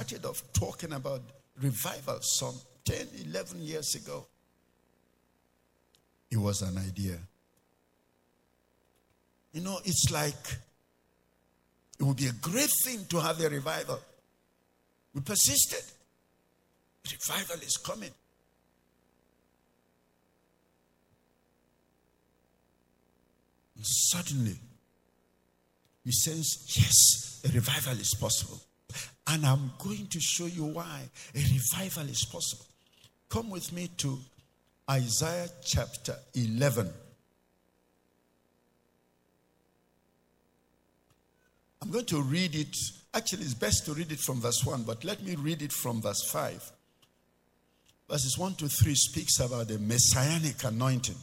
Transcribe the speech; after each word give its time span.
Started 0.00 0.24
off 0.24 0.42
talking 0.52 0.92
about 0.92 1.20
revival 1.60 2.18
some 2.22 2.54
10, 2.84 3.06
11 3.26 3.60
years 3.60 3.94
ago, 3.96 4.26
it 6.30 6.38
was 6.38 6.62
an 6.62 6.78
idea. 6.78 7.18
You 9.52 9.60
know, 9.60 9.78
it's 9.84 10.10
like 10.10 10.56
it 11.98 12.04
would 12.04 12.16
be 12.16 12.28
a 12.28 12.32
great 12.32 12.70
thing 12.84 13.04
to 13.10 13.20
have 13.20 13.40
a 13.40 13.48
revival. 13.48 13.98
We 15.12 15.20
persisted. 15.20 15.82
Revival 17.04 17.56
is 17.56 17.76
coming. 17.76 18.10
And 23.76 23.84
suddenly, 23.84 24.56
we 26.06 26.12
sense, 26.12 26.74
yes, 26.78 27.42
a 27.44 27.54
revival 27.54 28.00
is 28.00 28.14
possible. 28.14 28.60
And 29.30 29.46
I'm 29.46 29.70
going 29.78 30.06
to 30.08 30.20
show 30.20 30.46
you 30.46 30.64
why 30.64 31.02
a 31.34 31.38
revival 31.38 32.08
is 32.08 32.24
possible. 32.24 32.66
Come 33.28 33.50
with 33.50 33.72
me 33.72 33.88
to 33.98 34.18
Isaiah 34.90 35.48
chapter 35.64 36.16
11. 36.34 36.90
I'm 41.80 41.90
going 41.90 42.06
to 42.06 42.22
read 42.22 42.56
it. 42.56 42.76
Actually, 43.14 43.42
it's 43.42 43.54
best 43.54 43.86
to 43.86 43.94
read 43.94 44.10
it 44.10 44.18
from 44.18 44.40
verse 44.40 44.64
1, 44.64 44.82
but 44.82 45.04
let 45.04 45.22
me 45.22 45.36
read 45.36 45.62
it 45.62 45.72
from 45.72 46.02
verse 46.02 46.28
5. 46.30 46.72
Verses 48.10 48.36
1 48.36 48.54
to 48.54 48.68
3 48.68 48.94
speaks 48.96 49.38
about 49.38 49.68
the 49.68 49.78
messianic 49.78 50.64
anointing. 50.64 51.14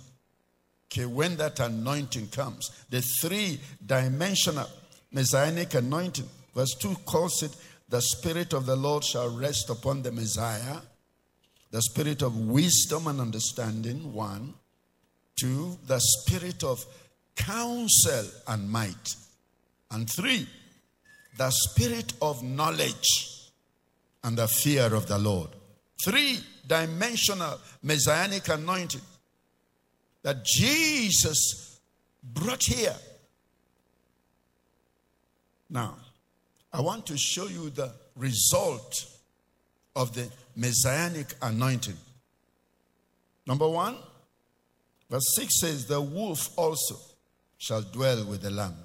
Okay, 0.89 1.05
when 1.05 1.35
that 1.35 1.59
anointing 1.59 2.29
comes, 2.29 2.71
the 2.89 3.01
three 3.21 3.59
dimensional 3.85 4.67
messianic 5.11 5.73
anointing. 5.73 6.29
Verse 6.55 6.73
2 6.79 6.95
calls 7.05 7.43
it 7.43 7.53
the 7.89 8.01
Spirit 8.01 8.53
of 8.53 8.65
the 8.65 8.75
Lord 8.75 9.03
shall 9.03 9.29
rest 9.29 9.69
upon 9.69 10.01
the 10.01 10.11
Messiah, 10.11 10.77
the 11.71 11.81
Spirit 11.81 12.21
of 12.21 12.37
wisdom 12.37 13.07
and 13.07 13.21
understanding, 13.21 14.13
one. 14.13 14.53
Two, 15.39 15.77
the 15.85 15.99
Spirit 15.99 16.63
of 16.63 16.83
counsel 17.35 18.25
and 18.47 18.69
might. 18.69 19.15
And 19.91 20.09
three, 20.09 20.47
the 21.37 21.51
Spirit 21.51 22.13
of 22.21 22.43
knowledge 22.43 23.51
and 24.23 24.37
the 24.37 24.47
fear 24.47 24.93
of 24.93 25.07
the 25.07 25.17
Lord. 25.17 25.49
Three 26.03 26.39
dimensional 26.67 27.59
messianic 27.83 28.47
anointing 28.49 29.01
that 30.23 30.43
Jesus 30.43 31.79
brought 32.23 32.63
here. 32.63 32.95
Now, 35.69 35.95
I 36.77 36.81
want 36.81 37.07
to 37.07 37.17
show 37.17 37.47
you 37.47 37.71
the 37.71 37.91
result 38.15 39.07
of 39.95 40.13
the 40.13 40.29
messianic 40.55 41.33
anointing. 41.41 41.97
Number 43.47 43.67
one, 43.67 43.97
verse 45.09 45.25
6 45.37 45.59
says, 45.59 45.87
The 45.87 45.99
wolf 45.99 46.55
also 46.55 46.97
shall 47.57 47.81
dwell 47.81 48.23
with 48.25 48.43
the 48.43 48.51
lamb, 48.51 48.75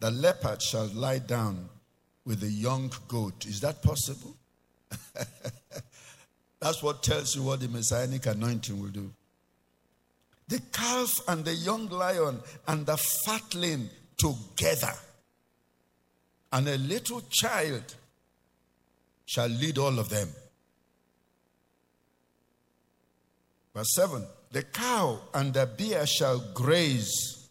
the 0.00 0.10
leopard 0.10 0.60
shall 0.60 0.88
lie 0.88 1.20
down 1.20 1.66
with 2.26 2.40
the 2.40 2.50
young 2.50 2.92
goat. 3.08 3.46
Is 3.46 3.60
that 3.60 3.82
possible? 3.82 4.36
That's 6.60 6.82
what 6.82 7.02
tells 7.02 7.34
you 7.34 7.42
what 7.42 7.60
the 7.60 7.68
messianic 7.68 8.26
anointing 8.26 8.78
will 8.78 8.90
do. 8.90 9.10
The 10.48 10.60
calf 10.72 11.10
and 11.26 11.42
the 11.42 11.54
young 11.54 11.88
lion 11.88 12.40
and 12.66 12.84
the 12.84 12.98
fatling 12.98 13.88
together 14.18 14.92
and 16.52 16.68
a 16.68 16.78
little 16.78 17.22
child 17.30 17.94
shall 19.26 19.48
lead 19.48 19.78
all 19.78 19.98
of 19.98 20.08
them. 20.08 20.28
Verse 23.74 23.94
7 23.94 24.24
The 24.50 24.62
cow 24.62 25.20
and 25.34 25.52
the 25.52 25.66
bear 25.66 26.06
shall 26.06 26.38
graze, 26.54 27.48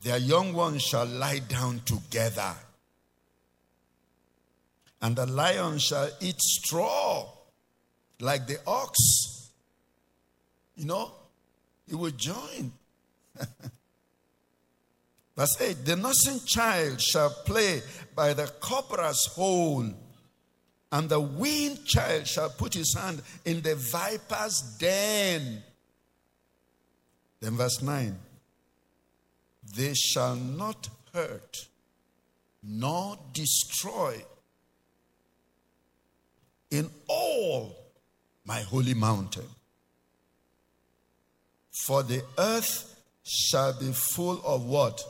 their 0.00 0.18
young 0.18 0.52
ones 0.54 0.82
shall 0.82 1.06
lie 1.06 1.40
down 1.40 1.80
together, 1.84 2.54
and 5.02 5.16
the 5.16 5.26
lion 5.26 5.78
shall 5.78 6.10
eat 6.20 6.40
straw 6.40 7.28
like 8.20 8.46
the 8.46 8.58
ox. 8.66 8.96
You 10.76 10.86
know, 10.86 11.10
he 11.88 11.96
will 11.96 12.12
join. 12.12 12.72
Verse 15.38 15.60
8 15.60 15.84
The 15.84 15.96
nursing 15.96 16.40
child 16.44 17.00
shall 17.00 17.30
play 17.30 17.80
by 18.14 18.34
the 18.34 18.50
cobra's 18.60 19.24
hole, 19.36 19.88
and 20.90 21.08
the 21.08 21.20
weaned 21.20 21.84
child 21.86 22.26
shall 22.26 22.50
put 22.50 22.74
his 22.74 22.92
hand 22.98 23.22
in 23.44 23.62
the 23.62 23.76
viper's 23.76 24.76
den. 24.80 25.62
Then, 27.40 27.56
verse 27.56 27.80
9 27.80 28.18
They 29.76 29.94
shall 29.94 30.34
not 30.34 30.88
hurt 31.14 31.68
nor 32.60 33.16
destroy 33.32 34.20
in 36.72 36.90
all 37.06 37.76
my 38.44 38.60
holy 38.62 38.94
mountain. 38.94 39.46
For 41.86 42.02
the 42.02 42.24
earth 42.36 42.96
shall 43.22 43.78
be 43.78 43.92
full 43.92 44.42
of 44.44 44.64
what? 44.64 45.00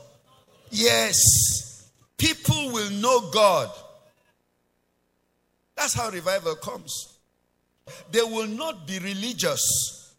Yes, 0.71 1.89
people 2.17 2.71
will 2.71 2.89
know 2.91 3.31
God. 3.31 3.69
That's 5.75 5.93
how 5.93 6.09
revival 6.09 6.55
comes. 6.55 7.17
They 8.11 8.21
will 8.21 8.47
not 8.47 8.85
be 8.85 8.99
religious. 8.99 10.13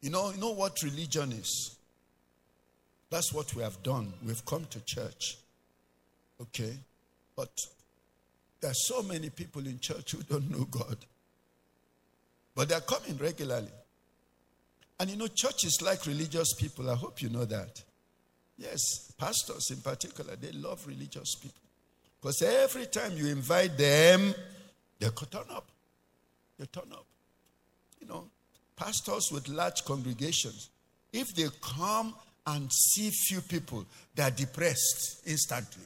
You 0.00 0.10
know, 0.10 0.30
you 0.30 0.40
know 0.40 0.52
what 0.52 0.82
religion 0.82 1.32
is? 1.32 1.76
That's 3.10 3.32
what 3.32 3.54
we 3.54 3.62
have 3.62 3.82
done. 3.82 4.12
We've 4.26 4.44
come 4.46 4.64
to 4.70 4.80
church. 4.84 5.36
Okay? 6.40 6.72
But 7.36 7.50
there 8.60 8.70
are 8.70 8.74
so 8.74 9.02
many 9.02 9.30
people 9.30 9.66
in 9.66 9.78
church 9.80 10.12
who 10.12 10.22
don't 10.22 10.50
know 10.50 10.64
God. 10.64 10.96
But 12.54 12.68
they're 12.68 12.80
coming 12.80 13.16
regularly. 13.18 13.70
And 14.98 15.10
you 15.10 15.16
know, 15.16 15.28
church 15.28 15.64
is 15.64 15.80
like 15.82 16.06
religious 16.06 16.54
people. 16.54 16.90
I 16.90 16.94
hope 16.94 17.22
you 17.22 17.28
know 17.28 17.44
that. 17.44 17.82
Yes, 18.60 19.12
pastors 19.16 19.70
in 19.70 19.78
particular, 19.78 20.36
they 20.36 20.52
love 20.52 20.86
religious 20.86 21.34
people. 21.34 21.62
Because 22.20 22.42
every 22.42 22.86
time 22.86 23.12
you 23.16 23.28
invite 23.28 23.78
them, 23.78 24.34
they 24.98 25.08
turn 25.08 25.46
up. 25.50 25.70
They 26.58 26.66
turn 26.66 26.92
up. 26.92 27.06
You 28.02 28.08
know, 28.08 28.24
pastors 28.76 29.32
with 29.32 29.48
large 29.48 29.82
congregations, 29.86 30.68
if 31.10 31.34
they 31.34 31.48
come 31.62 32.14
and 32.46 32.70
see 32.70 33.10
few 33.10 33.40
people, 33.40 33.86
they 34.14 34.24
are 34.24 34.30
depressed 34.30 35.22
instantly. 35.26 35.84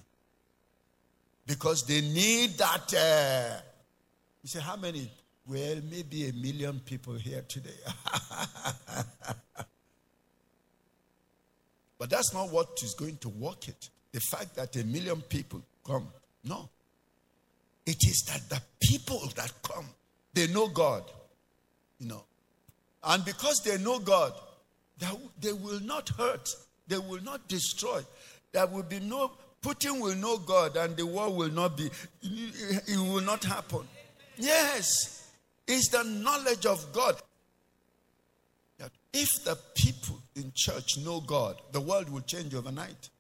Because 1.47 1.85
they 1.87 2.01
need 2.01 2.59
that. 2.59 2.93
Uh, 2.93 3.61
you 4.43 4.49
say, 4.49 4.61
how 4.61 4.75
many? 4.75 5.09
Well, 5.47 5.77
maybe 5.89 6.29
a 6.29 6.33
million 6.33 6.81
people 6.81 7.15
here 7.15 7.45
today. 7.47 7.71
But 12.05 12.11
that's 12.11 12.35
not 12.35 12.51
what 12.51 12.79
is 12.83 12.93
going 12.93 13.17
to 13.17 13.31
work 13.31 13.67
it. 13.67 13.89
The 14.13 14.21
fact 14.21 14.57
that 14.57 14.77
a 14.77 14.85
million 14.85 15.23
people 15.23 15.63
come. 15.87 16.07
No. 16.45 16.69
It 17.87 17.97
is 18.07 18.27
that 18.29 18.47
the 18.51 18.61
people 18.79 19.23
that 19.37 19.51
come, 19.63 19.87
they 20.35 20.47
know 20.49 20.69
God. 20.69 21.11
You 21.99 22.09
know. 22.09 22.25
And 23.05 23.25
because 23.25 23.63
they 23.65 23.79
know 23.79 24.01
God, 24.01 24.35
they 25.41 25.55
will 25.55 25.81
not 25.81 26.11
hurt 26.11 26.55
They 26.87 26.99
will 26.99 27.23
not 27.23 27.49
destroy. 27.49 28.03
There 28.53 28.67
will 28.67 28.83
be 28.83 29.01
no, 29.01 29.31
Putin 29.63 29.99
will 29.99 30.15
know 30.17 30.37
God 30.37 30.77
and 30.77 30.95
the 30.99 31.07
war 31.07 31.33
will 31.33 31.49
not 31.49 31.75
be, 31.75 31.89
it 32.23 32.99
will 32.99 33.23
not 33.23 33.43
happen. 33.45 33.89
Yes, 34.37 35.31
it's 35.67 35.89
the 35.89 36.05
knowledge 36.05 36.67
of 36.67 36.93
God. 36.93 37.17
That 38.77 38.91
If 39.15 39.31
the 39.45 39.57
people 39.75 40.19
in 40.37 40.53
church 40.55 40.99
know 40.99 41.21
God, 41.21 41.61
the 41.73 41.81
world 41.81 42.09
will 42.11 42.21
change 42.23 42.55
overnight. 42.55 43.11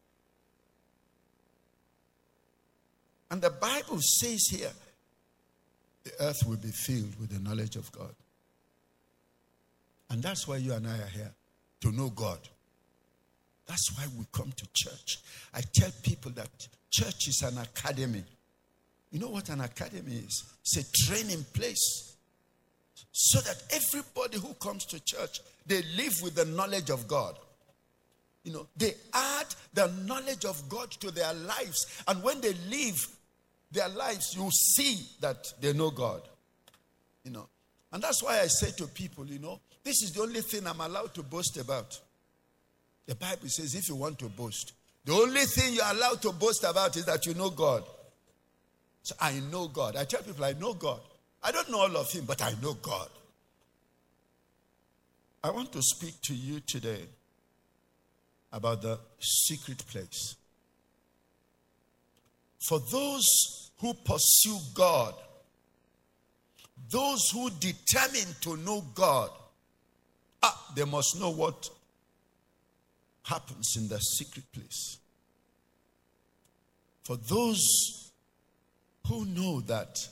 And 3.31 3.40
the 3.40 3.50
Bible 3.50 3.99
says 4.00 4.49
here, 4.50 4.72
the 6.05 6.12
earth 6.20 6.46
will 6.46 6.56
be 6.56 6.69
filled 6.69 7.19
with 7.19 7.31
the 7.31 7.40
knowledge 7.40 7.76
of 7.76 7.90
God. 7.93 8.14
And 10.11 10.22
that's 10.22 10.46
why 10.46 10.56
you 10.58 10.75
and 10.75 10.87
I 10.87 10.99
are 10.99 11.11
here 11.12 11.32
to 11.81 11.90
know 11.90 12.11
God. 12.11 12.38
That's 13.67 13.96
why 13.96 14.05
we 14.19 14.26
come 14.32 14.52
to 14.52 14.67
church. 14.75 15.19
I 15.55 15.62
tell 15.75 15.90
people 16.02 16.31
that 16.32 16.49
church 16.90 17.28
is 17.28 17.43
an 17.43 17.58
academy. 17.58 18.22
You 19.10 19.20
know 19.20 19.28
what 19.28 19.49
an 19.49 19.62
academy 19.62 20.17
is? 20.17 20.44
It's 20.60 20.76
a 20.76 21.06
training 21.06 21.44
place. 21.55 22.13
So 23.16 23.38
that 23.43 23.62
everybody 23.70 24.38
who 24.38 24.55
comes 24.55 24.84
to 24.87 24.99
church, 24.99 25.40
they 25.66 25.82
live 25.96 26.20
with 26.20 26.34
the 26.34 26.46
knowledge 26.46 26.90
of 26.90 27.06
God. 27.06 27.37
You 28.43 28.52
know, 28.52 28.66
they 28.76 28.94
add 29.12 29.46
the 29.72 29.87
knowledge 30.05 30.44
of 30.44 30.69
God 30.69 30.90
to 30.90 31.12
their 31.12 31.32
lives. 31.32 32.02
And 32.08 32.20
when 32.25 32.40
they 32.40 32.55
live 32.69 33.06
their 33.70 33.88
lives, 33.88 34.34
you 34.37 34.50
see 34.50 35.06
that 35.20 35.52
they 35.61 35.72
know 35.72 35.90
God. 35.90 36.22
You 37.22 37.31
know. 37.31 37.46
And 37.93 38.02
that's 38.02 38.20
why 38.20 38.40
I 38.40 38.49
say 38.49 38.72
to 38.78 38.88
people, 38.88 39.25
you 39.26 39.38
know, 39.38 39.60
this 39.84 40.02
is 40.02 40.10
the 40.10 40.22
only 40.22 40.40
thing 40.40 40.67
I'm 40.67 40.81
allowed 40.81 41.14
to 41.14 41.22
boast 41.22 41.56
about. 41.56 41.99
The 43.06 43.14
Bible 43.14 43.49
says 43.49 43.76
if 43.76 43.88
you 43.88 43.94
want 43.94 44.19
to 44.19 44.25
boast, 44.25 44.72
the 45.05 45.12
only 45.12 45.44
thing 45.44 45.75
you're 45.75 45.88
allowed 45.88 46.20
to 46.22 46.32
boast 46.32 46.64
about 46.64 46.96
is 46.96 47.05
that 47.05 47.26
you 47.26 47.34
know 47.34 47.50
God. 47.50 47.84
So 49.05 49.14
I 49.20 49.40
know 49.52 49.69
God. 49.69 49.94
I 49.94 50.02
tell 50.02 50.22
people 50.22 50.44
I 50.44 50.55
know 50.55 50.75
God. 50.75 51.00
I 51.44 51.52
don't 51.52 51.70
know 51.70 51.81
all 51.81 51.96
of 51.99 52.11
Him, 52.11 52.25
but 52.25 52.41
I 52.43 52.55
know 52.62 52.73
God. 52.73 53.08
I 55.43 55.50
want 55.50 55.73
to 55.73 55.82
speak 55.82 56.14
to 56.23 56.35
you 56.35 56.61
today 56.61 57.02
about 58.50 58.81
the 58.81 58.99
secret 59.20 59.87
place. 59.87 60.37
For 62.67 62.81
those 62.81 63.70
who 63.79 63.93
pursue 63.93 64.56
God, 64.75 65.14
those 66.91 67.29
who 67.31 67.50
determine 67.61 68.35
to 68.41 68.56
know 68.56 68.82
God, 68.94 69.29
ah, 70.43 70.73
they 70.75 70.85
must 70.85 71.20
know 71.20 71.31
what 71.31 71.69
happens 73.25 73.76
in 73.76 73.88
the 73.88 73.99
secret 73.99 74.44
place. 74.50 74.99
For 77.02 77.17
those 77.17 78.11
who 79.06 79.26
know 79.26 79.61
that 79.61 80.08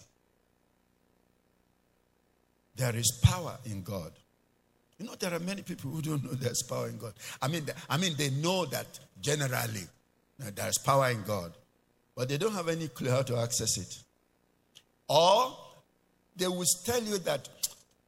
there 2.76 2.96
is 2.96 3.20
power 3.22 3.58
in 3.66 3.82
God. 3.82 4.12
You 4.98 5.06
know, 5.06 5.14
there 5.18 5.34
are 5.34 5.40
many 5.40 5.62
people 5.62 5.90
who 5.90 6.00
don't 6.00 6.24
know 6.24 6.30
there's 6.32 6.62
power 6.62 6.88
in 6.88 6.98
God. 6.98 7.14
I 7.40 7.48
mean, 7.48 7.66
I 7.88 7.96
mean, 7.96 8.14
they 8.16 8.30
know 8.30 8.66
that 8.66 8.86
generally 9.20 9.86
uh, 10.40 10.50
there's 10.54 10.78
power 10.78 11.10
in 11.10 11.22
God, 11.22 11.52
but 12.16 12.28
they 12.28 12.38
don't 12.38 12.54
have 12.54 12.68
any 12.68 12.88
clue 12.88 13.10
how 13.10 13.22
to 13.22 13.36
access 13.36 13.78
it. 13.78 13.98
Or 15.08 15.56
they 16.36 16.46
will 16.46 16.64
tell 16.84 17.02
you 17.02 17.18
that 17.18 17.48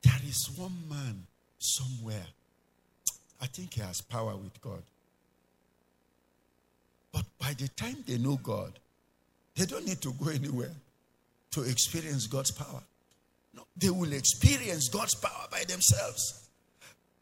there 0.02 0.20
is 0.26 0.50
one 0.56 0.76
man 0.88 1.26
somewhere. 1.58 2.26
I 3.40 3.46
think 3.46 3.74
he 3.74 3.80
has 3.80 4.00
power 4.00 4.36
with 4.36 4.60
God. 4.60 4.82
But 7.12 7.24
by 7.38 7.52
the 7.52 7.68
time 7.68 7.96
they 8.06 8.18
know 8.18 8.36
God, 8.42 8.72
they 9.54 9.66
don't 9.66 9.86
need 9.86 10.00
to 10.02 10.12
go 10.12 10.30
anywhere 10.30 10.72
to 11.52 11.62
experience 11.62 12.26
God's 12.26 12.50
power. 12.50 12.82
No, 13.54 13.62
they 13.76 13.90
will 13.90 14.12
experience 14.12 14.88
God's 14.88 15.14
power 15.14 15.46
by 15.50 15.64
themselves. 15.64 16.48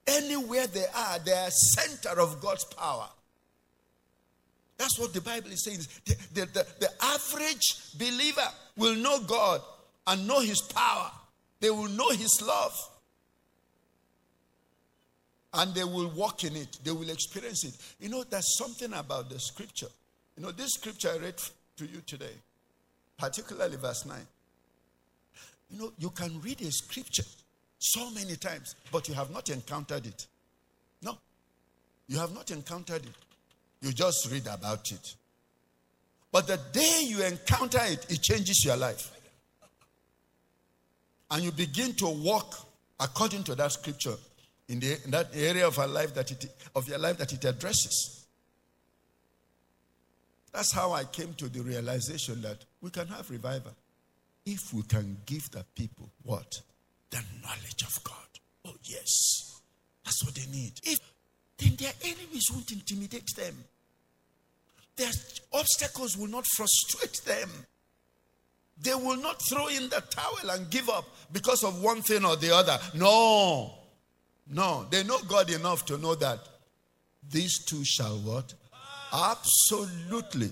Anywhere 0.06 0.67
they 0.67 0.87
are, 0.94 1.19
they 1.20 1.32
are 1.32 1.50
center 1.50 2.20
of 2.20 2.40
God's 2.40 2.64
power. 2.64 3.08
That's 4.79 4.99
what 4.99 5.12
the 5.12 5.20
Bible 5.20 5.50
is 5.50 5.64
saying. 5.64 5.79
The, 6.05 6.17
the, 6.34 6.46
the, 6.46 6.67
the 6.81 6.90
average 7.00 7.96
believer 7.96 8.49
will 8.76 8.96
know 8.96 9.20
God 9.20 9.61
and 10.06 10.26
know 10.26 10.40
His 10.40 10.61
power. 10.61 11.11
They 11.61 11.70
will 11.70 11.88
know 11.88 12.11
His 12.11 12.43
love. 12.44 12.76
And 15.55 15.75
they 15.75 15.84
will 15.84 16.08
walk 16.08 16.44
in 16.44 16.56
it. 16.56 16.79
They 16.82 16.90
will 16.90 17.11
experience 17.11 17.64
it. 17.64 17.75
You 18.00 18.08
know, 18.08 18.25
there's 18.25 18.56
something 18.56 18.93
about 18.94 19.29
the 19.29 19.38
scripture. 19.38 19.88
You 20.37 20.43
know, 20.43 20.50
this 20.50 20.70
scripture 20.70 21.11
I 21.11 21.19
read 21.19 21.37
to 21.76 21.84
you 21.87 22.00
today, 22.06 22.32
particularly 23.19 23.76
verse 23.76 24.05
9. 24.06 24.17
You 25.73 25.79
know, 25.79 25.93
you 25.99 26.11
can 26.11 26.39
read 26.43 26.61
a 26.61 26.71
scripture 26.71 27.25
so 27.79 28.11
many 28.11 28.37
times, 28.37 28.77
but 28.93 29.09
you 29.09 29.15
have 29.15 29.31
not 29.31 29.49
encountered 29.49 30.07
it. 30.07 30.27
No, 31.01 31.17
you 32.07 32.19
have 32.19 32.35
not 32.35 32.51
encountered 32.51 33.03
it. 33.07 33.15
You 33.81 33.93
just 33.93 34.31
read 34.31 34.47
about 34.47 34.93
it. 34.93 35.15
But 36.31 36.47
the 36.47 36.61
day 36.73 37.05
you 37.05 37.25
encounter 37.25 37.81
it, 37.85 38.07
it 38.11 38.23
changes 38.23 38.65
your 38.65 38.77
life. 38.77 39.11
And 41.31 41.43
you 41.43 41.51
begin 41.51 41.95
to 41.95 42.07
walk 42.07 42.55
according 43.01 43.45
to 43.45 43.55
that 43.55 43.73
scripture 43.73 44.15
in, 44.69 44.79
the, 44.79 45.03
in 45.05 45.11
that 45.11 45.31
area 45.35 45.67
of, 45.67 45.79
our 45.79 45.89
life 45.89 46.15
that 46.15 46.31
it, 46.31 46.47
of 46.77 46.87
your 46.89 46.99
life 46.99 47.17
that 47.17 47.33
it 47.33 47.45
addresses. 47.45 48.27
That's 50.53 50.73
how 50.73 50.93
I 50.93 51.05
came 51.05 51.33
to 51.35 51.49
the 51.49 51.61
realization 51.61 52.43
that 52.43 52.59
we 52.83 52.91
can 52.91 53.07
have 53.09 53.31
revival 53.31 53.73
if 54.44 54.73
we 54.73 54.83
can 54.83 55.17
give 55.27 55.50
the 55.50 55.65
people 55.75 56.11
what? 56.23 56.61
The 57.11 57.23
knowledge 57.43 57.83
of 57.83 58.03
God. 58.05 58.15
Oh, 58.67 58.75
yes. 58.85 59.61
That's 60.05 60.25
what 60.25 60.35
they 60.35 60.47
need. 60.50 60.73
If 60.83 60.99
then 61.59 61.77
their 61.77 61.93
enemies 62.03 62.49
won't 62.53 62.73
intimidate 62.73 63.29
them. 63.37 63.65
Their 64.97 65.11
obstacles 65.53 66.17
will 66.17 66.29
not 66.29 66.44
frustrate 66.56 67.21
them. 67.25 67.50
They 68.81 68.94
will 68.94 69.17
not 69.17 69.41
throw 69.49 69.69
in 69.69 69.89
the 69.89 70.03
towel 70.11 70.50
and 70.50 70.69
give 70.71 70.89
up 70.89 71.05
because 71.33 71.62
of 71.62 71.81
one 71.83 72.03
thing 72.03 72.25
or 72.25 72.37
the 72.37 72.55
other. 72.55 72.79
No. 72.94 73.75
No. 74.50 74.87
They 74.91 75.05
know 75.05 75.19
God 75.29 75.50
enough 75.50 75.85
to 75.87 75.99
know 75.99 76.15
that 76.17 76.41
these 77.31 77.65
two 77.65 77.85
shall 77.85 78.19
what? 78.19 78.53
Absolutely. 79.13 80.51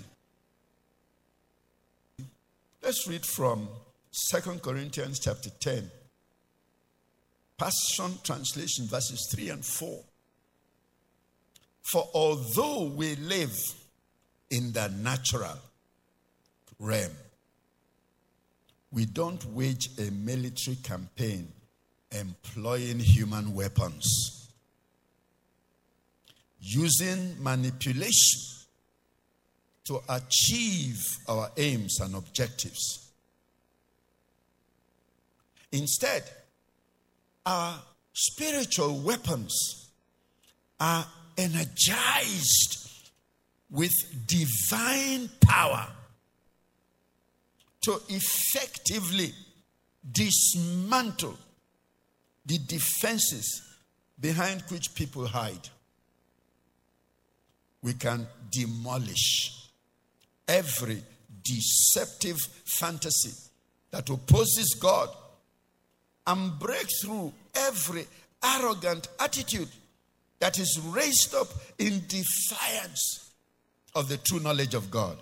Let's 2.82 3.06
read 3.06 3.26
from 3.26 3.68
Second 4.10 4.62
Corinthians 4.62 5.20
chapter 5.20 5.50
10. 5.50 5.90
Passion 7.58 8.18
Translation, 8.24 8.86
verses 8.86 9.28
3 9.34 9.50
and 9.50 9.64
4. 9.64 10.02
For 11.82 12.08
although 12.14 12.84
we 12.84 13.16
live 13.16 13.54
in 14.50 14.72
the 14.72 14.88
natural 14.88 15.58
realm, 16.78 17.12
we 18.90 19.04
don't 19.04 19.44
wage 19.52 19.90
a 19.98 20.10
military 20.10 20.76
campaign 20.76 21.48
employing 22.10 22.98
human 22.98 23.54
weapons, 23.54 24.48
using 26.60 27.36
manipulation 27.42 28.59
to 29.90 30.00
achieve 30.08 31.18
our 31.26 31.50
aims 31.56 31.98
and 31.98 32.14
objectives. 32.14 33.10
Instead, 35.72 36.22
our 37.44 37.74
spiritual 38.12 39.00
weapons 39.00 39.88
are 40.78 41.04
energized 41.36 43.10
with 43.68 43.90
divine 44.28 45.28
power 45.40 45.88
to 47.82 48.00
effectively 48.10 49.32
dismantle 50.12 51.36
the 52.46 52.58
defenses 52.58 53.60
behind 54.20 54.62
which 54.68 54.94
people 54.94 55.26
hide. 55.26 55.68
We 57.82 57.94
can 57.94 58.28
demolish 58.52 59.60
every 60.50 61.02
deceptive 61.44 62.38
fantasy 62.78 63.32
that 63.92 64.08
opposes 64.10 64.76
God 64.78 65.08
and 66.26 66.58
break 66.58 66.86
through 67.02 67.32
every 67.54 68.06
arrogant 68.44 69.08
attitude 69.18 69.68
that 70.40 70.58
is 70.58 70.80
raised 70.86 71.34
up 71.34 71.48
in 71.78 72.02
defiance 72.08 73.30
of 73.94 74.08
the 74.08 74.16
true 74.16 74.40
knowledge 74.40 74.74
of 74.74 74.90
God. 74.90 75.16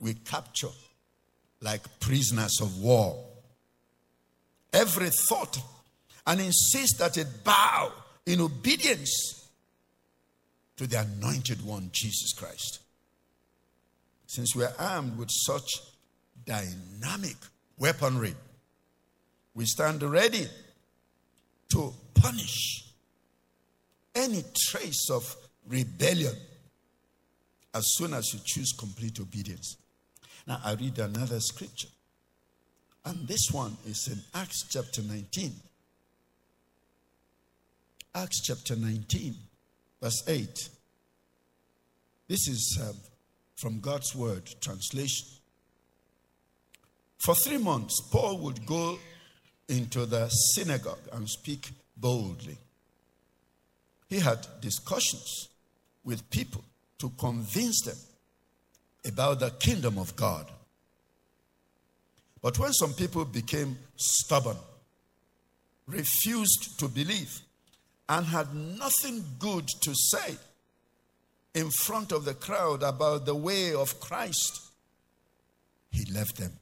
We 0.00 0.14
capture 0.14 0.68
like 1.60 1.82
prisoners 2.00 2.60
of 2.60 2.80
war 2.80 3.24
every 4.72 5.10
thought 5.28 5.58
and 6.26 6.40
insist 6.40 6.98
that 6.98 7.16
it 7.16 7.42
bow 7.42 7.90
in 8.26 8.40
obedience 8.40 9.48
to 10.76 10.86
the 10.86 11.00
anointed 11.00 11.64
one, 11.64 11.88
Jesus 11.92 12.32
Christ. 12.32 12.80
Since 14.28 14.54
we're 14.54 14.74
armed 14.78 15.16
with 15.16 15.30
such 15.30 15.80
dynamic 16.44 17.36
weaponry, 17.78 18.34
we 19.54 19.64
stand 19.64 20.02
ready 20.02 20.46
to 21.72 21.94
punish 22.12 22.84
any 24.14 24.44
trace 24.68 25.08
of 25.10 25.34
rebellion 25.66 26.34
as 27.72 27.82
soon 27.94 28.12
as 28.12 28.34
you 28.34 28.40
choose 28.44 28.74
complete 28.78 29.18
obedience. 29.18 29.78
Now, 30.46 30.60
I 30.62 30.74
read 30.74 30.98
another 30.98 31.40
scripture. 31.40 31.88
And 33.06 33.26
this 33.26 33.50
one 33.50 33.78
is 33.86 34.08
in 34.08 34.20
Acts 34.38 34.66
chapter 34.68 35.00
19. 35.00 35.52
Acts 38.14 38.42
chapter 38.42 38.76
19, 38.76 39.34
verse 40.02 40.22
8. 40.28 40.68
This 42.28 42.46
is 42.46 42.78
um, 42.82 42.94
from 43.58 43.80
God's 43.80 44.14
Word 44.14 44.48
translation. 44.60 45.26
For 47.18 47.34
three 47.34 47.58
months, 47.58 48.00
Paul 48.12 48.38
would 48.38 48.64
go 48.64 48.98
into 49.68 50.06
the 50.06 50.28
synagogue 50.28 51.08
and 51.12 51.28
speak 51.28 51.70
boldly. 51.96 52.56
He 54.08 54.20
had 54.20 54.46
discussions 54.60 55.48
with 56.04 56.30
people 56.30 56.64
to 57.00 57.10
convince 57.18 57.82
them 57.82 57.96
about 59.04 59.40
the 59.40 59.50
kingdom 59.50 59.98
of 59.98 60.14
God. 60.14 60.46
But 62.40 62.60
when 62.60 62.72
some 62.72 62.94
people 62.94 63.24
became 63.24 63.76
stubborn, 63.96 64.56
refused 65.88 66.78
to 66.78 66.86
believe, 66.86 67.40
and 68.08 68.24
had 68.24 68.54
nothing 68.54 69.24
good 69.40 69.66
to 69.82 69.92
say 69.94 70.36
in 71.54 71.70
front 71.70 72.12
of 72.12 72.24
the 72.24 72.34
crowd 72.34 72.82
about 72.82 73.26
the 73.26 73.34
way 73.34 73.74
of 73.74 74.00
Christ, 74.00 74.60
he 75.90 76.04
left 76.12 76.36
them. 76.36 76.52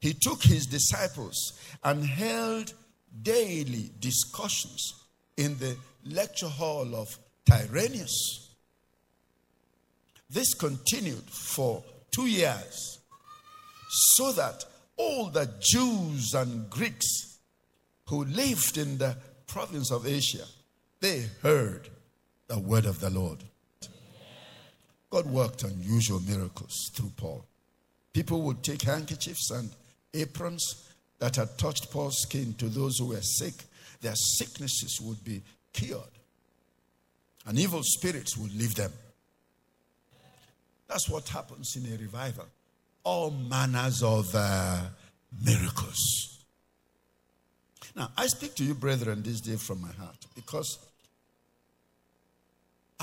He 0.00 0.14
took 0.20 0.42
his 0.42 0.66
disciples 0.66 1.36
and 1.84 2.04
held 2.04 2.74
daily 3.22 3.90
discussions 4.00 4.94
in 5.36 5.56
the 5.58 5.76
lecture 6.04 6.48
hall 6.48 6.94
of 6.94 7.18
Tyrannus. 7.48 8.54
This 10.28 10.54
continued 10.54 11.28
for 11.30 11.84
two 12.14 12.26
years 12.26 12.98
so 13.88 14.32
that 14.32 14.64
all 14.96 15.26
the 15.30 15.50
Jews 15.60 16.34
and 16.34 16.68
Greeks 16.70 17.38
who 18.06 18.24
lived 18.24 18.78
in 18.78 18.98
the 18.98 19.16
province 19.46 19.90
of 19.92 20.06
Asia 20.06 20.44
they 21.00 21.26
heard 21.42 21.88
the 22.52 22.58
word 22.58 22.84
of 22.84 23.00
the 23.00 23.08
Lord. 23.08 23.38
God 25.08 25.24
worked 25.26 25.62
unusual 25.62 26.20
miracles 26.20 26.90
through 26.92 27.12
Paul. 27.16 27.46
People 28.12 28.42
would 28.42 28.62
take 28.62 28.82
handkerchiefs 28.82 29.50
and 29.50 29.70
aprons 30.12 30.92
that 31.18 31.36
had 31.36 31.56
touched 31.56 31.90
Paul's 31.90 32.18
skin 32.20 32.52
to 32.58 32.68
those 32.68 32.98
who 32.98 33.08
were 33.08 33.22
sick. 33.22 33.54
Their 34.02 34.14
sicknesses 34.14 35.00
would 35.02 35.24
be 35.24 35.40
cured, 35.72 36.02
and 37.46 37.58
evil 37.58 37.80
spirits 37.82 38.36
would 38.36 38.54
leave 38.54 38.74
them. 38.74 38.92
That's 40.88 41.08
what 41.08 41.28
happens 41.30 41.74
in 41.76 41.90
a 41.90 41.96
revival. 41.96 42.46
All 43.02 43.30
manners 43.30 44.02
of 44.02 44.30
uh, 44.34 44.80
miracles. 45.42 46.44
Now, 47.96 48.10
I 48.14 48.26
speak 48.26 48.54
to 48.56 48.64
you, 48.64 48.74
brethren, 48.74 49.22
this 49.22 49.40
day 49.40 49.56
from 49.56 49.80
my 49.80 49.92
heart 49.92 50.26
because 50.34 50.78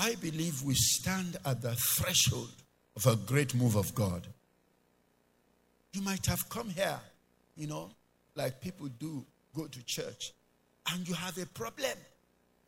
I 0.00 0.14
believe 0.14 0.62
we 0.62 0.72
stand 0.74 1.36
at 1.44 1.60
the 1.60 1.74
threshold 1.74 2.54
of 2.96 3.06
a 3.06 3.16
great 3.16 3.54
move 3.54 3.76
of 3.76 3.94
God. 3.94 4.26
You 5.92 6.00
might 6.00 6.24
have 6.24 6.48
come 6.48 6.70
here, 6.70 6.98
you 7.54 7.66
know, 7.66 7.90
like 8.34 8.62
people 8.62 8.88
do 8.98 9.22
go 9.54 9.66
to 9.66 9.84
church, 9.84 10.32
and 10.90 11.06
you 11.06 11.12
have 11.12 11.36
a 11.36 11.44
problem. 11.44 11.98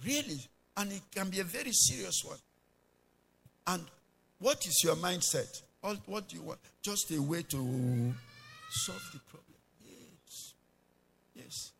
Really. 0.04 0.40
And 0.76 0.92
it 0.92 1.00
can 1.10 1.30
be 1.30 1.40
a 1.40 1.44
very 1.44 1.72
serious 1.72 2.22
one. 2.22 2.38
And 3.66 3.82
what 4.38 4.66
is 4.66 4.82
your 4.84 4.96
mindset? 4.96 5.62
What 5.80 6.28
do 6.28 6.36
you 6.36 6.42
want? 6.42 6.58
Just 6.82 7.10
a 7.12 7.22
way 7.22 7.44
to 7.44 8.14
solve 8.70 9.10
the 9.10 9.20
problem. 9.20 9.56
Yes. 9.86 10.54
Yes. 11.34 11.71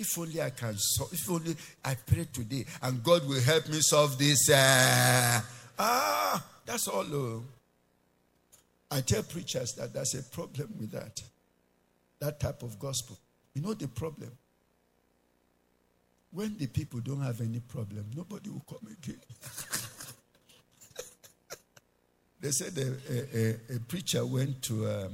If 0.00 0.18
only 0.18 0.40
I 0.40 0.48
can 0.48 0.78
solve, 0.78 1.12
if 1.12 1.30
only 1.30 1.54
I 1.84 1.94
pray 1.94 2.24
today 2.32 2.64
and 2.82 3.04
God 3.04 3.28
will 3.28 3.42
help 3.42 3.68
me 3.68 3.80
solve 3.82 4.16
this. 4.16 4.48
Uh, 4.48 5.42
ah, 5.78 6.42
that's 6.64 6.88
all. 6.88 7.36
Uh, 7.36 7.40
I 8.90 9.02
tell 9.02 9.22
preachers 9.24 9.74
that 9.74 9.92
there's 9.92 10.14
a 10.14 10.22
problem 10.34 10.72
with 10.80 10.92
that. 10.92 11.20
That 12.18 12.40
type 12.40 12.62
of 12.62 12.78
gospel. 12.78 13.18
You 13.52 13.60
know 13.60 13.74
the 13.74 13.88
problem? 13.88 14.30
When 16.32 16.56
the 16.56 16.68
people 16.68 17.00
don't 17.00 17.20
have 17.20 17.42
any 17.42 17.60
problem, 17.60 18.06
nobody 18.16 18.48
will 18.48 18.64
come 18.66 18.88
again. 18.90 19.20
they 22.40 22.52
said 22.52 22.72
a, 22.78 22.96
a, 23.38 23.56
a, 23.76 23.80
preacher 23.80 24.24
went 24.24 24.62
to 24.62 24.88
um, 24.88 25.12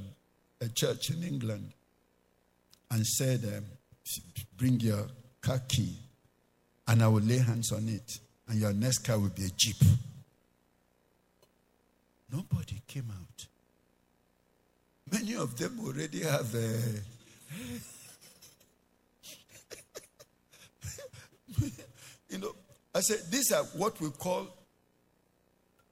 a 0.60 0.68
church 0.68 1.10
in 1.10 1.24
England 1.24 1.72
and 2.92 3.04
said, 3.04 3.42
um, 3.44 3.64
Bring 4.56 4.80
your 4.80 5.06
car 5.40 5.60
key 5.68 5.96
and 6.88 7.02
I 7.02 7.08
will 7.08 7.22
lay 7.22 7.38
hands 7.38 7.72
on 7.72 7.88
it, 7.88 8.20
and 8.48 8.60
your 8.60 8.72
next 8.72 8.98
car 8.98 9.18
will 9.18 9.30
be 9.30 9.44
a 9.44 9.48
Jeep. 9.56 9.76
Nobody 12.32 12.80
came 12.86 13.10
out. 13.10 13.46
Many 15.10 15.34
of 15.36 15.56
them 15.56 15.80
already 15.84 16.22
have 16.22 16.54
uh, 16.54 16.58
a. 16.58 16.70
you 22.30 22.38
know, 22.38 22.54
I 22.94 23.00
said, 23.00 23.20
these 23.30 23.52
are 23.52 23.64
what 23.64 24.00
we 24.00 24.10
call 24.10 24.48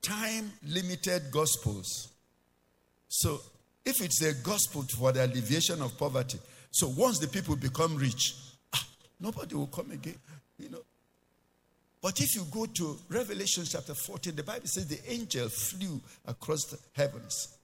time 0.03 0.53
limited 0.67 1.31
gospels. 1.31 2.09
So, 3.09 3.41
if 3.85 4.01
it's 4.01 4.23
a 4.23 4.35
gospel 4.35 4.85
for 4.99 5.13
the 5.13 5.25
alleviation 5.25 5.83
of 5.83 5.97
poverty, 5.99 6.39
so 6.75 6.89
once 6.89 7.21
the 7.21 7.29
people 7.29 7.55
become 7.55 7.95
rich, 7.95 8.35
ah, 8.75 8.85
nobody 9.21 9.55
will 9.55 9.69
come 9.69 9.93
again. 9.93 10.17
You 10.59 10.71
know. 10.71 10.83
But 12.03 12.21
if 12.21 12.35
you 12.35 12.45
go 12.51 12.67
to 12.67 12.99
Revelation 13.09 13.63
chapter 13.65 13.95
14, 13.95 14.35
the 14.35 14.43
Bible 14.43 14.67
says 14.67 14.89
the 14.89 14.99
angel 15.09 15.49
flew 15.49 16.01
across 16.27 16.65
the 16.65 16.79
heavens 17.01 17.57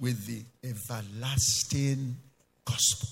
with 0.00 0.24
the 0.24 0.42
everlasting 0.66 2.16
gospel. 2.64 3.10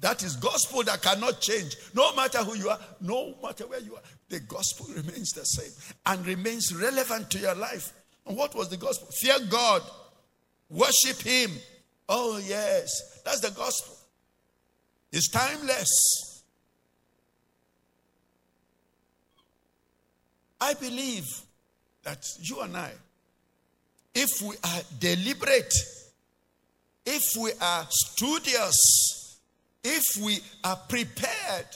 That 0.00 0.22
is 0.22 0.36
gospel 0.36 0.84
that 0.84 1.02
cannot 1.02 1.42
change. 1.42 1.76
No 1.94 2.16
matter 2.16 2.38
who 2.38 2.56
you 2.56 2.70
are, 2.70 2.78
no 3.02 3.34
matter 3.42 3.66
where 3.66 3.80
you 3.80 3.96
are, 3.96 4.02
the 4.30 4.40
gospel 4.40 4.86
remains 4.96 5.32
the 5.32 5.44
same 5.44 5.70
and 6.06 6.26
remains 6.26 6.74
relevant 6.74 7.30
to 7.32 7.38
your 7.38 7.54
life. 7.54 7.92
And 8.26 8.38
what 8.38 8.54
was 8.54 8.70
the 8.70 8.78
gospel? 8.78 9.08
Fear 9.08 9.36
God, 9.50 9.82
worship 10.70 11.20
Him. 11.20 11.50
Oh, 12.08 12.40
yes, 12.42 13.20
that's 13.22 13.40
the 13.40 13.50
gospel. 13.50 13.91
It's 15.12 15.28
timeless. 15.28 16.42
I 20.60 20.74
believe 20.74 21.26
that 22.04 22.24
you 22.40 22.60
and 22.60 22.76
I, 22.76 22.92
if 24.14 24.40
we 24.40 24.54
are 24.64 24.80
deliberate, 24.98 25.72
if 27.04 27.22
we 27.38 27.50
are 27.60 27.86
studious, 27.90 29.38
if 29.82 30.04
we 30.22 30.38
are 30.64 30.76
prepared 30.88 31.66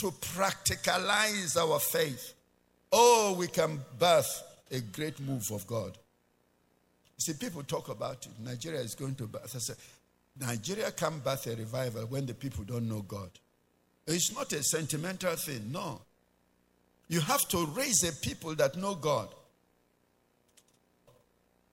to 0.00 0.10
practicalize 0.10 1.56
our 1.56 1.78
faith, 1.80 2.34
oh, 2.92 3.34
we 3.38 3.46
can 3.46 3.80
birth 3.98 4.42
a 4.70 4.80
great 4.80 5.18
move 5.20 5.50
of 5.52 5.66
God. 5.66 5.96
See, 7.18 7.32
people 7.34 7.62
talk 7.62 7.88
about 7.88 8.26
it. 8.26 8.32
Nigeria 8.42 8.80
is 8.80 8.94
going 8.94 9.14
to 9.16 9.26
birth. 9.26 9.54
I 9.54 9.58
say, 9.58 9.74
Nigeria 10.40 10.90
can 10.90 11.18
birth 11.18 11.46
a 11.46 11.54
revival 11.54 12.02
when 12.06 12.24
the 12.24 12.32
people 12.34 12.64
don't 12.64 12.88
know 12.88 13.02
God. 13.02 13.30
It's 14.06 14.34
not 14.34 14.52
a 14.52 14.62
sentimental 14.62 15.36
thing, 15.36 15.70
no. 15.70 16.00
You 17.08 17.20
have 17.20 17.46
to 17.48 17.66
raise 17.66 18.02
a 18.04 18.12
people 18.24 18.54
that 18.54 18.76
know 18.76 18.94
God. 18.94 19.28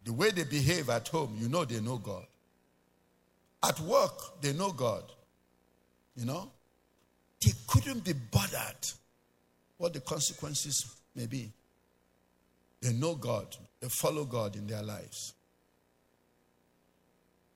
The 0.03 0.11
way 0.13 0.31
they 0.31 0.43
behave 0.43 0.89
at 0.89 1.07
home, 1.07 1.37
you 1.39 1.47
know 1.47 1.63
they 1.63 1.79
know 1.79 1.97
God. 1.97 2.25
At 3.63 3.79
work, 3.79 4.41
they 4.41 4.53
know 4.53 4.71
God. 4.71 5.03
You 6.15 6.25
know? 6.25 6.51
They 7.43 7.51
couldn't 7.67 8.03
be 8.03 8.13
bothered 8.13 8.91
what 9.77 9.93
the 9.93 9.99
consequences 10.01 10.95
may 11.15 11.27
be. 11.27 11.51
They 12.81 12.93
know 12.93 13.15
God, 13.15 13.55
they 13.79 13.87
follow 13.89 14.25
God 14.25 14.55
in 14.55 14.67
their 14.67 14.83
lives. 14.83 15.33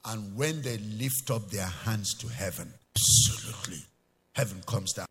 And 0.06 0.36
when 0.36 0.62
they 0.62 0.78
lift 0.78 1.30
up 1.30 1.50
their 1.50 1.68
hands 1.68 2.16
to 2.16 2.28
heaven, 2.28 2.74
absolutely, 2.96 3.84
heaven 4.34 4.62
comes 4.66 4.94
down. 4.94 5.06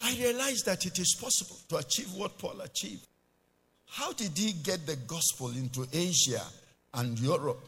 I 0.00 0.16
realized 0.18 0.66
that 0.66 0.86
it 0.86 0.98
is 0.98 1.16
possible 1.20 1.56
to 1.68 1.76
achieve 1.76 2.12
what 2.14 2.38
Paul 2.38 2.60
achieved. 2.60 3.06
How 3.86 4.12
did 4.12 4.38
he 4.38 4.52
get 4.52 4.86
the 4.86 4.96
gospel 4.96 5.50
into 5.50 5.86
Asia 5.92 6.42
and 6.94 7.18
Europe? 7.18 7.60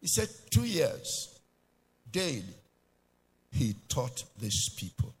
He 0.00 0.08
said, 0.08 0.28
two 0.50 0.64
years 0.64 1.38
daily, 2.10 2.42
he 3.52 3.74
taught 3.88 4.24
these 4.40 4.68
people. 4.76 5.14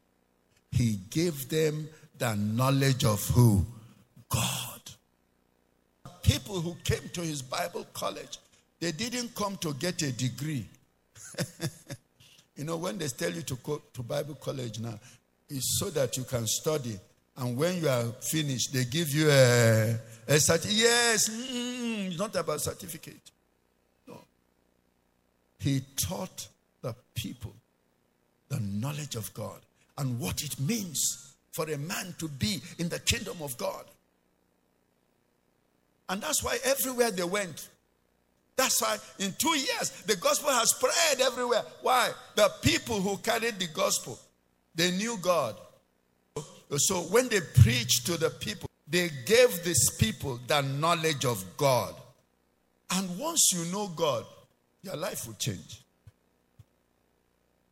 He 0.72 0.98
gave 1.10 1.48
them 1.48 1.88
the 2.18 2.34
knowledge 2.34 3.04
of 3.04 3.24
who? 3.28 3.64
God. 4.28 4.83
People 6.24 6.60
who 6.60 6.76
came 6.82 7.08
to 7.12 7.20
his 7.20 7.42
Bible 7.42 7.86
college, 7.92 8.38
they 8.80 8.92
didn't 8.92 9.34
come 9.34 9.56
to 9.58 9.72
get 9.74 10.02
a 10.02 10.12
degree. 10.12 10.66
you 12.56 12.64
know, 12.64 12.76
when 12.76 12.98
they 12.98 13.08
tell 13.08 13.30
you 13.30 13.42
to 13.42 13.54
go 13.56 13.80
to 13.92 14.02
Bible 14.02 14.34
college 14.34 14.80
now, 14.80 14.98
it's 15.48 15.78
so 15.78 15.90
that 15.90 16.16
you 16.16 16.24
can 16.24 16.46
study. 16.46 16.98
And 17.36 17.56
when 17.56 17.80
you 17.80 17.88
are 17.88 18.04
finished, 18.20 18.72
they 18.72 18.84
give 18.84 19.10
you 19.10 19.28
a, 19.30 19.96
a 20.26 20.40
certificate. 20.40 20.76
Yes, 20.76 21.28
mm, 21.28 22.08
it's 22.08 22.18
not 22.18 22.34
about 22.36 22.60
certificate. 22.60 23.30
No. 24.08 24.18
He 25.58 25.82
taught 25.96 26.48
the 26.80 26.94
people 27.14 27.54
the 28.48 28.60
knowledge 28.60 29.16
of 29.16 29.32
God 29.34 29.60
and 29.98 30.18
what 30.20 30.42
it 30.42 30.58
means 30.60 31.34
for 31.52 31.70
a 31.70 31.78
man 31.78 32.14
to 32.18 32.28
be 32.28 32.60
in 32.78 32.88
the 32.88 32.98
kingdom 33.00 33.36
of 33.40 33.56
God. 33.56 33.84
And 36.08 36.22
that's 36.22 36.42
why 36.42 36.58
everywhere 36.64 37.10
they 37.10 37.24
went, 37.24 37.68
that's 38.56 38.80
why 38.80 38.98
in 39.18 39.34
two 39.38 39.56
years 39.56 39.90
the 40.06 40.16
gospel 40.16 40.50
has 40.50 40.70
spread 40.70 41.20
everywhere. 41.20 41.62
Why? 41.82 42.10
The 42.36 42.50
people 42.62 43.00
who 43.00 43.16
carried 43.18 43.58
the 43.58 43.66
gospel, 43.68 44.18
they 44.74 44.90
knew 44.92 45.16
God. 45.20 45.56
So 46.76 47.00
when 47.02 47.28
they 47.28 47.40
preached 47.40 48.06
to 48.06 48.16
the 48.16 48.30
people, 48.30 48.68
they 48.86 49.10
gave 49.26 49.64
these 49.64 49.90
people 49.98 50.38
the 50.46 50.60
knowledge 50.60 51.24
of 51.24 51.42
God. 51.56 51.94
And 52.90 53.18
once 53.18 53.50
you 53.52 53.64
know 53.72 53.88
God, 53.88 54.24
your 54.82 54.96
life 54.96 55.26
will 55.26 55.34
change. 55.34 55.82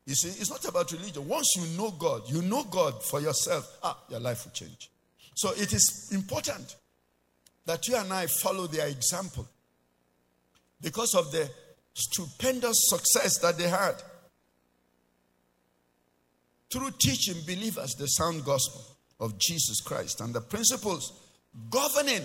You 0.06 0.14
see, 0.14 0.28
it's 0.28 0.50
not 0.50 0.64
about 0.64 0.90
religion. 0.90 1.28
Once 1.28 1.54
you 1.56 1.76
know 1.76 1.90
God, 1.92 2.22
you 2.26 2.42
know 2.42 2.64
God 2.64 3.02
for 3.04 3.20
yourself, 3.20 3.78
ah, 3.82 3.96
your 4.08 4.20
life 4.20 4.44
will 4.44 4.52
change. 4.52 4.90
So 5.34 5.50
it 5.52 5.72
is 5.72 6.10
important 6.12 6.76
that 7.66 7.86
you 7.88 7.96
and 7.96 8.12
I 8.12 8.26
follow 8.26 8.66
their 8.66 8.88
example 8.88 9.48
because 10.80 11.14
of 11.14 11.30
the 11.30 11.48
stupendous 11.94 12.88
success 12.88 13.38
that 13.38 13.58
they 13.58 13.68
had 13.68 13.94
through 16.70 16.90
teaching 16.98 17.36
believers 17.46 17.94
the 17.94 18.06
sound 18.06 18.44
gospel 18.44 18.82
of 19.20 19.38
Jesus 19.38 19.80
Christ 19.80 20.20
and 20.20 20.34
the 20.34 20.40
principles 20.40 21.12
governing 21.70 22.22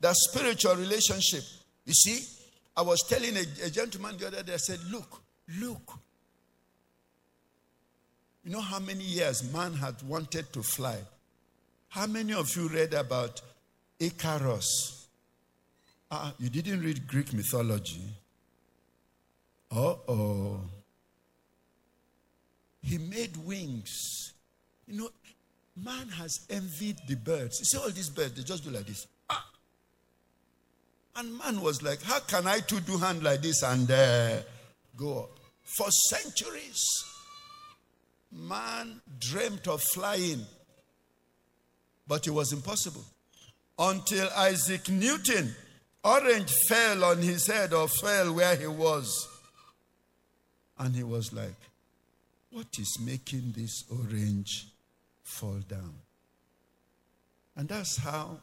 the 0.00 0.12
spiritual 0.14 0.76
relationship. 0.76 1.42
You 1.84 1.92
see, 1.92 2.24
I 2.76 2.82
was 2.82 3.02
telling 3.08 3.36
a, 3.36 3.66
a 3.66 3.70
gentleman 3.70 4.16
the 4.16 4.28
other 4.28 4.42
day, 4.42 4.54
I 4.54 4.58
said, 4.58 4.78
Look, 4.90 5.20
look. 5.60 5.98
You 8.44 8.50
know 8.50 8.60
how 8.60 8.80
many 8.80 9.04
years 9.04 9.52
man 9.52 9.74
had 9.74 10.02
wanted 10.02 10.52
to 10.52 10.62
fly? 10.62 10.96
How 11.88 12.06
many 12.06 12.32
of 12.32 12.54
you 12.56 12.68
read 12.68 12.94
about 12.94 13.40
Icarus? 14.02 15.06
Ah, 16.10 16.34
you 16.38 16.50
didn't 16.50 16.80
read 16.80 17.06
Greek 17.06 17.32
mythology. 17.32 18.02
Uh 19.70 19.94
oh. 20.08 20.60
He 22.82 22.98
made 22.98 23.36
wings. 23.36 24.34
You 24.86 24.98
know, 24.98 25.08
man 25.76 26.08
has 26.08 26.40
envied 26.50 26.96
the 27.08 27.14
birds. 27.14 27.60
You 27.60 27.64
see 27.64 27.78
all 27.78 27.90
these 27.90 28.10
birds, 28.10 28.34
they 28.34 28.42
just 28.42 28.64
do 28.64 28.70
like 28.70 28.86
this. 28.86 29.06
Ah. 29.30 29.46
And 31.16 31.38
man 31.38 31.60
was 31.62 31.82
like, 31.82 32.02
How 32.02 32.18
can 32.20 32.46
I 32.46 32.58
too 32.58 32.80
do 32.80 32.98
hand 32.98 33.22
like 33.22 33.40
this 33.40 33.62
and 33.62 33.88
uh, 33.90 34.38
go 34.96 35.20
up? 35.20 35.38
For 35.62 35.86
centuries, 35.90 36.82
man 38.32 39.00
dreamt 39.20 39.68
of 39.68 39.80
flying, 39.80 40.44
but 42.06 42.26
it 42.26 42.30
was 42.30 42.52
impossible. 42.52 43.04
Until 43.78 44.28
Isaac 44.36 44.88
Newton, 44.88 45.54
orange 46.04 46.52
fell 46.68 47.04
on 47.04 47.18
his 47.18 47.46
head 47.46 47.72
or 47.72 47.88
fell 47.88 48.32
where 48.34 48.56
he 48.56 48.66
was. 48.66 49.28
And 50.78 50.94
he 50.94 51.02
was 51.02 51.32
like, 51.32 51.54
what 52.50 52.66
is 52.78 52.98
making 53.00 53.54
this 53.56 53.84
orange 53.90 54.66
fall 55.22 55.60
down? 55.68 55.94
And 57.56 57.68
that's 57.68 57.96
how 57.96 58.38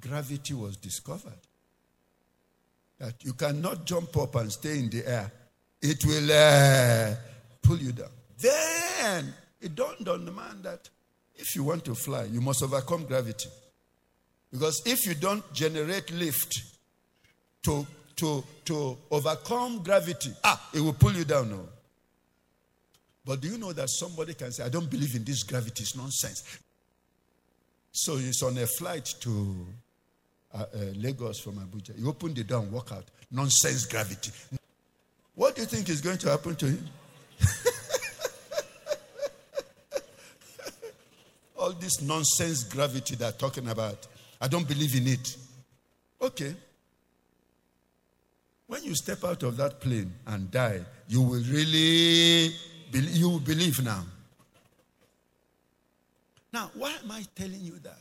gravity 0.00 0.54
was 0.54 0.76
discovered. 0.76 1.32
That 2.98 3.24
you 3.24 3.34
cannot 3.34 3.84
jump 3.84 4.16
up 4.16 4.34
and 4.36 4.52
stay 4.52 4.78
in 4.78 4.90
the 4.90 5.06
air, 5.06 5.30
it 5.82 6.04
will 6.04 6.30
uh, 6.32 7.14
pull 7.62 7.78
you 7.78 7.92
down. 7.92 8.08
Then 8.38 9.34
it 9.60 9.74
dawned 9.74 10.08
on 10.08 10.24
the 10.24 10.32
man 10.32 10.62
that 10.62 10.88
if 11.34 11.54
you 11.54 11.64
want 11.64 11.84
to 11.84 11.94
fly, 11.94 12.24
you 12.24 12.40
must 12.40 12.62
overcome 12.62 13.04
gravity. 13.04 13.48
Because 14.52 14.82
if 14.86 15.06
you 15.06 15.14
don't 15.14 15.50
generate 15.52 16.10
lift 16.12 16.62
to, 17.64 17.86
to, 18.16 18.44
to 18.64 18.96
overcome 19.10 19.82
gravity, 19.82 20.30
ah, 20.44 20.68
it 20.72 20.80
will 20.80 20.92
pull 20.92 21.12
you 21.12 21.24
down. 21.24 21.50
No. 21.50 21.68
But 23.24 23.40
do 23.40 23.48
you 23.48 23.58
know 23.58 23.72
that 23.72 23.90
somebody 23.90 24.34
can 24.34 24.52
say, 24.52 24.62
I 24.62 24.68
don't 24.68 24.88
believe 24.88 25.16
in 25.16 25.24
this 25.24 25.42
gravity, 25.42 25.82
it's 25.82 25.96
nonsense. 25.96 26.58
So 27.90 28.16
he's 28.16 28.42
on 28.42 28.56
a 28.58 28.66
flight 28.66 29.06
to 29.20 29.56
uh, 30.54 30.58
uh, 30.58 30.78
Lagos 30.94 31.40
from 31.40 31.54
Abuja. 31.54 31.98
He 31.98 32.04
opened 32.06 32.36
the 32.36 32.44
door 32.44 32.62
and 32.62 32.70
walk 32.70 32.92
out. 32.92 33.04
Nonsense 33.30 33.84
gravity. 33.86 34.30
What 35.34 35.56
do 35.56 35.62
you 35.62 35.66
think 35.66 35.88
is 35.88 36.00
going 36.00 36.18
to 36.18 36.30
happen 36.30 36.54
to 36.56 36.66
him? 36.66 36.86
All 41.58 41.72
this 41.72 42.00
nonsense 42.00 42.62
gravity 42.64 43.16
they're 43.16 43.32
talking 43.32 43.68
about, 43.68 44.06
I 44.40 44.48
don't 44.48 44.66
believe 44.66 44.94
in 44.94 45.06
it. 45.06 45.36
Okay. 46.20 46.54
When 48.66 48.82
you 48.82 48.94
step 48.94 49.24
out 49.24 49.42
of 49.42 49.56
that 49.58 49.80
plane 49.80 50.12
and 50.26 50.50
die, 50.50 50.80
you 51.08 51.22
will 51.22 51.42
really 51.44 52.52
you 52.92 53.28
will 53.28 53.40
believe 53.40 53.82
now. 53.82 54.04
Now, 56.52 56.70
why 56.74 56.90
am 57.02 57.10
I 57.10 57.24
telling 57.34 57.60
you 57.60 57.78
that? 57.82 58.00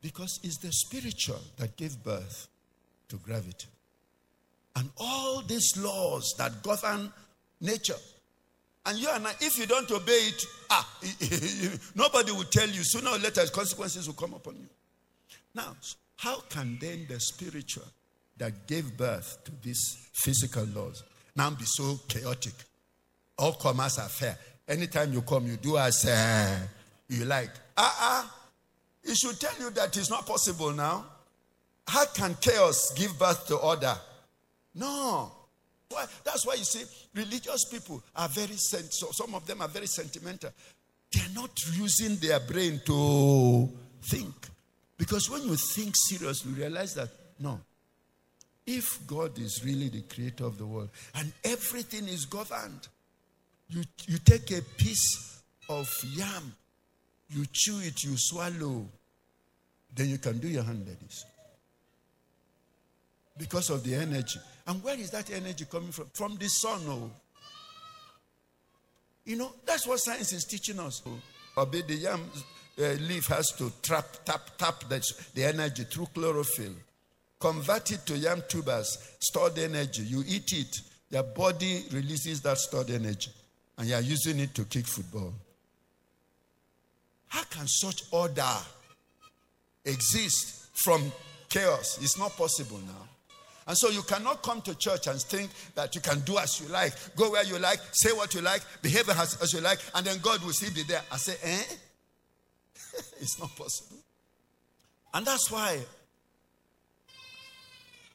Because 0.00 0.40
it's 0.42 0.58
the 0.58 0.70
spiritual 0.70 1.40
that 1.56 1.76
gave 1.76 2.02
birth 2.02 2.48
to 3.08 3.16
gravity. 3.16 3.68
And 4.76 4.90
all 4.98 5.42
these 5.42 5.76
laws 5.76 6.34
that 6.38 6.62
govern 6.62 7.12
nature. 7.60 7.96
And 8.86 8.98
you 8.98 9.08
and 9.10 9.26
I, 9.26 9.32
if 9.40 9.58
you 9.58 9.66
don't 9.66 9.90
obey 9.90 10.12
it, 10.12 10.46
ah, 10.70 10.88
nobody 11.94 12.32
will 12.32 12.44
tell 12.44 12.68
you. 12.68 12.82
Sooner 12.84 13.10
or 13.10 13.18
later, 13.18 13.44
consequences 13.52 14.06
will 14.06 14.14
come 14.14 14.34
upon 14.34 14.56
you. 14.56 14.68
Now, 15.54 15.76
how 16.16 16.40
can 16.48 16.78
then 16.80 17.06
the 17.08 17.20
spiritual 17.20 17.84
that 18.36 18.66
gave 18.66 18.96
birth 18.96 19.38
to 19.44 19.52
these 19.62 20.08
physical 20.12 20.64
laws 20.74 21.02
now 21.36 21.50
be 21.50 21.64
so 21.64 21.98
chaotic? 22.08 22.54
All 23.38 23.52
comers 23.52 23.98
are 23.98 24.08
fair. 24.08 24.36
Anytime 24.66 25.12
you 25.12 25.22
come, 25.22 25.46
you 25.46 25.56
do 25.56 25.78
as 25.78 26.04
uh, 26.04 26.58
you 27.08 27.24
like. 27.24 27.50
Ah, 27.76 28.20
uh-uh. 28.20 28.26
uh 28.26 28.30
It 29.04 29.16
should 29.16 29.40
tell 29.40 29.58
you 29.60 29.70
that 29.70 29.96
it's 29.96 30.10
not 30.10 30.26
possible 30.26 30.72
now. 30.72 31.04
How 31.86 32.04
can 32.06 32.36
chaos 32.40 32.92
give 32.94 33.18
birth 33.18 33.46
to 33.46 33.56
order? 33.56 33.96
No. 34.74 35.32
Why? 35.88 36.04
That's 36.24 36.46
why 36.46 36.54
you 36.54 36.64
see, 36.64 36.84
religious 37.14 37.64
people 37.70 38.02
are 38.14 38.28
very 38.28 38.56
sent. 38.56 38.92
So 38.92 39.08
some 39.12 39.34
of 39.34 39.46
them 39.46 39.62
are 39.62 39.68
very 39.68 39.86
sentimental. 39.86 40.50
They 41.10 41.20
are 41.20 41.34
not 41.34 41.58
using 41.74 42.16
their 42.16 42.40
brain 42.40 42.82
to 42.84 43.70
think. 44.02 44.34
Because 44.98 45.30
when 45.30 45.44
you 45.44 45.56
think 45.56 45.94
seriously, 45.96 46.52
you 46.52 46.58
realize 46.58 46.94
that 46.94 47.08
no. 47.38 47.60
If 48.66 49.06
God 49.06 49.38
is 49.38 49.64
really 49.64 49.88
the 49.88 50.02
creator 50.02 50.44
of 50.44 50.58
the 50.58 50.66
world 50.66 50.90
and 51.14 51.32
everything 51.42 52.06
is 52.06 52.26
governed 52.26 52.88
you, 53.68 53.82
you 54.06 54.18
take 54.18 54.50
a 54.50 54.62
piece 54.62 55.40
of 55.68 55.88
yam, 56.14 56.54
you 57.30 57.44
chew 57.52 57.80
it, 57.80 58.02
you 58.02 58.14
swallow, 58.16 58.86
then 59.94 60.08
you 60.08 60.18
can 60.18 60.38
do 60.38 60.48
your 60.48 60.62
hand 60.62 60.86
like 60.86 60.98
this. 61.00 61.24
Because 63.36 63.70
of 63.70 63.84
the 63.84 63.94
energy. 63.94 64.40
And 64.66 64.82
where 64.82 64.98
is 64.98 65.10
that 65.10 65.30
energy 65.30 65.66
coming 65.70 65.92
from? 65.92 66.06
From 66.14 66.36
the 66.36 66.48
sun, 66.48 66.80
oh. 66.88 67.10
You 69.24 69.36
know, 69.36 69.52
that's 69.66 69.86
what 69.86 70.00
science 70.00 70.32
is 70.32 70.44
teaching 70.44 70.78
us. 70.80 71.02
Oh. 71.06 71.64
The 71.66 71.94
yam 71.94 72.24
leaf 72.78 73.26
has 73.26 73.50
to 73.58 73.72
trap, 73.82 74.06
tap, 74.24 74.50
tap 74.56 74.88
the, 74.88 75.12
the 75.34 75.44
energy 75.44 75.84
through 75.84 76.06
chlorophyll. 76.14 76.74
Convert 77.40 77.92
it 77.92 78.06
to 78.06 78.16
yam 78.16 78.42
tubers, 78.48 79.16
stored 79.20 79.58
energy. 79.58 80.02
You 80.02 80.22
eat 80.26 80.52
it, 80.52 80.80
your 81.10 81.22
body 81.22 81.84
releases 81.92 82.40
that 82.42 82.58
stored 82.58 82.90
energy 82.90 83.30
and 83.76 83.88
you 83.88 83.94
are 83.94 84.00
using 84.00 84.40
it 84.40 84.54
to 84.54 84.64
kick 84.64 84.86
football. 84.86 85.32
How 87.28 87.44
can 87.44 87.66
such 87.66 88.02
order 88.10 88.42
exist 89.84 90.66
from 90.74 91.12
chaos? 91.48 91.98
It's 92.02 92.18
not 92.18 92.36
possible 92.36 92.78
now. 92.78 93.08
And 93.68 93.76
so 93.76 93.90
you 93.90 94.02
cannot 94.02 94.42
come 94.42 94.62
to 94.62 94.74
church 94.74 95.06
and 95.08 95.20
think 95.20 95.50
that 95.74 95.94
you 95.94 96.00
can 96.00 96.20
do 96.20 96.38
as 96.38 96.58
you 96.60 96.68
like, 96.68 96.94
go 97.16 97.30
where 97.30 97.44
you 97.44 97.58
like, 97.58 97.78
say 97.92 98.12
what 98.12 98.34
you 98.34 98.40
like, 98.40 98.62
behave 98.80 99.08
as, 99.10 99.40
as 99.42 99.52
you 99.52 99.60
like, 99.60 99.78
and 99.94 100.06
then 100.06 100.18
God 100.22 100.42
will 100.42 100.52
still 100.52 100.72
be 100.72 100.84
there. 100.84 101.02
I 101.12 101.18
say, 101.18 101.36
eh? 101.42 101.62
it's 103.20 103.38
not 103.38 103.54
possible. 103.56 103.98
And 105.14 105.26
that's 105.26 105.50
why 105.50 105.78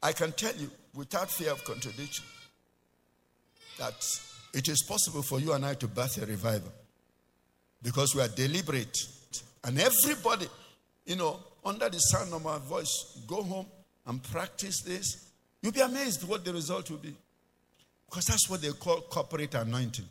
I 0.02 0.12
can 0.12 0.32
tell 0.34 0.54
you 0.56 0.70
without 0.94 1.30
fear 1.30 1.52
of 1.52 1.64
contradiction 1.64 2.26
that 3.80 3.96
it 4.54 4.68
is 4.68 4.84
possible 4.84 5.24
for 5.24 5.40
you 5.40 5.54
and 5.54 5.66
I 5.66 5.74
to 5.76 5.88
birth 5.88 6.22
a 6.22 6.26
revival 6.26 6.72
because 7.82 8.16
we 8.16 8.22
are 8.22 8.28
deliberate. 8.28 8.98
And 9.64 9.80
everybody, 9.80 10.48
you 11.06 11.16
know, 11.16 11.40
under 11.66 11.90
the 11.90 12.00
sound 12.00 12.34
of 12.34 12.44
my 12.44 12.58
voice, 12.60 13.20
go 13.28 13.42
home 13.44 13.66
and 14.06 14.22
practice 14.22 14.82
this. 14.82 15.30
You'll 15.62 15.72
be 15.72 15.82
amazed 15.82 16.28
what 16.28 16.44
the 16.44 16.54
result 16.54 16.90
will 16.92 16.98
be. 16.98 17.16
Because 18.10 18.26
that's 18.26 18.50
what 18.50 18.62
they 18.62 18.72
call 18.72 19.02
corporate 19.02 19.56
anointing. 19.56 20.06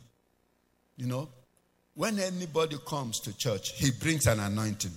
You 0.97 1.07
know, 1.07 1.29
when 1.95 2.19
anybody 2.19 2.77
comes 2.85 3.19
to 3.21 3.37
church, 3.37 3.73
he 3.75 3.91
brings 3.91 4.25
an 4.25 4.39
anointing. 4.39 4.91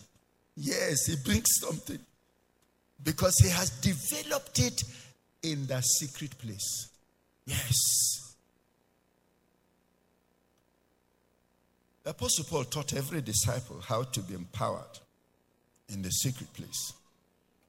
Yes, 0.57 1.07
he 1.07 1.17
brings 1.25 1.49
something. 1.61 1.99
Because 3.03 3.35
he 3.39 3.51
has 3.51 3.71
developed 3.81 4.59
it 4.59 4.83
in 5.43 5.67
the 5.67 5.81
secret 5.83 6.37
place. 6.39 6.89
Yes. 7.45 7.77
The 12.03 12.11
Apostle 12.11 12.45
Paul 12.45 12.65
taught 12.65 12.95
every 12.95 13.21
disciple 13.21 13.81
how 13.81 14.05
to 14.05 14.21
be 14.21 14.35
empowered 14.35 15.01
in 15.89 16.03
the 16.03 16.11
secret 16.11 16.53
place. 16.55 16.93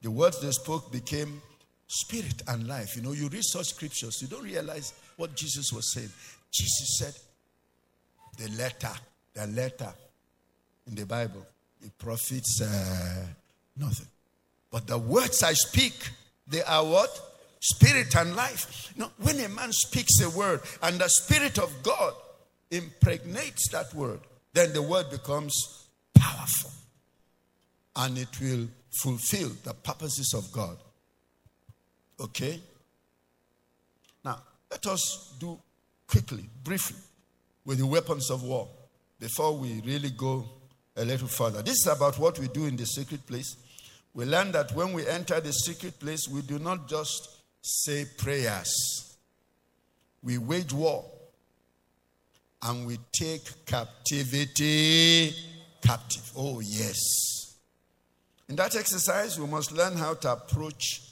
The 0.00 0.10
words 0.10 0.40
they 0.40 0.50
spoke 0.52 0.90
became 0.92 1.42
spirit 1.88 2.42
and 2.46 2.68
life. 2.68 2.96
You 2.96 3.02
know, 3.02 3.12
you 3.12 3.28
read 3.28 3.44
such 3.44 3.66
scriptures, 3.66 4.22
you 4.22 4.28
don't 4.28 4.44
realize 4.44 4.92
what 5.16 5.34
Jesus 5.34 5.72
was 5.72 5.92
saying. 5.92 6.10
Jesus 6.52 6.98
said, 6.98 7.14
the 8.38 8.48
letter, 8.56 8.92
the 9.34 9.46
letter 9.46 9.92
in 10.86 10.94
the 10.94 11.06
Bible, 11.06 11.46
it 11.84 11.96
profits 11.98 12.60
uh, 12.62 13.26
nothing. 13.76 14.06
But 14.70 14.86
the 14.86 14.98
words 14.98 15.42
I 15.42 15.52
speak, 15.52 15.94
they 16.46 16.62
are 16.62 16.84
what? 16.84 17.10
Spirit 17.60 18.14
and 18.16 18.34
life. 18.36 18.92
Know, 18.96 19.10
when 19.18 19.38
a 19.40 19.48
man 19.48 19.72
speaks 19.72 20.20
a 20.20 20.30
word 20.30 20.60
and 20.82 20.98
the 20.98 21.08
Spirit 21.08 21.58
of 21.58 21.82
God 21.82 22.14
impregnates 22.70 23.68
that 23.72 23.92
word, 23.94 24.20
then 24.52 24.72
the 24.72 24.82
word 24.82 25.10
becomes 25.10 25.86
powerful 26.14 26.70
and 27.96 28.18
it 28.18 28.40
will 28.40 28.68
fulfill 29.02 29.50
the 29.64 29.74
purposes 29.74 30.34
of 30.36 30.50
God. 30.52 30.76
Okay? 32.20 32.60
Now, 34.24 34.40
let 34.70 34.86
us 34.86 35.34
do 35.38 35.58
quickly, 36.06 36.48
briefly, 36.64 36.98
with 37.64 37.78
the 37.78 37.86
weapons 37.86 38.30
of 38.30 38.42
war 38.42 38.68
before 39.18 39.56
we 39.56 39.80
really 39.84 40.10
go 40.10 40.44
a 40.96 41.04
little 41.04 41.28
further. 41.28 41.62
This 41.62 41.86
is 41.86 41.86
about 41.86 42.18
what 42.18 42.38
we 42.38 42.48
do 42.48 42.66
in 42.66 42.76
the 42.76 42.86
secret 42.86 43.26
place. 43.26 43.56
We 44.14 44.24
learn 44.24 44.52
that 44.52 44.72
when 44.74 44.92
we 44.92 45.06
enter 45.06 45.40
the 45.40 45.52
secret 45.52 45.98
place, 46.00 46.28
we 46.28 46.42
do 46.42 46.58
not 46.58 46.88
just 46.88 47.36
say 47.62 48.04
prayers, 48.16 49.16
we 50.22 50.38
wage 50.38 50.72
war 50.72 51.04
and 52.62 52.86
we 52.86 52.98
take 53.12 53.64
captivity 53.66 55.34
captive. 55.82 56.32
Oh, 56.36 56.60
yes. 56.60 57.56
In 58.48 58.56
that 58.56 58.74
exercise, 58.74 59.38
we 59.38 59.46
must 59.46 59.72
learn 59.72 59.94
how 59.94 60.14
to 60.14 60.32
approach 60.32 61.02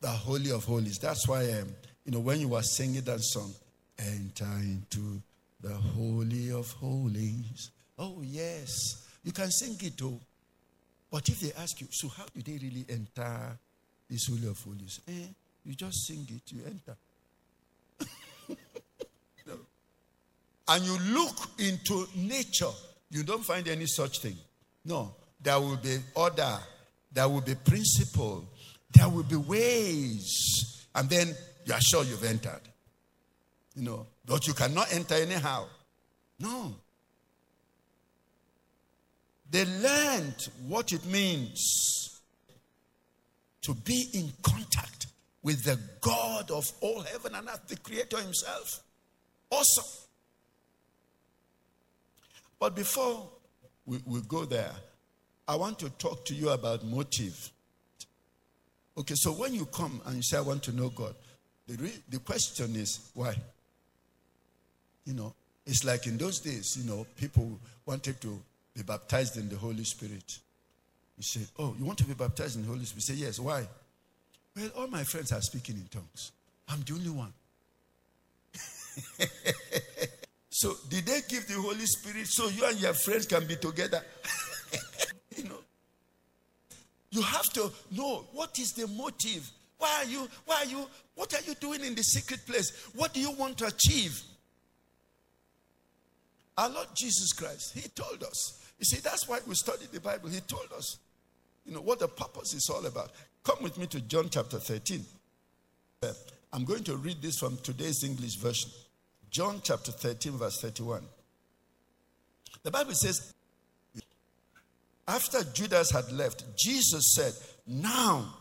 the 0.00 0.08
Holy 0.08 0.50
of 0.50 0.64
Holies. 0.64 0.98
That's 0.98 1.28
why, 1.28 1.50
um, 1.52 1.68
you 2.04 2.12
know, 2.12 2.20
when 2.20 2.40
you 2.40 2.48
were 2.48 2.62
singing 2.62 3.02
that 3.02 3.20
song, 3.20 3.52
enter 3.98 4.48
into 4.60 5.20
the 5.62 5.74
Holy 5.74 6.50
of 6.52 6.70
Holies. 6.72 7.70
Oh, 7.98 8.22
yes. 8.22 9.06
You 9.22 9.32
can 9.32 9.50
sing 9.50 9.76
it 9.82 9.96
too. 9.96 10.18
But 11.10 11.28
if 11.28 11.40
they 11.40 11.52
ask 11.60 11.80
you, 11.80 11.88
so 11.90 12.08
how 12.08 12.24
do 12.34 12.40
they 12.42 12.58
really 12.64 12.86
enter 12.88 13.58
this 14.08 14.26
Holy 14.28 14.48
of 14.48 14.60
Holies? 14.62 15.00
Eh, 15.08 15.26
you 15.64 15.74
just 15.74 16.06
sing 16.06 16.26
it, 16.28 16.52
you 16.52 16.62
enter. 16.66 16.96
and 20.68 20.84
you 20.84 20.98
look 21.12 21.36
into 21.58 22.06
nature, 22.16 22.70
you 23.10 23.24
don't 23.24 23.44
find 23.44 23.66
any 23.68 23.86
such 23.86 24.20
thing. 24.20 24.36
No, 24.84 25.14
there 25.42 25.58
will 25.58 25.76
be 25.76 25.98
order, 26.14 26.58
there 27.12 27.28
will 27.28 27.40
be 27.40 27.56
principle, 27.56 28.44
there 28.92 29.08
will 29.08 29.24
be 29.24 29.36
ways, 29.36 30.86
and 30.94 31.10
then 31.10 31.34
you 31.64 31.74
are 31.74 31.80
sure 31.80 32.04
you've 32.04 32.24
entered. 32.24 32.60
You 33.74 33.82
know, 33.82 34.06
but 34.30 34.46
you 34.46 34.54
cannot 34.54 34.86
enter 34.94 35.16
anyhow. 35.16 35.64
No. 36.38 36.72
They 39.50 39.64
learned 39.64 40.48
what 40.68 40.92
it 40.92 41.04
means 41.04 42.20
to 43.62 43.74
be 43.74 44.08
in 44.14 44.32
contact 44.40 45.08
with 45.42 45.64
the 45.64 45.76
God 46.00 46.52
of 46.52 46.70
all 46.80 47.00
heaven 47.02 47.34
and 47.34 47.48
earth, 47.48 47.66
the 47.66 47.76
Creator 47.78 48.18
Himself. 48.18 48.84
Awesome. 49.50 50.06
But 52.60 52.76
before 52.76 53.28
we, 53.84 53.98
we 54.06 54.20
go 54.20 54.44
there, 54.44 54.70
I 55.48 55.56
want 55.56 55.80
to 55.80 55.90
talk 55.90 56.24
to 56.26 56.34
you 56.34 56.50
about 56.50 56.84
motive. 56.84 57.50
Okay, 58.96 59.14
so 59.16 59.32
when 59.32 59.54
you 59.54 59.66
come 59.66 60.00
and 60.06 60.14
you 60.14 60.22
say, 60.22 60.36
I 60.36 60.42
want 60.42 60.62
to 60.64 60.72
know 60.72 60.90
God, 60.90 61.16
the, 61.66 61.82
re- 61.82 62.02
the 62.08 62.20
question 62.20 62.76
is, 62.76 63.10
why? 63.12 63.34
You 65.04 65.14
know, 65.14 65.34
it's 65.66 65.84
like 65.84 66.06
in 66.06 66.16
those 66.18 66.40
days, 66.40 66.76
you 66.76 66.88
know, 66.90 67.06
people 67.16 67.58
wanted 67.86 68.20
to 68.20 68.40
be 68.74 68.82
baptized 68.82 69.36
in 69.36 69.48
the 69.48 69.56
Holy 69.56 69.84
Spirit. 69.84 70.38
You 71.16 71.22
say, 71.22 71.40
Oh, 71.58 71.74
you 71.78 71.84
want 71.84 71.98
to 71.98 72.04
be 72.04 72.14
baptized 72.14 72.56
in 72.56 72.62
the 72.62 72.68
Holy 72.68 72.84
Spirit? 72.84 73.08
You 73.08 73.14
say, 73.14 73.26
Yes. 73.26 73.38
Why? 73.38 73.66
Well, 74.56 74.70
all 74.76 74.86
my 74.88 75.04
friends 75.04 75.32
are 75.32 75.40
speaking 75.40 75.76
in 75.76 75.86
tongues. 75.88 76.32
I'm 76.68 76.80
the 76.82 76.94
only 76.94 77.10
one. 77.10 77.32
so, 80.50 80.74
did 80.88 81.06
they 81.06 81.20
give 81.28 81.46
the 81.46 81.54
Holy 81.54 81.86
Spirit 81.86 82.26
so 82.26 82.48
you 82.48 82.64
and 82.66 82.80
your 82.80 82.94
friends 82.94 83.26
can 83.26 83.46
be 83.46 83.56
together? 83.56 84.02
you 85.36 85.44
know, 85.44 85.58
you 87.10 87.22
have 87.22 87.52
to 87.54 87.70
know 87.92 88.24
what 88.32 88.58
is 88.58 88.72
the 88.72 88.86
motive. 88.88 89.48
Why 89.78 90.02
are 90.02 90.04
you? 90.04 90.28
Why 90.46 90.56
are 90.56 90.66
you? 90.66 90.86
What 91.14 91.34
are 91.34 91.42
you 91.46 91.54
doing 91.54 91.84
in 91.84 91.94
the 91.94 92.02
secret 92.02 92.46
place? 92.46 92.72
What 92.94 93.12
do 93.14 93.20
you 93.20 93.32
want 93.32 93.58
to 93.58 93.66
achieve? 93.66 94.20
Our 96.60 96.68
Lord 96.68 96.88
Jesus 96.94 97.32
Christ, 97.32 97.72
He 97.72 97.88
told 97.88 98.22
us. 98.22 98.62
You 98.78 98.84
see, 98.84 99.00
that's 99.00 99.26
why 99.26 99.38
we 99.46 99.54
study 99.54 99.86
the 99.90 99.98
Bible. 99.98 100.28
He 100.28 100.40
told 100.40 100.70
us, 100.76 100.98
you 101.64 101.72
know, 101.72 101.80
what 101.80 101.98
the 101.98 102.08
purpose 102.08 102.52
is 102.52 102.68
all 102.68 102.84
about. 102.84 103.12
Come 103.42 103.62
with 103.62 103.78
me 103.78 103.86
to 103.86 104.00
John 104.02 104.28
chapter 104.30 104.58
13. 104.58 105.02
Uh, 106.02 106.08
I'm 106.52 106.64
going 106.64 106.84
to 106.84 106.96
read 106.96 107.22
this 107.22 107.38
from 107.38 107.56
today's 107.62 108.04
English 108.04 108.36
version. 108.36 108.70
John 109.30 109.62
chapter 109.64 109.90
13, 109.90 110.32
verse 110.32 110.60
31. 110.60 111.02
The 112.62 112.70
Bible 112.70 112.92
says, 112.92 113.32
after 115.08 115.42
Judas 115.54 115.90
had 115.90 116.12
left, 116.12 116.44
Jesus 116.58 117.14
said, 117.14 117.32
Now 117.66 118.34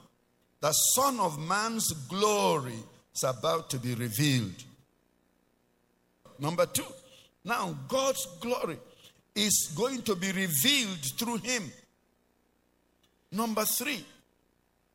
the 0.59 0.73
Son 0.73 1.21
of 1.21 1.39
Man's 1.39 1.89
glory 2.09 2.83
is 3.15 3.23
about 3.23 3.69
to 3.69 3.77
be 3.77 3.95
revealed. 3.95 4.61
Number 6.37 6.65
two, 6.65 6.83
now 7.43 7.75
God's 7.87 8.25
glory 8.39 8.77
is 9.35 9.71
going 9.75 10.01
to 10.03 10.15
be 10.15 10.31
revealed 10.31 10.99
through 11.17 11.37
him. 11.37 11.71
Number 13.31 13.63
three, 13.63 14.03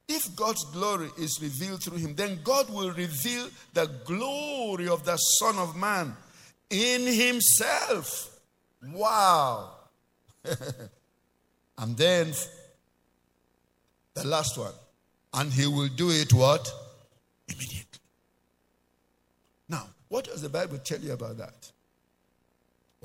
if 0.09 0.35
God's 0.37 0.65
glory 0.73 1.09
is 1.19 1.39
revealed 1.41 1.83
through 1.83 1.99
him, 1.99 2.15
then 2.15 2.41
God 2.45 2.69
will 2.69 2.93
reveal 2.93 3.49
the 3.73 3.87
glory 4.05 4.89
of 4.89 5.05
the 5.05 5.17
Son 5.17 5.57
of 5.57 5.77
Man 5.77 6.15
in 6.69 7.07
himself. 7.07 8.39
Wow. 8.93 9.71
and 11.79 11.97
then 11.97 12.33
the 14.15 14.27
last 14.27 14.59
one. 14.59 14.73
And 15.33 15.53
he 15.53 15.67
will 15.67 15.89
do 15.89 16.11
it 16.11 16.33
what? 16.33 16.71
Immediately. 17.49 18.01
Now, 19.69 19.89
what 20.09 20.27
does 20.27 20.43
the 20.43 20.49
Bible 20.49 20.79
tell 20.79 21.01
you 21.01 21.13
about 21.13 21.39
that? 21.39 21.73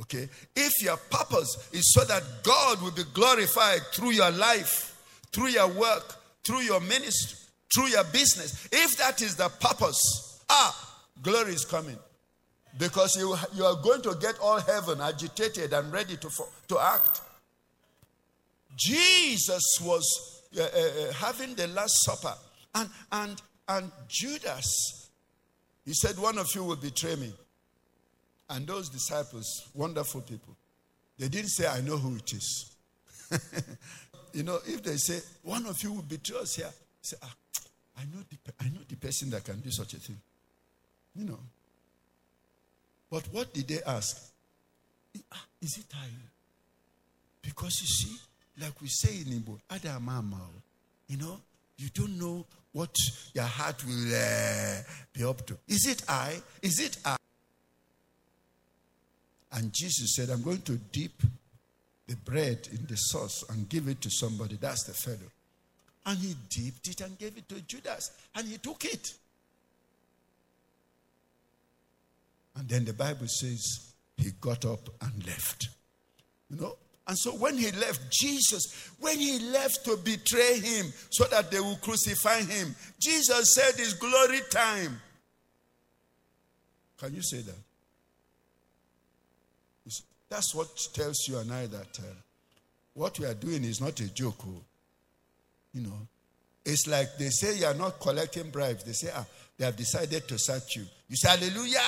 Okay? 0.01 0.29
If 0.55 0.81
your 0.81 0.97
purpose 0.97 1.69
is 1.73 1.93
so 1.93 2.03
that 2.05 2.23
God 2.43 2.81
will 2.81 2.91
be 2.91 3.03
glorified 3.13 3.81
through 3.93 4.11
your 4.11 4.31
life, 4.31 4.95
through 5.31 5.47
your 5.49 5.67
work, 5.67 6.15
through 6.45 6.61
your 6.61 6.79
ministry, 6.79 7.37
through 7.73 7.87
your 7.87 8.03
business, 8.05 8.67
if 8.71 8.97
that 8.97 9.21
is 9.21 9.35
the 9.35 9.49
purpose, 9.49 10.41
ah, 10.49 11.01
glory 11.21 11.53
is 11.53 11.65
coming. 11.65 11.97
Because 12.77 13.17
you, 13.17 13.35
you 13.55 13.65
are 13.65 13.81
going 13.81 14.01
to 14.03 14.15
get 14.21 14.39
all 14.39 14.59
heaven 14.59 15.01
agitated 15.01 15.73
and 15.73 15.91
ready 15.91 16.15
to, 16.17 16.29
to 16.67 16.79
act. 16.79 17.21
Jesus 18.75 19.63
was 19.81 20.43
uh, 20.57 20.61
uh, 20.61 20.63
uh, 20.63 21.13
having 21.13 21.53
the 21.55 21.67
Last 21.67 22.05
Supper, 22.05 22.33
and, 22.75 22.89
and, 23.11 23.41
and 23.67 23.91
Judas, 24.07 25.09
he 25.85 25.93
said, 25.93 26.17
One 26.17 26.37
of 26.37 26.47
you 26.55 26.63
will 26.63 26.75
betray 26.75 27.15
me. 27.15 27.33
And 28.49 28.65
those 28.65 28.89
disciples, 28.89 29.69
wonderful 29.73 30.21
people, 30.21 30.55
they 31.17 31.27
didn't 31.27 31.49
say, 31.49 31.67
I 31.67 31.81
know 31.81 31.97
who 31.97 32.15
it 32.15 32.33
is. 32.33 32.75
you 34.33 34.43
know, 34.43 34.57
if 34.65 34.81
they 34.83 34.95
say, 34.95 35.19
One 35.43 35.65
of 35.67 35.81
you 35.83 35.93
will 35.93 36.01
betray 36.01 36.37
us 36.39 36.55
here, 36.55 36.71
say, 37.01 37.17
ah, 37.21 37.33
I 37.97 38.03
know, 38.03 38.23
the, 38.29 38.37
I 38.59 38.65
know 38.69 38.79
the 38.87 38.95
person 38.95 39.29
that 39.31 39.43
can 39.43 39.59
do 39.59 39.69
such 39.69 39.93
a 39.93 39.97
thing. 39.97 40.17
You 41.15 41.25
know. 41.25 41.39
But 43.11 43.23
what 43.31 43.53
did 43.53 43.67
they 43.67 43.81
ask? 43.85 44.31
Ah, 45.31 45.43
is 45.61 45.77
it 45.77 45.85
I? 45.93 46.07
Because 47.41 47.81
you 47.81 47.87
see, 47.87 48.17
like 48.61 48.79
we 48.81 48.87
say 48.87 49.17
in 49.17 49.39
Igbo, 49.41 49.59
Adamama, 49.69 50.39
you 51.07 51.17
know, 51.17 51.39
you 51.77 51.89
don't 51.93 52.17
know 52.19 52.45
what 52.71 52.95
your 53.33 53.45
heart 53.45 53.83
will 53.85 54.13
uh, 54.13 54.81
be 55.13 55.23
up 55.23 55.45
to. 55.47 55.57
Is 55.67 55.87
it 55.87 56.03
I? 56.07 56.41
Is 56.61 56.79
it 56.79 56.97
I? 57.03 57.18
And 59.51 59.73
Jesus 59.73 60.15
said, 60.15 60.29
I'm 60.29 60.43
going 60.43 60.61
to 60.61 60.73
dip 60.91 61.23
the 62.07 62.15
bread 62.17 62.67
in 62.71 62.85
the 62.87 62.95
sauce 62.95 63.43
and 63.49 63.69
give 63.69 63.87
it 63.87 64.01
to 64.01 64.09
somebody. 64.09 64.57
That's 64.59 64.83
the 64.83 64.93
fellow. 64.93 65.31
And 66.05 66.17
he 66.17 66.35
dipped 66.49 66.87
it 66.87 67.01
and 67.01 67.17
gave 67.17 67.37
it 67.37 67.47
to 67.49 67.61
Judas. 67.61 68.11
And 68.35 68.47
he 68.47 68.57
took 68.57 68.85
it. 68.85 69.13
And 72.55 72.67
then 72.67 72.85
the 72.85 72.93
Bible 72.93 73.27
says 73.27 73.91
he 74.17 74.31
got 74.41 74.65
up 74.65 74.89
and 75.01 75.25
left. 75.25 75.69
You 76.49 76.61
know? 76.61 76.75
And 77.07 77.17
so 77.17 77.31
when 77.31 77.57
he 77.57 77.71
left, 77.71 78.11
Jesus, 78.11 78.91
when 78.99 79.17
he 79.17 79.39
left 79.39 79.83
to 79.85 79.97
betray 79.97 80.59
him 80.59 80.93
so 81.09 81.25
that 81.25 81.49
they 81.49 81.59
will 81.59 81.77
crucify 81.77 82.41
him, 82.41 82.75
Jesus 82.99 83.55
said 83.55 83.73
it's 83.77 83.93
glory 83.93 84.41
time. 84.51 84.99
Can 86.99 87.15
you 87.15 87.23
say 87.23 87.41
that? 87.41 87.55
That's 90.29 90.53
what 90.53 90.67
tells 90.93 91.27
you 91.27 91.37
and 91.39 91.51
I 91.51 91.65
that 91.65 91.99
uh, 91.99 92.13
what 92.93 93.19
we 93.19 93.25
are 93.25 93.33
doing 93.33 93.63
is 93.63 93.81
not 93.81 93.99
a 93.99 94.13
joke. 94.13 94.37
Oh. 94.47 94.61
You 95.73 95.81
know, 95.81 96.07
it's 96.65 96.87
like 96.87 97.17
they 97.17 97.29
say 97.29 97.57
you 97.57 97.65
are 97.65 97.73
not 97.73 97.99
collecting 97.99 98.49
bribes. 98.49 98.83
They 98.83 98.91
say, 98.91 99.09
ah, 99.13 99.25
they 99.57 99.65
have 99.65 99.75
decided 99.75 100.27
to 100.27 100.37
search 100.37 100.75
you. 100.77 100.85
You 101.07 101.15
say, 101.15 101.29
Hallelujah. 101.29 101.79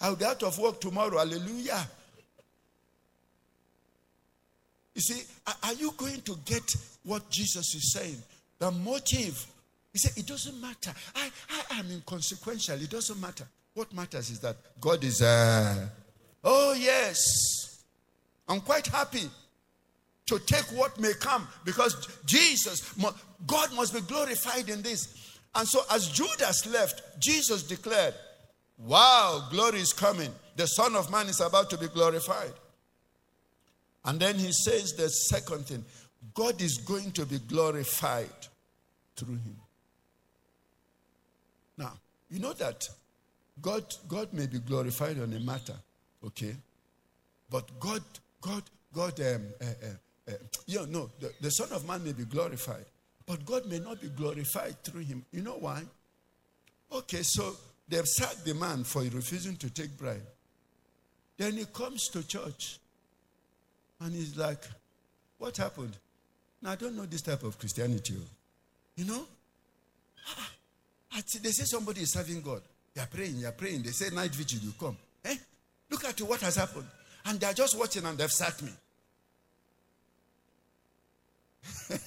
I'll 0.00 0.16
be 0.16 0.24
out 0.24 0.42
of 0.42 0.58
work 0.58 0.80
tomorrow. 0.80 1.18
Hallelujah. 1.18 1.86
You 4.94 5.00
see, 5.02 5.22
are 5.62 5.74
you 5.74 5.92
going 5.96 6.22
to 6.22 6.36
get 6.44 6.74
what 7.04 7.30
Jesus 7.30 7.74
is 7.74 7.92
saying? 7.92 8.22
The 8.58 8.70
motive. 8.70 9.46
He 9.92 9.98
said, 9.98 10.12
It 10.16 10.26
doesn't 10.26 10.60
matter. 10.60 10.92
I, 11.14 11.30
I 11.70 11.78
am 11.78 11.90
inconsequential. 11.90 12.76
It 12.76 12.90
doesn't 12.90 13.20
matter. 13.20 13.46
What 13.74 13.92
matters 13.92 14.30
is 14.30 14.40
that 14.40 14.56
God 14.80 15.02
is, 15.04 15.22
uh, 15.22 15.88
oh, 16.44 16.74
yes. 16.74 17.82
I'm 18.48 18.60
quite 18.60 18.86
happy 18.86 19.30
to 20.26 20.38
take 20.40 20.64
what 20.76 20.98
may 20.98 21.12
come 21.14 21.46
because 21.64 22.08
Jesus, 22.26 22.94
God 23.46 23.74
must 23.74 23.94
be 23.94 24.00
glorified 24.00 24.68
in 24.68 24.82
this. 24.82 25.38
And 25.54 25.66
so, 25.66 25.80
as 25.90 26.08
Judas 26.08 26.66
left, 26.66 27.20
Jesus 27.20 27.62
declared, 27.62 28.14
Wow, 28.78 29.46
glory 29.50 29.80
is 29.80 29.92
coming. 29.92 30.30
The 30.56 30.66
Son 30.66 30.96
of 30.96 31.10
Man 31.10 31.28
is 31.28 31.40
about 31.40 31.68
to 31.70 31.78
be 31.78 31.88
glorified. 31.88 32.52
And 34.04 34.18
then 34.18 34.36
he 34.36 34.52
says 34.52 34.94
the 34.94 35.08
second 35.08 35.66
thing 35.66 35.84
God 36.34 36.60
is 36.60 36.78
going 36.78 37.12
to 37.12 37.26
be 37.26 37.38
glorified 37.38 38.28
through 39.16 39.34
him. 39.34 39.56
Now, 41.76 41.92
you 42.30 42.38
know 42.38 42.52
that 42.54 42.88
God, 43.62 43.84
God 44.08 44.32
may 44.32 44.46
be 44.46 44.58
glorified 44.58 45.18
on 45.18 45.32
a 45.32 45.40
matter, 45.40 45.76
okay? 46.26 46.54
But 47.50 47.78
God, 47.80 48.02
God, 48.40 48.62
God, 48.92 49.20
um, 49.20 49.42
uh, 49.60 49.64
uh, 49.64 50.30
uh, 50.30 50.32
you 50.66 50.86
know, 50.86 51.10
the, 51.20 51.32
the 51.40 51.50
Son 51.50 51.68
of 51.72 51.86
Man 51.86 52.04
may 52.04 52.12
be 52.12 52.24
glorified, 52.24 52.84
but 53.26 53.44
God 53.44 53.66
may 53.66 53.78
not 53.78 54.00
be 54.00 54.08
glorified 54.08 54.82
through 54.82 55.02
him. 55.02 55.24
You 55.32 55.42
know 55.42 55.56
why? 55.58 55.82
Okay, 56.92 57.22
so 57.22 57.56
they've 57.88 58.06
sacked 58.06 58.44
the 58.44 58.54
man 58.54 58.84
for 58.84 59.02
refusing 59.02 59.56
to 59.56 59.70
take 59.70 59.96
bribe. 59.96 60.26
Then 61.36 61.54
he 61.54 61.64
comes 61.64 62.08
to 62.08 62.26
church 62.26 62.78
and 64.00 64.12
he's 64.12 64.36
like, 64.36 64.62
What 65.38 65.56
happened? 65.56 65.96
Now, 66.62 66.72
I 66.72 66.76
don't 66.76 66.96
know 66.96 67.06
this 67.06 67.22
type 67.22 67.42
of 67.42 67.58
Christianity. 67.58 68.14
Oh. 68.18 68.26
You 68.96 69.04
know? 69.06 69.26
Ah, 70.28 70.50
they 71.42 71.50
say 71.50 71.64
somebody 71.64 72.02
is 72.02 72.12
serving 72.12 72.42
God. 72.42 72.62
You 72.94 73.02
are 73.02 73.06
praying, 73.06 73.40
they 73.40 73.46
are 73.46 73.52
praying. 73.52 73.82
They 73.82 73.90
say 73.90 74.14
night 74.14 74.34
vigil, 74.34 74.60
you 74.62 74.72
come. 74.78 74.96
Eh? 75.24 75.36
Look 75.90 76.04
at 76.04 76.20
what 76.22 76.40
has 76.40 76.56
happened. 76.56 76.86
And 77.26 77.38
they 77.38 77.46
are 77.46 77.52
just 77.52 77.78
watching 77.78 78.04
and 78.04 78.18
they've 78.18 78.30
sacked 78.30 78.62
me. 78.62 78.70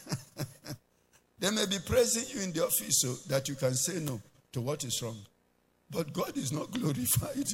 they 1.39 1.52
may 1.52 1.65
be 1.67 1.78
praising 1.86 2.36
you 2.36 2.43
in 2.43 2.52
the 2.52 2.65
office 2.65 3.02
so 3.02 3.13
that 3.28 3.48
you 3.48 3.56
can 3.56 3.76
say 3.76 4.00
no 4.00 4.19
to 4.52 4.62
what 4.62 4.84
is 4.84 5.02
wrong. 5.02 5.17
But 5.89 6.12
God 6.12 6.36
is 6.38 6.52
not 6.52 6.72
glorified. 6.72 7.48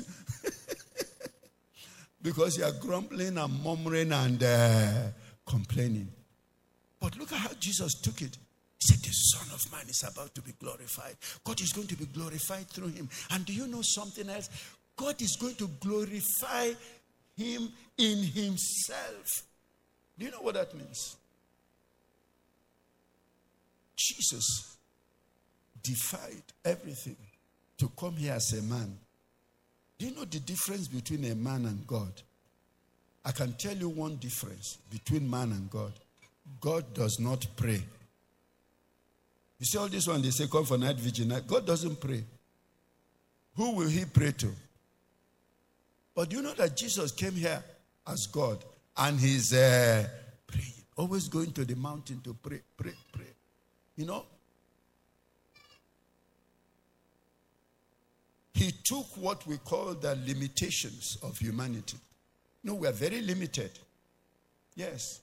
because 2.21 2.57
you 2.57 2.63
are 2.63 2.71
grumbling 2.71 3.37
and 3.37 3.63
murmuring 3.63 4.11
and 4.11 4.43
uh, 4.43 4.93
complaining. 5.45 6.09
But 6.99 7.17
look 7.17 7.31
at 7.31 7.39
how 7.39 7.51
Jesus 7.59 7.95
took 7.95 8.21
it. 8.21 8.37
He 8.79 8.87
said, 8.87 9.03
The 9.03 9.11
Son 9.11 9.47
of 9.53 9.71
Man 9.71 9.87
is 9.89 10.03
about 10.03 10.33
to 10.35 10.41
be 10.41 10.53
glorified. 10.59 11.15
God 11.43 11.59
is 11.61 11.71
going 11.73 11.87
to 11.87 11.95
be 11.95 12.05
glorified 12.05 12.67
through 12.67 12.89
him. 12.89 13.09
And 13.31 13.45
do 13.45 13.53
you 13.53 13.67
know 13.67 13.81
something 13.81 14.29
else? 14.29 14.49
God 14.95 15.21
is 15.21 15.37
going 15.39 15.55
to 15.55 15.67
glorify 15.79 16.71
him 17.35 17.71
in 17.97 18.23
himself. 18.23 19.25
Do 20.17 20.25
you 20.25 20.31
know 20.31 20.41
what 20.41 20.55
that 20.55 20.73
means? 20.73 21.15
Jesus 23.95 24.77
defied 25.81 26.43
everything 26.63 27.15
to 27.77 27.89
come 27.97 28.15
here 28.15 28.33
as 28.33 28.53
a 28.53 28.61
man. 28.61 28.97
Do 29.97 30.05
you 30.05 30.15
know 30.15 30.25
the 30.25 30.39
difference 30.39 30.87
between 30.87 31.29
a 31.31 31.35
man 31.35 31.65
and 31.65 31.85
God? 31.85 32.11
I 33.25 33.31
can 33.31 33.53
tell 33.53 33.75
you 33.75 33.89
one 33.89 34.15
difference 34.17 34.77
between 34.89 35.29
man 35.29 35.51
and 35.51 35.69
God. 35.69 35.91
God 36.61 36.93
does 36.93 37.19
not 37.19 37.45
pray. 37.55 37.81
You 39.59 39.65
see 39.65 39.77
all 39.77 39.89
this 39.89 40.07
one, 40.07 40.21
they 40.21 40.29
say, 40.29 40.47
come 40.47 40.65
for 40.65 40.77
night 40.77 40.95
vigil. 40.95 41.27
God 41.41 41.67
doesn't 41.67 41.99
pray. 41.99 42.23
Who 43.55 43.71
will 43.75 43.89
he 43.89 44.05
pray 44.05 44.31
to? 44.31 44.47
But 46.15 46.31
you 46.31 46.41
know 46.41 46.53
that 46.53 46.77
Jesus 46.77 47.11
came 47.11 47.33
here 47.33 47.61
as 48.07 48.27
God 48.27 48.63
and 48.95 49.19
he's 49.19 49.53
uh, 49.53 50.07
praying, 50.47 50.83
always 50.95 51.27
going 51.27 51.51
to 51.53 51.65
the 51.65 51.75
mountain 51.75 52.21
to 52.23 52.33
pray, 52.33 52.61
pray, 52.77 52.93
pray. 53.11 53.25
You 53.97 54.05
know? 54.05 54.25
He 58.53 58.71
took 58.83 59.05
what 59.17 59.45
we 59.45 59.57
call 59.57 59.93
the 59.93 60.17
limitations 60.25 61.17
of 61.21 61.37
humanity. 61.37 61.97
No, 62.63 62.75
we 62.75 62.87
are 62.87 62.93
very 62.93 63.21
limited. 63.21 63.71
Yes. 64.75 65.21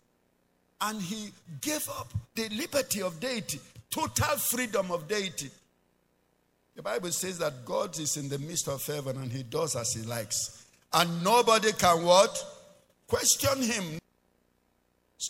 And 0.81 1.01
he 1.01 1.31
gave 1.61 1.89
up 1.89 2.09
the 2.35 2.49
liberty 2.51 3.03
of 3.03 3.19
deity 3.19 3.61
total 3.91 4.37
freedom 4.37 4.91
of 4.91 5.09
deity. 5.09 5.51
The 6.75 6.83
Bible 6.83 7.11
says 7.11 7.39
that 7.39 7.65
God 7.65 7.99
is 7.99 8.17
in 8.17 8.29
the 8.29 8.39
midst 8.39 8.69
of 8.69 8.85
heaven 8.85 9.17
and 9.17 9.33
he 9.33 9.43
does 9.43 9.77
as 9.77 9.95
he 9.95 10.03
likes. 10.03 10.67
And 10.93 11.25
nobody 11.25 11.73
can 11.73 12.05
what? 12.05 12.39
Question 13.07 13.63
him. 13.63 13.99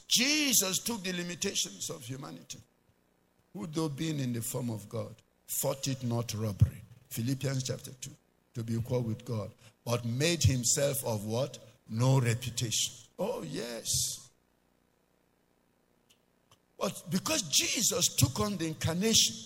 Jesus 0.08 0.78
took 0.78 1.02
the 1.04 1.12
limitations 1.12 1.88
of 1.90 2.02
humanity. 2.02 2.58
Who, 3.52 3.66
though 3.68 3.88
being 3.88 4.18
in 4.18 4.32
the 4.32 4.42
form 4.42 4.70
of 4.70 4.88
God, 4.88 5.14
thought 5.48 5.86
it 5.86 6.02
not 6.02 6.34
robbery. 6.34 6.82
Philippians 7.10 7.62
chapter 7.62 7.92
2. 8.00 8.10
To 8.54 8.62
be 8.64 8.74
equal 8.74 9.02
with 9.02 9.24
God. 9.24 9.50
But 9.84 10.04
made 10.04 10.42
himself 10.42 11.04
of 11.04 11.24
what? 11.24 11.58
No 11.88 12.20
reputation. 12.20 12.92
Oh, 13.18 13.44
yes. 13.48 14.25
But 16.78 17.02
because 17.10 17.42
Jesus 17.42 18.14
took 18.16 18.38
on 18.40 18.56
the 18.56 18.66
incarnation, 18.66 19.36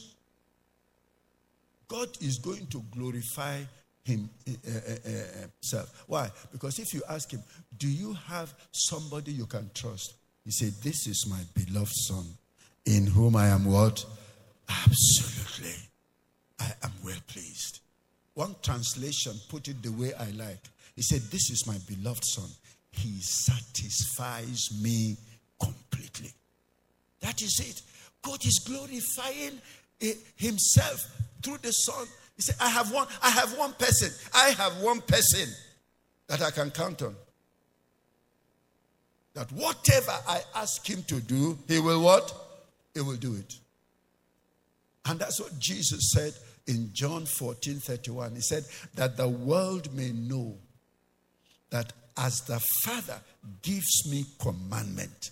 God 1.89 2.09
is 2.21 2.39
going 2.39 2.67
to 2.69 2.83
glorify 2.91 3.63
uh, 4.09 4.13
uh, 4.13 4.15
uh, 4.15 5.11
himself. 5.41 6.05
Why? 6.07 6.31
Because 6.51 6.79
if 6.79 6.95
you 6.95 7.03
ask 7.09 7.31
him, 7.31 7.43
Do 7.77 7.89
you 7.89 8.15
have 8.27 8.53
somebody 8.73 9.33
you 9.33 9.47
can 9.47 9.71
trust? 9.75 10.15
He 10.45 10.51
said, 10.51 10.73
This 10.83 11.07
is 11.07 11.27
my 11.29 11.41
beloved 11.55 11.93
son, 11.95 12.25
in 12.87 13.07
whom 13.07 13.37
I 13.37 13.49
am 13.49 13.67
what? 13.67 14.05
Absolutely. 14.69 15.75
I 16.59 16.73
am 16.83 16.93
well 17.05 17.21
pleased. 17.27 17.81
One 18.35 18.57
translation 18.63 19.33
put 19.49 19.69
it 19.69 19.83
the 19.83 19.93
way 19.93 20.13
I 20.15 20.31
like. 20.31 20.63
He 20.97 21.03
said, 21.03 21.21
This 21.31 21.51
is 21.51 21.67
my 21.67 21.77
beloved 21.87 22.25
son, 22.25 22.49
he 22.91 23.21
satisfies 23.21 24.69
me 24.83 25.17
completely. 25.61 26.33
That 27.21 27.41
is 27.43 27.61
it. 27.61 27.83
God 28.23 28.45
is 28.45 28.61
glorifying 28.67 29.61
eh, 30.01 30.15
himself 30.37 31.01
through 31.43 31.59
the 31.59 31.71
Son. 31.71 32.07
He 32.37 32.43
said, 32.43 32.57
I 32.61 32.69
have 32.69 32.93
one, 32.93 33.07
I 33.23 33.31
have 33.31 33.57
one 33.59 33.73
person. 33.75 34.11
I 34.35 34.51
have 34.51 34.81
one 34.83 35.01
person 35.03 35.49
that 36.27 36.43
I 36.43 36.51
can 36.51 36.71
count 36.71 37.03
on. 37.03 37.15
That 39.35 39.51
whatever 39.53 40.13
I 40.29 40.41
ask 40.57 40.89
him 40.89 41.03
to 41.05 41.21
do, 41.21 41.59
he 41.69 41.79
will 41.79 42.03
what? 42.03 42.33
He 42.95 43.01
will 43.01 43.17
do 43.17 43.35
it. 43.35 43.55
And 45.07 45.19
that's 45.19 45.41
what 45.41 45.59
Jesus 45.59 46.13
said 46.15 46.35
in 46.67 46.91
John 46.93 47.27
14 47.27 47.81
31. 47.81 48.35
He 48.35 48.41
said, 48.41 48.65
That 48.95 49.17
the 49.17 49.29
world 49.29 49.95
may 49.95 50.13
know 50.13 50.57
that 51.71 51.93
as 52.17 52.37
the 52.47 52.61
Father 52.85 53.19
gives 53.63 54.09
me 54.11 54.25
commandment, 54.39 55.31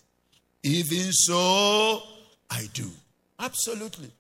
even 0.62 1.12
so 1.12 2.02
I 2.50 2.68
do. 2.72 2.90
Absolutely. 3.38 4.10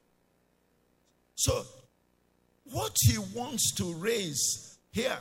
So, 1.34 1.62
what 2.70 2.96
he 3.00 3.18
wants 3.34 3.72
to 3.76 3.92
raise 3.94 4.76
here 4.92 5.18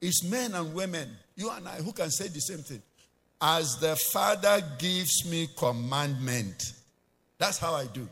is 0.00 0.24
men 0.24 0.54
and 0.54 0.74
women, 0.74 1.08
you 1.36 1.50
and 1.50 1.68
I, 1.68 1.76
who 1.76 1.92
can 1.92 2.10
say 2.10 2.28
the 2.28 2.40
same 2.40 2.58
thing. 2.58 2.82
As 3.40 3.76
the 3.76 3.94
Father 4.12 4.60
gives 4.78 5.24
me 5.30 5.48
commandment, 5.56 6.72
that's 7.38 7.58
how 7.58 7.74
I 7.74 7.86
do. 7.86 8.08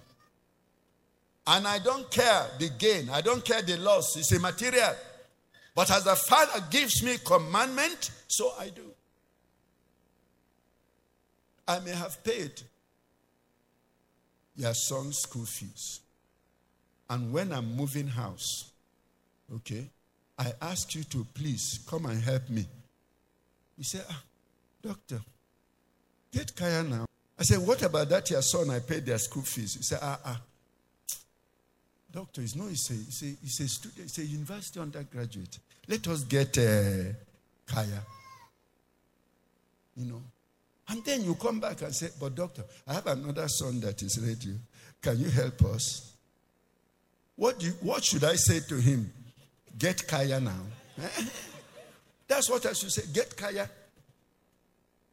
And 1.49 1.66
I 1.66 1.79
don't 1.79 2.11
care 2.11 2.47
the 2.59 2.71
gain, 2.79 3.09
I 3.11 3.21
don't 3.21 3.45
care 3.45 3.62
the 3.62 3.77
loss, 3.79 4.16
it's 4.16 4.33
immaterial. 4.33 4.95
But 5.75 5.90
as 5.90 6.05
the 6.05 6.16
Father 6.16 6.64
gives 6.71 7.03
me 7.03 7.16
commandment, 7.25 8.11
so 8.29 8.53
I 8.59 8.71
do. 8.71 8.83
I 11.68 11.81
may 11.81 11.92
have 11.92 12.22
paid 12.22 12.62
your 14.57 14.74
son's 14.74 15.18
school 15.18 15.44
fees. 15.44 16.00
And 17.09 17.33
when 17.33 17.52
I'm 17.52 17.76
moving 17.76 18.09
house, 18.09 18.70
okay, 19.55 19.88
I 20.38 20.52
ask 20.61 20.94
you 20.94 21.05
to 21.05 21.26
please 21.35 21.81
come 21.88 22.07
and 22.07 22.22
help 22.22 22.48
me. 22.48 22.66
He 23.76 23.85
said, 23.85 24.05
ah, 24.11 24.22
Doctor, 24.83 25.20
get 26.33 26.55
Kaya 26.55 26.83
now. 26.83 27.07
I 27.38 27.42
said, 27.42 27.59
What 27.59 27.83
about 27.83 28.09
that 28.09 28.31
your 28.31 28.42
son? 28.42 28.70
I 28.70 28.79
paid 28.81 29.05
their 29.05 29.18
school 29.18 29.42
fees. 29.42 29.74
He 29.74 29.83
said, 29.83 29.98
Ah, 30.02 30.18
ah. 30.24 30.40
Doctor, 32.12 32.40
he's 32.40 32.57
no, 32.57 32.66
he's 32.68 32.90
a, 32.90 32.94
he's 32.94 33.22
a, 33.22 33.37
he's 33.42 33.61
a 33.61 33.68
student, 33.68 34.02
he's 34.02 34.18
a 34.18 34.24
university 34.24 34.81
undergraduate. 34.81 35.59
Let 35.87 36.07
us 36.09 36.24
get 36.24 36.57
uh, 36.57 37.12
Kaya. 37.66 38.00
You 39.96 40.07
know. 40.07 40.22
And 40.88 41.05
then 41.05 41.25
you 41.25 41.35
come 41.35 41.61
back 41.61 41.83
and 41.83 41.94
say, 41.94 42.09
But 42.20 42.35
doctor, 42.35 42.64
I 42.87 42.94
have 42.94 43.07
another 43.07 43.49
son 43.49 43.81
that 43.81 44.01
is 44.03 44.18
radio. 44.20 44.55
Can 45.03 45.18
you 45.18 45.31
help 45.31 45.62
us? 45.64 46.12
What, 47.35 47.62
you, 47.62 47.72
what 47.81 48.05
should 48.05 48.25
I 48.25 48.35
say 48.37 48.61
to 48.68 48.77
him? 48.77 49.12
Get 49.79 50.07
Kaya 50.07 50.40
now. 50.40 50.62
That's 52.29 52.49
what 52.49 52.64
I 52.66 52.72
should 52.72 52.90
say. 52.90 53.03
Get 53.12 53.37
Kaya. 53.37 53.68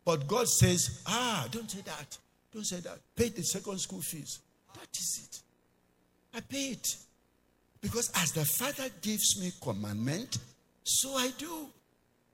But 0.06 0.28
God 0.28 0.48
says, 0.48 1.02
ah, 1.08 1.48
don't 1.52 1.70
say 1.70 1.82
that. 1.82 2.18
Don't 2.54 2.66
say 2.66 2.80
that. 2.82 3.00
Pay 3.16 3.30
the 3.30 3.44
second 3.44 3.80
school 3.80 4.02
fees. 4.02 4.40
That 4.74 4.88
is 4.94 5.28
it. 5.28 6.38
I 6.38 6.42
pay 6.42 6.72
it. 6.72 6.96
Because 7.82 8.12
as 8.16 8.32
the 8.32 8.46
Father 8.46 8.90
gives 9.02 9.40
me 9.40 9.52
commandment, 9.62 10.38
so 10.84 11.16
I 11.16 11.32
do. 11.38 11.68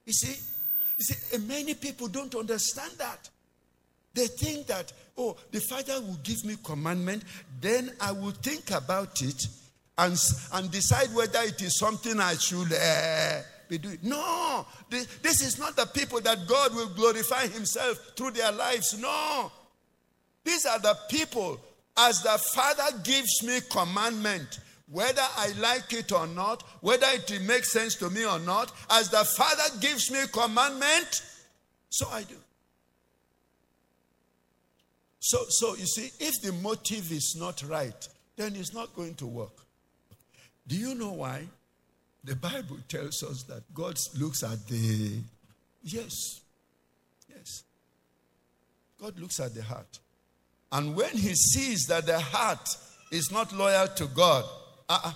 You 0.05 0.13
see, 0.13 0.35
see, 0.99 1.37
many 1.39 1.73
people 1.73 2.07
don't 2.07 2.33
understand 2.35 2.91
that. 2.97 3.29
They 4.13 4.27
think 4.27 4.67
that, 4.67 4.91
oh, 5.17 5.37
the 5.51 5.59
Father 5.61 6.01
will 6.01 6.19
give 6.23 6.43
me 6.43 6.55
commandment, 6.63 7.23
then 7.61 7.91
I 8.01 8.11
will 8.11 8.31
think 8.31 8.71
about 8.71 9.21
it 9.21 9.47
and, 9.97 10.17
and 10.53 10.71
decide 10.71 11.13
whether 11.13 11.39
it 11.41 11.61
is 11.61 11.77
something 11.77 12.19
I 12.19 12.35
should 12.35 12.73
uh, 12.73 13.41
be 13.67 13.77
doing. 13.77 13.99
No, 14.01 14.65
this, 14.89 15.05
this 15.21 15.41
is 15.41 15.59
not 15.59 15.75
the 15.75 15.85
people 15.85 16.21
that 16.21 16.47
God 16.47 16.73
will 16.73 16.89
glorify 16.89 17.47
Himself 17.47 17.97
through 18.15 18.31
their 18.31 18.51
lives. 18.51 18.99
No, 18.99 19.51
these 20.43 20.65
are 20.65 20.79
the 20.79 20.97
people 21.09 21.59
as 21.97 22.21
the 22.23 22.37
Father 22.55 22.97
gives 23.03 23.43
me 23.43 23.59
commandment, 23.69 24.59
whether 24.91 25.21
I 25.37 25.53
like 25.59 25.93
it 25.93 26.11
or 26.11 26.27
not, 26.27 26.63
whether 26.81 27.05
it 27.11 27.41
makes 27.43 27.71
sense 27.71 27.95
to 27.95 28.09
me 28.09 28.25
or 28.25 28.39
not, 28.39 28.71
as 28.89 29.09
the 29.09 29.23
Father 29.23 29.77
gives 29.79 30.11
me 30.11 30.19
commandment, 30.31 31.23
so 31.89 32.07
I 32.09 32.23
do. 32.23 32.35
So, 35.19 35.45
so 35.49 35.75
you 35.75 35.85
see, 35.85 36.11
if 36.19 36.41
the 36.41 36.53
motive 36.53 37.11
is 37.11 37.35
not 37.37 37.61
right, 37.63 38.07
then 38.35 38.55
it's 38.55 38.73
not 38.73 38.95
going 38.95 39.15
to 39.15 39.27
work. 39.27 39.51
Do 40.67 40.75
you 40.75 40.95
know 40.95 41.11
why? 41.11 41.43
The 42.23 42.35
Bible 42.35 42.77
tells 42.87 43.21
us 43.23 43.43
that 43.43 43.63
God 43.73 43.97
looks 44.17 44.43
at 44.43 44.67
the. 44.67 45.19
Yes. 45.83 46.41
Yes. 47.29 47.63
God 48.99 49.19
looks 49.19 49.39
at 49.39 49.53
the 49.53 49.63
heart. 49.63 49.99
And 50.71 50.95
when 50.95 51.11
he 51.11 51.33
sees 51.33 51.85
that 51.87 52.05
the 52.05 52.19
heart 52.19 52.77
is 53.11 53.31
not 53.31 53.53
loyal 53.53 53.87
to 53.87 54.05
God, 54.07 54.45
uh-uh, 54.89 55.13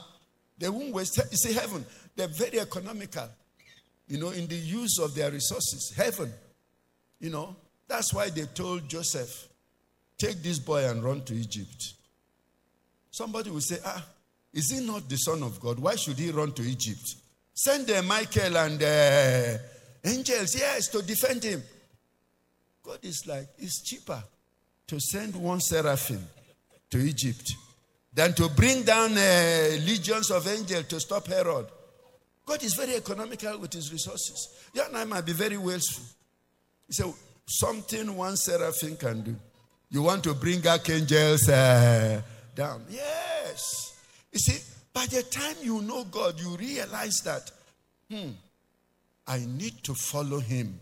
they 0.57 0.69
won't 0.69 0.93
waste. 0.93 1.17
You 1.17 1.37
see, 1.37 1.53
heaven, 1.53 1.85
they're 2.15 2.27
very 2.27 2.59
economical, 2.59 3.27
you 4.07 4.19
know, 4.19 4.29
in 4.29 4.47
the 4.47 4.55
use 4.55 4.99
of 4.99 5.15
their 5.15 5.31
resources. 5.31 5.93
Heaven, 5.97 6.31
you 7.19 7.31
know, 7.31 7.55
that's 7.87 8.13
why 8.13 8.29
they 8.29 8.43
told 8.43 8.87
Joseph, 8.87 9.49
take 10.17 10.41
this 10.43 10.59
boy 10.59 10.87
and 10.87 11.03
run 11.03 11.23
to 11.25 11.33
Egypt. 11.33 11.93
Somebody 13.11 13.49
will 13.49 13.61
say, 13.61 13.77
ah, 13.85 14.05
is 14.53 14.71
he 14.71 14.85
not 14.85 15.09
the 15.09 15.17
son 15.17 15.41
of 15.43 15.59
God? 15.59 15.79
Why 15.79 15.95
should 15.95 16.17
he 16.17 16.29
run 16.29 16.51
to 16.53 16.61
Egypt? 16.61 17.15
Send 17.53 17.89
uh, 17.89 18.01
Michael 18.03 18.57
and 18.57 18.81
uh, 18.81 19.57
angels, 20.03 20.55
yes, 20.55 20.87
to 20.89 21.01
defend 21.01 21.43
him. 21.43 21.63
God 22.83 22.99
is 23.03 23.23
like, 23.27 23.47
it's 23.57 23.81
cheaper 23.81 24.23
to 24.87 24.99
send 24.99 25.35
one 25.35 25.61
seraphim 25.61 26.27
to 26.89 26.97
Egypt 26.99 27.55
than 28.13 28.33
to 28.33 28.49
bring 28.49 28.83
down 28.83 29.17
uh, 29.17 29.69
legions 29.85 30.29
of 30.31 30.47
angels 30.47 30.87
to 30.87 30.99
stop 30.99 31.27
Herod. 31.27 31.65
God 32.45 32.63
is 32.63 32.73
very 32.73 32.95
economical 32.95 33.57
with 33.57 33.73
his 33.73 33.91
resources. 33.91 34.49
You 34.73 34.83
and 34.83 34.97
I 34.97 35.05
might 35.05 35.25
be 35.25 35.33
very 35.33 35.57
wasteful. 35.57 36.03
He 36.87 36.93
said, 36.93 37.11
something 37.45 38.15
one 38.15 38.35
seraphim 38.35 38.97
can 38.97 39.21
do. 39.21 39.35
You 39.89 40.03
want 40.03 40.23
to 40.25 40.33
bring 40.33 40.65
archangels 40.67 41.47
uh, 41.47 42.21
down. 42.55 42.83
Yes. 42.89 43.97
You 44.31 44.39
see, 44.39 44.61
by 44.93 45.05
the 45.05 45.23
time 45.23 45.55
you 45.61 45.81
know 45.81 46.03
God, 46.05 46.39
you 46.39 46.55
realize 46.57 47.21
that, 47.23 47.51
hmm, 48.09 48.31
I 49.27 49.39
need 49.39 49.83
to 49.83 49.93
follow 49.93 50.39
him 50.39 50.79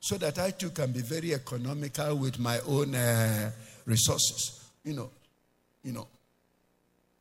so 0.00 0.16
that 0.18 0.38
I 0.38 0.50
too 0.50 0.70
can 0.70 0.92
be 0.92 1.00
very 1.02 1.34
economical 1.34 2.16
with 2.16 2.38
my 2.38 2.60
own 2.66 2.94
uh, 2.94 3.50
resources. 3.84 4.64
You 4.84 4.94
know, 4.94 5.10
you 5.82 5.92
know. 5.92 6.06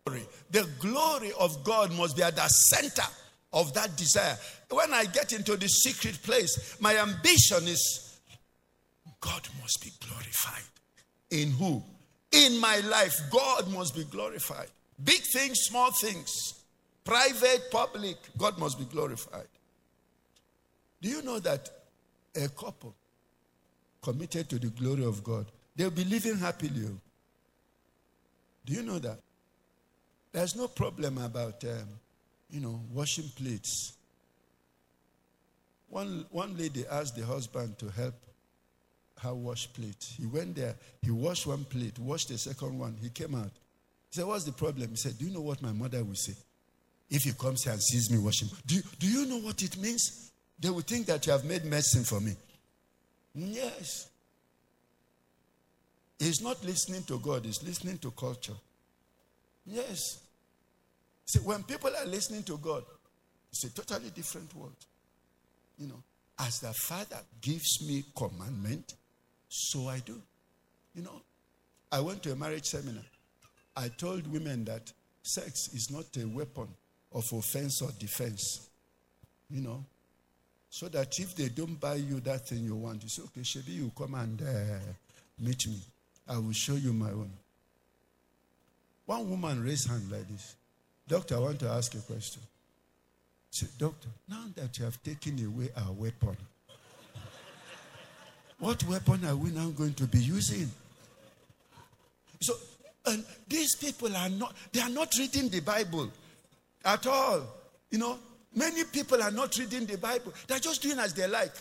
The 0.06 0.68
glory 0.80 1.32
of 1.40 1.64
God 1.64 1.92
must 1.94 2.16
be 2.16 2.24
at 2.24 2.36
the 2.36 2.48
center 2.48 3.08
of 3.52 3.74
that 3.74 3.96
desire. 3.96 4.38
When 4.70 4.94
I 4.94 5.06
get 5.06 5.34
into 5.34 5.58
the 5.58 5.68
secret 5.68 6.22
place, 6.22 6.78
my 6.80 6.96
ambition 6.98 7.68
is 7.68 8.18
God 9.20 9.48
must 9.62 9.82
be 9.82 9.92
glorified. 10.06 10.64
In 11.32 11.52
who? 11.52 11.82
In 12.32 12.60
my 12.60 12.78
life, 12.82 13.20
God 13.32 13.72
must 13.72 13.96
be 13.96 14.04
glorified. 14.04 14.68
Big 15.04 15.22
things, 15.22 15.62
small 15.62 15.92
things, 15.92 16.54
private, 17.04 17.72
public, 17.72 18.18
God 18.38 18.60
must 18.60 18.78
be 18.78 18.86
glorified. 18.86 19.48
Do 21.02 21.10
you 21.10 21.24
know 21.24 21.40
that 21.40 21.70
a 22.36 22.48
couple 22.50 22.94
committed 24.06 24.48
to 24.50 24.60
the 24.60 24.68
glory 24.68 25.04
of 25.04 25.24
God, 25.24 25.48
they'll 25.76 25.90
be 25.90 26.04
living 26.04 26.38
happily. 26.38 26.90
Do 28.66 28.74
you 28.74 28.84
know 28.84 29.00
that? 29.00 29.20
There's 30.36 30.54
no 30.54 30.68
problem 30.68 31.18
about, 31.18 31.64
um, 31.64 31.88
you 32.50 32.60
know, 32.60 32.82
washing 32.92 33.30
plates. 33.38 33.94
One, 35.88 36.26
one 36.30 36.58
lady 36.58 36.84
asked 36.92 37.16
the 37.16 37.26
husband 37.26 37.80
to 37.80 37.88
help 37.88 38.16
her 39.22 39.34
wash 39.34 39.72
plate. 39.72 40.06
He 40.18 40.26
went 40.26 40.58
there, 40.58 40.76
he 41.02 41.10
washed 41.10 41.48
one 41.48 41.64
plate, 41.64 41.98
washed 42.00 42.28
the 42.28 42.38
second 42.38 42.78
one, 42.78 42.98
he 43.02 43.08
came 43.08 43.34
out. 43.34 43.54
He 44.10 44.18
said, 44.20 44.26
What's 44.26 44.44
the 44.44 44.52
problem? 44.52 44.90
He 44.90 44.98
said, 44.98 45.18
Do 45.18 45.24
you 45.24 45.34
know 45.34 45.40
what 45.40 45.62
my 45.62 45.72
mother 45.72 46.04
will 46.04 46.16
say? 46.16 46.34
If 47.10 47.22
he 47.24 47.32
comes 47.32 47.64
here 47.64 47.72
and 47.72 47.82
sees 47.82 48.12
me 48.12 48.18
washing, 48.18 48.50
do 48.68 48.82
do 49.00 49.08
you 49.08 49.26
know 49.28 49.38
what 49.38 49.64
it 49.64 49.78
means? 49.78 50.32
They 50.60 50.70
will 50.70 50.82
think 50.82 51.06
that 51.06 51.26
you 51.26 51.32
have 51.32 51.46
made 51.46 51.64
medicine 51.64 52.04
for 52.04 52.20
me. 52.20 52.34
Yes. 53.34 54.10
He's 56.20 56.42
not 56.42 56.62
listening 56.66 57.04
to 57.04 57.20
God, 57.20 57.46
he's 57.46 57.64
listening 57.64 58.00
to 58.00 58.12
culture. 58.12 58.58
Yes. 59.66 60.25
See, 61.26 61.40
when 61.40 61.64
people 61.64 61.92
are 61.96 62.06
listening 62.06 62.44
to 62.44 62.58
God, 62.58 62.84
it's 63.52 63.64
a 63.64 63.74
totally 63.74 64.10
different 64.12 64.54
world. 64.56 64.76
You 65.78 65.88
know, 65.88 66.04
as 66.40 66.60
the 66.60 66.74
Father 66.74 67.18
gives 67.42 67.86
me 67.86 68.04
commandment, 68.16 68.94
so 69.50 69.88
I 69.88 70.00
do. 70.00 70.22
You 70.94 71.04
know, 71.04 71.22
I 71.92 72.00
went 72.00 72.24
to 72.24 72.32
a 72.32 72.36
marriage 72.36 72.66
seminar. 72.66 73.04
I 73.76 73.90
told 73.90 74.32
women 74.32 74.66
that 74.66 74.92
sex 75.24 75.70
is 75.74 75.92
not 75.92 76.06
a 76.22 76.26
weapon 76.28 76.68
of 77.12 77.32
offense 77.34 77.82
or 77.82 77.90
defense. 78.00 78.70
You 79.50 79.62
know, 79.62 79.86
so 80.70 80.88
that 80.90 81.18
if 81.20 81.36
they 81.36 81.50
don't 81.50 81.80
buy 81.80 81.96
you 81.96 82.20
that 82.22 82.48
thing 82.48 82.64
you 82.64 82.76
want, 82.76 83.02
you 83.02 83.10
say, 83.10 83.24
okay, 83.24 83.42
Shebi, 83.42 83.70
you 83.76 83.92
come 83.98 84.16
and 84.16 84.42
uh, 84.42 84.80
meet 85.40 85.68
me. 85.68 85.80
I 86.28 86.38
will 86.38 86.52
show 86.52 86.76
you 86.76 86.92
my 86.92 87.12
own. 87.12 87.32
One 89.06 89.30
woman 89.30 89.64
raised 89.64 89.88
hand 89.88 90.12
like 90.12 90.28
this. 90.28 90.56
Doctor, 91.08 91.36
I 91.36 91.40
want 91.40 91.60
to 91.60 91.70
ask 91.70 91.94
you 91.94 92.00
a 92.00 92.04
question. 92.04 92.42
Say, 93.52 93.68
Doctor, 93.78 94.10
now 94.28 94.44
that 94.56 94.78
you 94.78 94.86
have 94.86 95.02
taken 95.04 95.44
away 95.46 95.70
our 95.78 95.92
weapon, 95.92 96.36
what 98.60 98.84
weapon 98.86 99.26
are 99.26 99.36
we 99.36 99.52
now 99.52 99.70
going 99.70 99.94
to 99.94 100.06
be 100.06 100.20
using? 100.20 100.70
So, 102.42 102.54
and 103.06 103.24
these 103.48 103.76
people 103.76 104.16
are 104.16 104.30
not, 104.30 104.56
they 104.72 104.82
are 104.82 104.90
not 104.90 105.14
reading 105.18 105.50
the 105.50 105.60
Bible 105.60 106.10
at 106.84 107.06
all. 107.06 107.42
You 107.92 108.00
know, 108.00 108.18
many 108.56 108.84
people 108.86 109.22
are 109.22 109.32
not 109.32 109.58
reading 109.58 109.86
the 109.86 109.98
Bible. 109.98 110.34
They're 110.48 110.60
just 110.60 110.82
doing 110.82 111.00
as 111.00 111.14
they 111.14 111.28
like. 111.28 111.54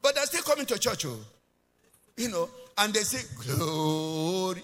But 0.00 0.14
they're 0.14 0.26
still 0.26 0.42
coming 0.42 0.66
to 0.66 0.78
church, 0.78 1.06
oh. 1.06 1.18
You 2.16 2.28
know, 2.28 2.48
and 2.78 2.94
they 2.94 3.00
say, 3.00 3.22
Glory. 3.44 4.62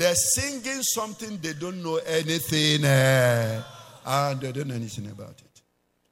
They're 0.00 0.14
singing 0.14 0.82
something 0.82 1.36
they 1.42 1.52
don't 1.52 1.82
know 1.82 1.96
anything, 1.96 2.86
uh, 2.86 3.62
and 4.06 4.40
they 4.40 4.50
don't 4.50 4.68
know 4.68 4.74
anything 4.74 5.10
about 5.10 5.32
it. 5.32 5.60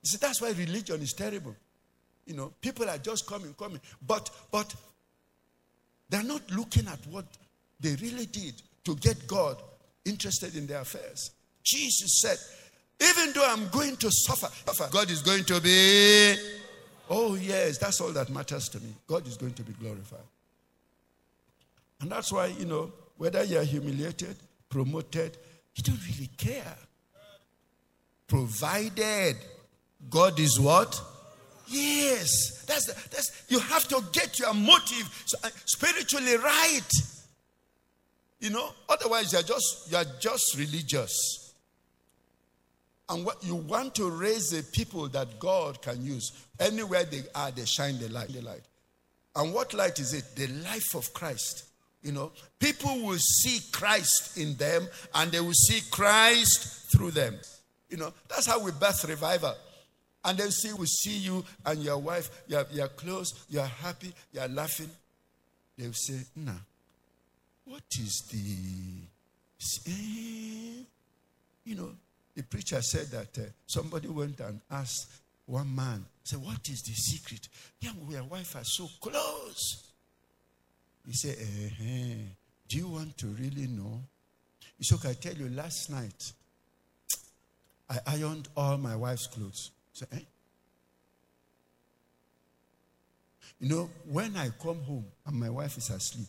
You 0.02 0.10
see, 0.10 0.18
that's 0.20 0.42
why 0.42 0.50
religion 0.50 1.00
is 1.00 1.14
terrible. 1.14 1.56
You 2.26 2.34
know, 2.34 2.52
people 2.60 2.86
are 2.86 2.98
just 2.98 3.26
coming, 3.26 3.54
coming, 3.54 3.80
but 4.06 4.28
but 4.52 4.74
they're 6.10 6.22
not 6.22 6.42
looking 6.50 6.86
at 6.86 6.98
what 7.06 7.24
they 7.80 7.94
really 7.94 8.26
did 8.26 8.60
to 8.84 8.94
get 8.96 9.26
God 9.26 9.56
interested 10.04 10.54
in 10.54 10.66
their 10.66 10.82
affairs. 10.82 11.30
Jesus 11.64 12.20
said, 12.20 12.36
even 13.00 13.32
though 13.32 13.46
I'm 13.46 13.68
going 13.68 13.96
to 13.96 14.10
suffer, 14.10 14.50
God 14.90 15.10
is 15.10 15.22
going 15.22 15.44
to 15.44 15.62
be. 15.62 16.34
Oh, 17.08 17.36
yes, 17.36 17.78
that's 17.78 18.02
all 18.02 18.12
that 18.12 18.28
matters 18.28 18.68
to 18.68 18.80
me. 18.80 18.92
God 19.06 19.26
is 19.26 19.38
going 19.38 19.54
to 19.54 19.62
be 19.62 19.72
glorified. 19.72 20.20
And 22.02 22.12
that's 22.12 22.30
why, 22.30 22.48
you 22.48 22.66
know, 22.66 22.92
whether 23.18 23.44
you're 23.44 23.64
humiliated, 23.64 24.36
promoted, 24.70 25.36
you 25.74 25.82
don't 25.82 26.00
really 26.08 26.30
care. 26.38 26.76
Provided 28.26 29.36
God 30.08 30.38
is 30.38 30.58
what? 30.58 31.00
Yes. 31.66 32.64
That's, 32.66 32.86
the, 32.86 32.92
that's 33.10 33.44
you 33.48 33.58
have 33.58 33.86
to 33.88 34.02
get 34.12 34.38
your 34.38 34.54
motive 34.54 35.24
uh, 35.42 35.48
spiritually 35.66 36.36
right. 36.36 36.88
You 38.40 38.50
know, 38.50 38.70
otherwise 38.88 39.32
you're 39.32 39.42
just 39.42 39.90
you're 39.90 40.04
just 40.20 40.56
religious. 40.56 41.52
And 43.08 43.24
what 43.24 43.42
you 43.42 43.56
want 43.56 43.94
to 43.96 44.10
raise 44.10 44.52
a 44.52 44.62
people 44.62 45.08
that 45.08 45.38
God 45.38 45.80
can 45.82 46.04
use. 46.04 46.30
Anywhere 46.60 47.04
they 47.04 47.22
are, 47.34 47.50
they 47.50 47.64
shine 47.64 47.98
the 47.98 48.08
light. 48.10 48.28
The 48.28 48.42
light. 48.42 48.62
And 49.34 49.54
what 49.54 49.72
light 49.72 49.98
is 49.98 50.12
it? 50.12 50.36
The 50.36 50.46
life 50.62 50.94
of 50.94 51.12
Christ. 51.14 51.67
You 52.02 52.12
know, 52.12 52.32
people 52.58 53.02
will 53.04 53.18
see 53.18 53.60
Christ 53.72 54.38
in 54.38 54.54
them 54.56 54.86
and 55.14 55.32
they 55.32 55.40
will 55.40 55.52
see 55.52 55.80
Christ 55.90 56.92
through 56.92 57.10
them. 57.12 57.36
You 57.88 57.96
know, 57.96 58.12
that's 58.28 58.46
how 58.46 58.62
we 58.62 58.70
birth 58.72 59.04
revival. 59.08 59.54
And 60.24 60.38
they 60.38 60.48
see, 60.50 60.72
we 60.72 60.86
see 60.86 61.18
you 61.18 61.44
and 61.64 61.82
your 61.82 61.98
wife, 61.98 62.30
you're, 62.46 62.66
you're 62.72 62.88
close, 62.88 63.46
you're 63.48 63.64
happy, 63.64 64.12
you're 64.32 64.48
laughing. 64.48 64.90
They'll 65.76 65.92
say, 65.92 66.20
nah, 66.36 66.52
what 67.64 67.82
is 67.98 68.22
the. 68.30 68.38
You 71.64 71.74
know, 71.74 71.90
the 72.34 72.42
preacher 72.42 72.80
said 72.80 73.06
that 73.08 73.38
uh, 73.38 73.46
somebody 73.66 74.08
went 74.08 74.40
and 74.40 74.60
asked 74.70 75.10
one 75.46 75.74
man, 75.74 76.04
said, 76.22 76.40
What 76.40 76.68
is 76.68 76.82
the 76.82 76.92
secret? 76.92 77.48
Yeah, 77.80 77.90
your 78.08 78.24
wife 78.24 78.54
are 78.54 78.64
so 78.64 78.88
close. 79.00 79.87
He 81.06 81.12
said, 81.12 81.36
eh, 81.40 82.14
Do 82.68 82.76
you 82.76 82.88
want 82.88 83.16
to 83.18 83.26
really 83.28 83.66
know? 83.66 84.02
He 84.78 84.84
said, 84.84 84.96
okay, 84.96 85.10
I 85.10 85.14
tell 85.14 85.34
you, 85.34 85.48
last 85.48 85.90
night, 85.90 86.32
I 87.90 87.98
ironed 88.06 88.48
all 88.56 88.76
my 88.76 88.94
wife's 88.94 89.26
clothes. 89.26 89.70
Said, 89.92 90.08
eh? 90.12 90.20
You 93.60 93.68
know, 93.68 93.90
when 94.08 94.36
I 94.36 94.50
come 94.62 94.80
home 94.82 95.06
and 95.26 95.36
my 95.36 95.50
wife 95.50 95.76
is 95.78 95.90
asleep, 95.90 96.28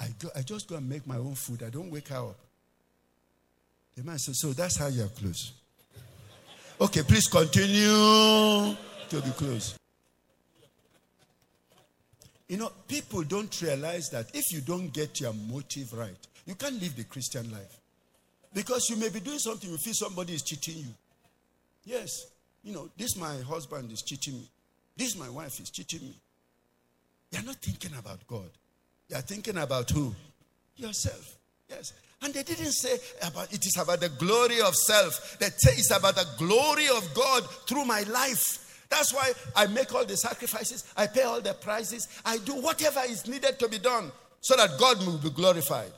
I, 0.00 0.08
go, 0.18 0.28
I 0.34 0.42
just 0.42 0.68
go 0.68 0.76
and 0.76 0.88
make 0.88 1.06
my 1.06 1.16
own 1.16 1.34
food. 1.34 1.62
I 1.62 1.70
don't 1.70 1.90
wake 1.90 2.08
her 2.08 2.16
up. 2.16 2.38
The 3.96 4.04
man 4.04 4.18
said, 4.18 4.36
So 4.36 4.52
that's 4.52 4.76
how 4.76 4.86
you're 4.86 5.08
close. 5.08 5.52
Okay, 6.80 7.02
please 7.02 7.26
continue 7.26 8.76
to 9.08 9.20
be 9.22 9.30
close. 9.32 9.76
You 12.48 12.56
know, 12.56 12.72
people 12.88 13.22
don't 13.22 13.60
realize 13.60 14.08
that 14.10 14.26
if 14.34 14.50
you 14.52 14.60
don't 14.62 14.92
get 14.92 15.20
your 15.20 15.34
motive 15.34 15.92
right, 15.92 16.16
you 16.46 16.54
can't 16.54 16.80
live 16.80 16.96
the 16.96 17.04
Christian 17.04 17.50
life. 17.52 17.78
Because 18.54 18.88
you 18.88 18.96
may 18.96 19.10
be 19.10 19.20
doing 19.20 19.38
something, 19.38 19.70
you 19.70 19.76
feel 19.76 19.92
somebody 19.92 20.32
is 20.32 20.42
cheating 20.42 20.78
you. 20.78 20.94
Yes. 21.84 22.26
You 22.64 22.72
know, 22.72 22.88
this 22.96 23.16
my 23.16 23.36
husband 23.42 23.92
is 23.92 24.02
cheating 24.02 24.34
me. 24.34 24.48
This 24.96 25.16
my 25.16 25.28
wife 25.28 25.60
is 25.60 25.70
cheating 25.70 26.00
me. 26.00 26.14
You're 27.30 27.44
not 27.44 27.56
thinking 27.56 27.92
about 27.98 28.26
God. 28.26 28.48
You're 29.08 29.20
thinking 29.20 29.58
about 29.58 29.90
who? 29.90 30.14
Yourself. 30.76 31.36
Yes. 31.68 31.92
And 32.22 32.32
they 32.32 32.42
didn't 32.42 32.72
say 32.72 32.98
about 33.22 33.52
it 33.52 33.64
is 33.64 33.76
about 33.80 34.00
the 34.00 34.08
glory 34.08 34.60
of 34.60 34.74
self. 34.74 35.38
They 35.38 35.46
say 35.56 35.72
it's 35.72 35.90
about 35.96 36.16
the 36.16 36.26
glory 36.36 36.88
of 36.88 37.14
God 37.14 37.48
through 37.68 37.84
my 37.84 38.02
life. 38.02 38.64
That's 38.88 39.12
why 39.12 39.32
I 39.54 39.66
make 39.66 39.94
all 39.94 40.04
the 40.04 40.16
sacrifices, 40.16 40.84
I 40.96 41.06
pay 41.06 41.22
all 41.22 41.40
the 41.40 41.54
prices, 41.54 42.08
I 42.24 42.38
do 42.38 42.54
whatever 42.54 43.00
is 43.06 43.26
needed 43.26 43.58
to 43.58 43.68
be 43.68 43.78
done 43.78 44.10
so 44.40 44.56
that 44.56 44.70
God 44.78 45.04
will 45.06 45.18
be 45.18 45.30
glorified. 45.30 45.92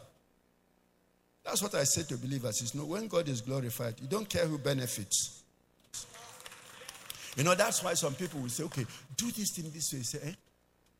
That's 1.44 1.62
what 1.62 1.74
I 1.74 1.84
say 1.84 2.02
to 2.02 2.16
believers 2.16 2.60
is 2.62 2.74
no, 2.74 2.84
when 2.84 3.06
God 3.06 3.28
is 3.28 3.40
glorified, 3.40 3.94
you 4.00 4.08
don't 4.08 4.28
care 4.28 4.46
who 4.46 4.58
benefits. 4.58 5.42
You 7.36 7.44
know, 7.44 7.54
that's 7.54 7.82
why 7.82 7.94
some 7.94 8.14
people 8.14 8.40
will 8.40 8.48
say, 8.48 8.64
okay, 8.64 8.84
do 9.16 9.30
this 9.30 9.52
thing 9.52 9.70
this 9.72 9.92
way. 9.92 10.00
Say, 10.00 10.18
eh? 10.24 10.32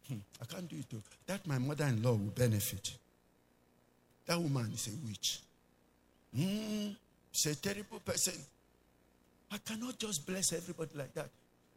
Hmm, 0.09 0.19
I 0.41 0.47
can't 0.47 0.69
do 0.69 0.77
it. 0.77 0.87
That 1.27 1.47
my 1.47 1.59
mother 1.59 1.85
in 1.85 2.03
law 2.03 2.13
will 2.13 2.33
benefit. 2.35 2.93
That 4.27 4.41
woman 4.41 4.71
is 4.73 4.87
a 4.87 5.07
witch. 5.07 5.41
Hmm, 6.35 6.93
she's 7.33 7.53
a 7.53 7.57
terrible 7.57 7.99
person. 7.99 8.35
I 9.51 9.59
cannot 9.59 9.99
just 9.99 10.25
bless 10.25 10.53
everybody 10.53 10.97
like 10.97 11.13
that 11.15 11.29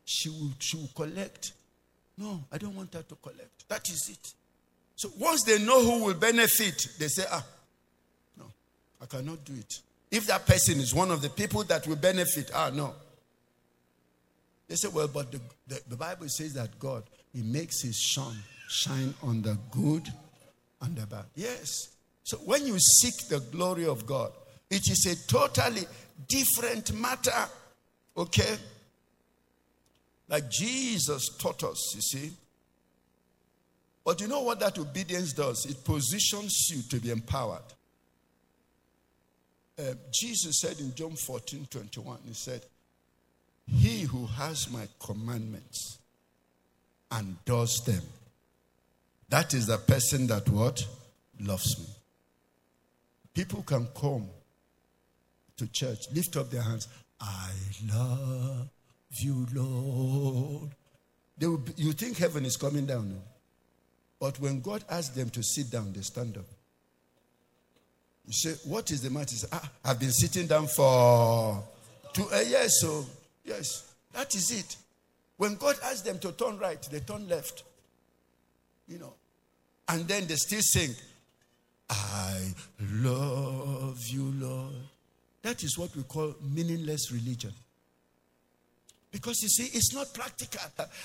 she 0.06 0.30
will, 0.30 0.51
she 0.60 0.78
will 0.78 0.89
collect. 0.95 1.54
No, 2.18 2.43
I 2.51 2.58
don't 2.58 2.76
want 2.76 2.93
her 2.93 3.04
to 3.04 3.16
collect. 3.16 3.68
That 3.70 3.88
is 3.89 4.10
it. 4.10 4.34
So 4.95 5.10
once 5.18 5.43
they 5.43 5.60
know 5.60 5.84
who 5.84 6.06
will 6.06 6.14
benefit, 6.14 6.88
they 6.99 7.08
say, 7.08 7.24
ah, 7.32 7.45
no, 8.38 8.45
I 9.01 9.06
cannot 9.06 9.43
do 9.43 9.54
it. 9.54 9.80
If 10.12 10.28
that 10.28 10.45
person 10.45 10.80
is 10.80 10.93
one 10.93 11.10
of 11.10 11.22
the 11.22 11.30
people 11.30 11.64
that 11.64 11.88
will 11.88 11.95
benefit, 11.95 12.51
ah, 12.54 12.70
no. 12.74 12.93
They 14.68 14.76
say, 14.76 14.89
well, 14.89 15.08
but 15.08 15.32
the, 15.32 15.41
the, 15.68 15.82
the 15.89 15.95
Bible 15.95 16.30
says 16.30 16.54
that 16.54 16.78
God, 16.80 17.04
He 17.34 17.41
makes 17.41 17.82
His 17.82 18.14
sun 18.14 18.38
shine 18.70 19.14
on 19.24 19.41
the 19.41 19.58
good 19.72 20.08
and 20.82 20.95
the 20.95 21.08
bad. 21.08 21.26
Yes. 21.36 21.89
So 22.24 22.38
when 22.38 22.66
you 22.66 22.78
seek 22.80 23.28
the 23.30 23.39
glory 23.39 23.86
of 23.86 24.06
God, 24.06 24.32
it 24.70 24.89
is 24.89 25.06
a 25.06 25.28
totally 25.28 25.86
different 26.28 26.93
matter. 26.93 27.49
Okay? 28.16 28.56
Like 30.34 30.50
Jesus 30.50 31.30
taught 31.38 31.64
us, 31.64 31.94
you 31.94 32.02
see. 32.02 32.34
But 34.04 34.20
you 34.20 34.28
know 34.28 34.42
what 34.42 34.60
that 34.62 34.80
obedience 34.80 35.32
does? 35.32 35.68
It 35.68 35.84
positions 35.84 36.72
you 36.72 36.82
to 36.90 37.00
be 37.00 37.12
empowered. 37.12 37.62
Uh, 39.78 39.94
Jesus 40.12 40.60
said 40.60 40.80
in 40.80 40.96
John 40.96 41.12
14 41.12 41.68
21, 41.70 42.18
He 42.26 42.34
said, 42.34 42.66
He 43.68 44.02
who 44.02 44.26
has 44.26 44.72
my 44.72 44.88
commandments 45.00 46.00
and 47.12 47.36
does 47.46 47.84
them, 47.86 48.02
that 49.30 49.54
is 49.54 49.68
the 49.68 49.78
person 49.78 50.26
that 50.28 50.50
what? 50.50 50.84
Loves 51.42 51.78
me. 51.78 51.86
People 53.36 53.62
can 53.62 53.88
come 53.96 54.26
to 55.58 55.68
church, 55.68 56.00
lift 56.12 56.36
up 56.38 56.50
their 56.50 56.64
hands. 56.64 56.88
I 57.22 57.52
love 57.88 58.68
you, 59.22 59.47
Lord. 59.53 60.70
They 61.38 61.47
will 61.47 61.64
you 61.76 61.93
think 61.93 62.18
heaven 62.18 62.45
is 62.45 62.55
coming 62.55 62.86
down. 62.86 63.09
No? 63.09 63.22
But 64.20 64.39
when 64.39 64.61
God 64.61 64.84
asks 64.89 65.16
them 65.16 65.30
to 65.32 65.43
sit 65.43 65.70
down, 65.70 65.91
they 65.93 66.01
stand 66.01 66.38
up. 66.38 66.45
You 68.26 68.34
say, 68.34 68.70
What 68.70 68.91
is 68.91 69.01
the 69.01 69.09
matter? 69.09 69.36
Say, 69.36 69.47
ah, 69.51 69.70
I've 69.84 69.99
been 69.99 70.11
sitting 70.11 70.47
down 70.47 70.68
for 70.68 71.64
two 72.14 72.28
uh, 72.32 72.39
years. 72.39 72.80
So 72.80 73.05
Yes, 73.43 73.93
that 74.14 74.34
is 74.36 74.51
it. 74.51 74.76
When 75.38 75.55
God 75.55 75.76
asks 75.84 76.01
them 76.01 76.20
to 76.20 76.32
turn 76.32 76.57
right, 76.59 76.82
they 76.91 76.99
turn 76.99 77.28
left. 77.28 77.64
You 78.88 78.99
know. 78.99 79.14
And 79.89 80.07
then 80.07 80.28
they 80.28 80.36
still 80.36 80.61
sing, 80.61 80.95
I 81.89 82.53
love 82.80 83.99
you, 84.07 84.34
Lord. 84.38 84.74
That 85.41 85.61
is 85.64 85.78
what 85.78 85.93
we 85.95 86.03
call 86.03 86.36
meaningless 86.41 87.11
religion. 87.11 87.51
Because 89.14 89.43
you 89.43 89.47
see, 89.47 89.66
it's 89.78 89.93
not 89.93 90.11
practical 90.11 90.59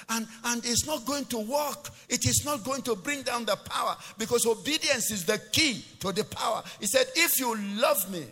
and, 0.09 0.27
and 0.47 0.65
it's 0.65 0.87
not 0.87 1.05
going 1.05 1.27
to 1.27 1.39
work. 1.39 1.91
It 2.09 2.27
is 2.27 2.43
not 2.43 2.65
going 2.65 2.81
to 2.83 2.97
bring 2.97 3.21
down 3.21 3.45
the 3.45 3.55
power 3.55 3.97
because 4.17 4.47
obedience 4.47 5.11
is 5.11 5.27
the 5.27 5.39
key 5.53 5.85
to 6.01 6.11
the 6.13 6.25
power. 6.25 6.63
He 6.81 6.87
said, 6.87 7.07
If 7.15 7.39
you 7.39 7.55
love 7.79 8.11
me, 8.11 8.25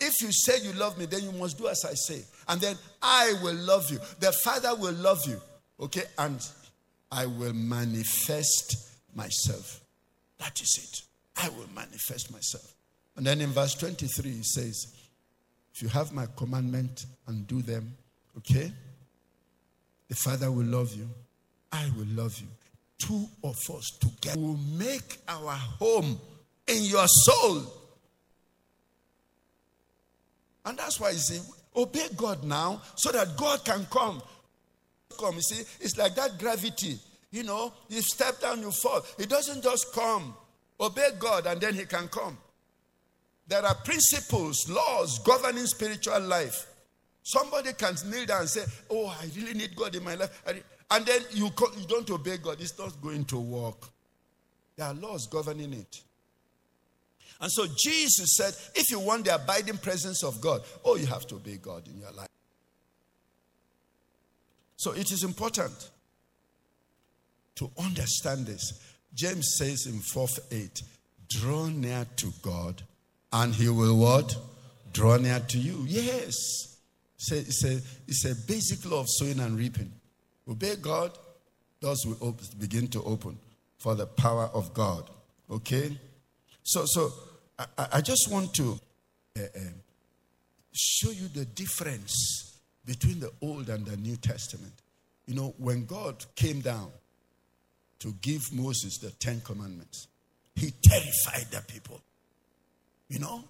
if 0.00 0.14
you 0.22 0.32
say 0.32 0.66
you 0.66 0.72
love 0.72 0.98
me, 0.98 1.04
then 1.04 1.24
you 1.24 1.32
must 1.32 1.58
do 1.58 1.68
as 1.68 1.84
I 1.84 1.92
say. 1.92 2.22
And 2.48 2.58
then 2.58 2.76
I 3.02 3.34
will 3.42 3.54
love 3.54 3.90
you. 3.90 3.98
The 4.18 4.32
Father 4.32 4.74
will 4.74 4.94
love 4.94 5.20
you. 5.26 5.38
Okay? 5.78 6.04
And 6.16 6.40
I 7.12 7.26
will 7.26 7.52
manifest 7.52 8.94
myself. 9.14 9.82
That 10.38 10.58
is 10.62 10.78
it. 10.82 11.42
I 11.44 11.50
will 11.50 11.68
manifest 11.74 12.32
myself. 12.32 12.74
And 13.16 13.26
then 13.26 13.42
in 13.42 13.50
verse 13.50 13.74
23, 13.74 14.30
he 14.30 14.42
says, 14.42 14.86
If 15.74 15.82
you 15.82 15.88
have 15.88 16.14
my 16.14 16.26
commandment 16.34 17.04
and 17.26 17.46
do 17.46 17.60
them, 17.60 17.94
okay, 18.38 18.72
the 20.08 20.14
Father 20.14 20.50
will 20.50 20.66
love 20.66 20.94
you. 20.94 21.08
I 21.72 21.90
will 21.96 22.06
love 22.14 22.38
you. 22.38 22.48
Two 22.98 23.26
of 23.42 23.56
us 23.70 23.98
together 24.00 24.38
will 24.38 24.58
make 24.78 25.18
our 25.28 25.52
home 25.52 26.18
in 26.66 26.84
your 26.84 27.06
soul. 27.06 27.62
And 30.64 30.78
that's 30.78 30.98
why 30.98 31.12
he 31.12 31.18
said, 31.18 31.42
obey 31.76 32.06
God 32.16 32.44
now 32.44 32.80
so 32.96 33.12
that 33.12 33.36
God 33.36 33.64
can 33.64 33.86
come. 33.90 34.22
Come, 35.18 35.34
you 35.34 35.42
see, 35.42 35.62
it's 35.80 35.96
like 35.96 36.14
that 36.14 36.38
gravity. 36.38 36.98
You 37.30 37.42
know, 37.42 37.72
you 37.88 38.00
step 38.00 38.40
down, 38.40 38.60
you 38.60 38.70
fall. 38.70 39.04
He 39.18 39.26
doesn't 39.26 39.62
just 39.62 39.92
come. 39.92 40.34
Obey 40.80 41.08
God 41.18 41.46
and 41.46 41.60
then 41.60 41.74
he 41.74 41.84
can 41.84 42.08
come. 42.08 42.38
There 43.46 43.64
are 43.64 43.74
principles, 43.74 44.68
laws 44.68 45.18
governing 45.18 45.66
spiritual 45.66 46.20
life. 46.20 46.66
Somebody 47.24 47.72
can 47.72 47.94
kneel 48.06 48.26
down 48.26 48.40
and 48.42 48.50
say, 48.50 48.64
Oh, 48.90 49.06
I 49.06 49.26
really 49.34 49.54
need 49.54 49.74
God 49.74 49.96
in 49.96 50.04
my 50.04 50.14
life. 50.14 50.42
And 50.90 51.06
then 51.06 51.20
you, 51.32 51.46
you 51.46 51.86
don't 51.88 52.08
obey 52.10 52.36
God. 52.36 52.60
It's 52.60 52.78
not 52.78 53.00
going 53.02 53.24
to 53.26 53.38
work. 53.38 53.88
There 54.76 54.86
are 54.86 54.94
laws 54.94 55.26
governing 55.26 55.72
it. 55.72 56.02
And 57.40 57.50
so 57.50 57.66
Jesus 57.76 58.36
said, 58.36 58.54
if 58.74 58.90
you 58.90 59.00
want 59.00 59.24
the 59.24 59.34
abiding 59.34 59.78
presence 59.78 60.22
of 60.22 60.40
God, 60.40 60.62
oh, 60.84 60.96
you 60.96 61.06
have 61.06 61.26
to 61.28 61.36
obey 61.36 61.56
God 61.56 61.86
in 61.88 61.98
your 61.98 62.12
life. 62.12 62.28
So 64.76 64.92
it 64.92 65.10
is 65.10 65.24
important 65.24 65.90
to 67.56 67.70
understand 67.78 68.46
this. 68.46 68.80
James 69.14 69.56
says 69.58 69.86
in 69.86 70.00
4 70.00 70.28
8, 70.50 70.82
draw 71.28 71.66
near 71.66 72.06
to 72.16 72.32
God 72.42 72.82
and 73.32 73.54
he 73.54 73.68
will 73.68 73.96
what? 73.96 74.36
Draw 74.92 75.18
near 75.18 75.40
to 75.40 75.58
you. 75.58 75.84
Yes. 75.86 76.73
It's 77.24 77.32
a, 77.32 77.38
it's 77.38 77.64
a, 77.64 77.80
it's 78.06 78.24
a 78.26 78.46
basic 78.46 78.84
law 78.90 79.00
of 79.00 79.06
sowing 79.08 79.40
and 79.40 79.58
reaping. 79.58 79.90
Obey 80.48 80.76
God, 80.76 81.12
doors 81.80 82.04
will 82.04 82.18
open, 82.20 82.46
begin 82.58 82.86
to 82.88 83.02
open 83.04 83.38
for 83.78 83.94
the 83.94 84.06
power 84.06 84.50
of 84.52 84.74
God. 84.74 85.08
Okay? 85.50 85.96
So, 86.62 86.84
so 86.86 87.12
I, 87.58 87.86
I 87.94 88.00
just 88.00 88.30
want 88.30 88.52
to 88.54 88.78
uh, 89.38 89.42
uh, 89.42 89.60
show 90.72 91.10
you 91.10 91.28
the 91.28 91.46
difference 91.46 92.58
between 92.84 93.20
the 93.20 93.30
Old 93.40 93.70
and 93.70 93.86
the 93.86 93.96
New 93.96 94.16
Testament. 94.16 94.72
You 95.26 95.34
know, 95.34 95.54
when 95.56 95.86
God 95.86 96.24
came 96.36 96.60
down 96.60 96.90
to 98.00 98.12
give 98.20 98.42
Moses 98.52 98.98
the 98.98 99.10
Ten 99.12 99.40
Commandments, 99.40 100.08
he 100.56 100.72
terrified 100.82 101.50
the 101.50 101.62
people. 101.66 102.00
You 103.08 103.20
know, 103.20 103.44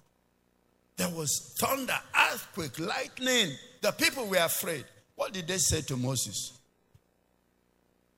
there 0.97 1.09
was 1.09 1.55
thunder, 1.59 1.97
earthquake, 2.31 2.79
lightning. 2.79 3.51
The 3.81 3.91
people 3.91 4.27
were 4.27 4.37
afraid. 4.37 4.85
What 5.15 5.33
did 5.33 5.47
they 5.47 5.57
say 5.57 5.81
to 5.81 5.97
Moses? 5.97 6.53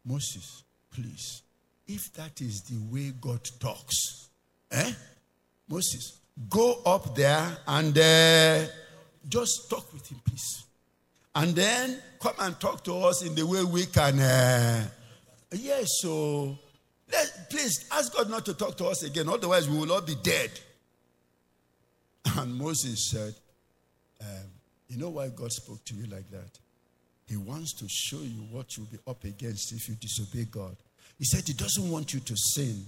Moses, 0.06 0.64
please, 0.92 1.42
if 1.88 2.14
that 2.14 2.40
is 2.42 2.62
the 2.62 2.80
way 2.94 3.12
God 3.20 3.44
talks, 3.60 4.30
eh? 4.72 4.92
Moses, 5.68 6.20
go 6.50 6.82
up 6.86 7.16
there 7.16 7.58
and 7.68 7.98
uh, 7.98 8.66
just 9.28 9.70
talk 9.70 9.92
with 9.92 10.08
him, 10.08 10.22
please. 10.24 10.64
And 11.36 11.56
then 11.56 12.00
come 12.22 12.36
and 12.40 12.60
talk 12.60 12.84
to 12.86 12.96
us 13.00 13.24
in 13.24 13.36
the 13.36 13.46
way 13.46 13.64
we 13.64 13.86
can. 13.86 14.18
Uh, 14.20 14.88
yes, 15.52 15.88
so 16.02 16.58
let, 17.12 17.50
please 17.50 17.88
ask 17.92 18.14
God 18.14 18.30
not 18.30 18.46
to 18.46 18.54
talk 18.54 18.78
to 18.78 18.86
us 18.86 19.04
again, 19.04 19.30
otherwise, 19.30 19.70
we 19.70 19.78
will 19.78 19.92
all 19.92 20.02
be 20.02 20.16
dead. 20.16 20.52
And 22.38 22.56
Moses 22.56 23.10
said, 23.12 23.34
um, 24.22 24.50
You 24.88 24.98
know 24.98 25.10
why 25.10 25.30
God 25.30 25.52
spoke 25.52 25.84
to 25.86 25.96
you 25.96 26.08
like 26.08 26.30
that? 26.32 26.60
He 27.28 27.38
wants 27.38 27.74
to 27.74 27.88
show 27.90 28.22
you 28.22 28.42
what 28.52 28.78
you'll 28.78 28.88
be 28.88 29.00
up 29.08 29.24
against 29.24 29.74
if 29.74 29.90
you 29.90 29.96
disobey 29.96 30.46
God. 30.50 30.76
He 31.18 31.26
said 31.26 31.44
he 31.46 31.54
doesn't 31.54 31.90
want 31.90 32.14
you 32.14 32.20
to 32.22 32.36
sin. 32.36 32.86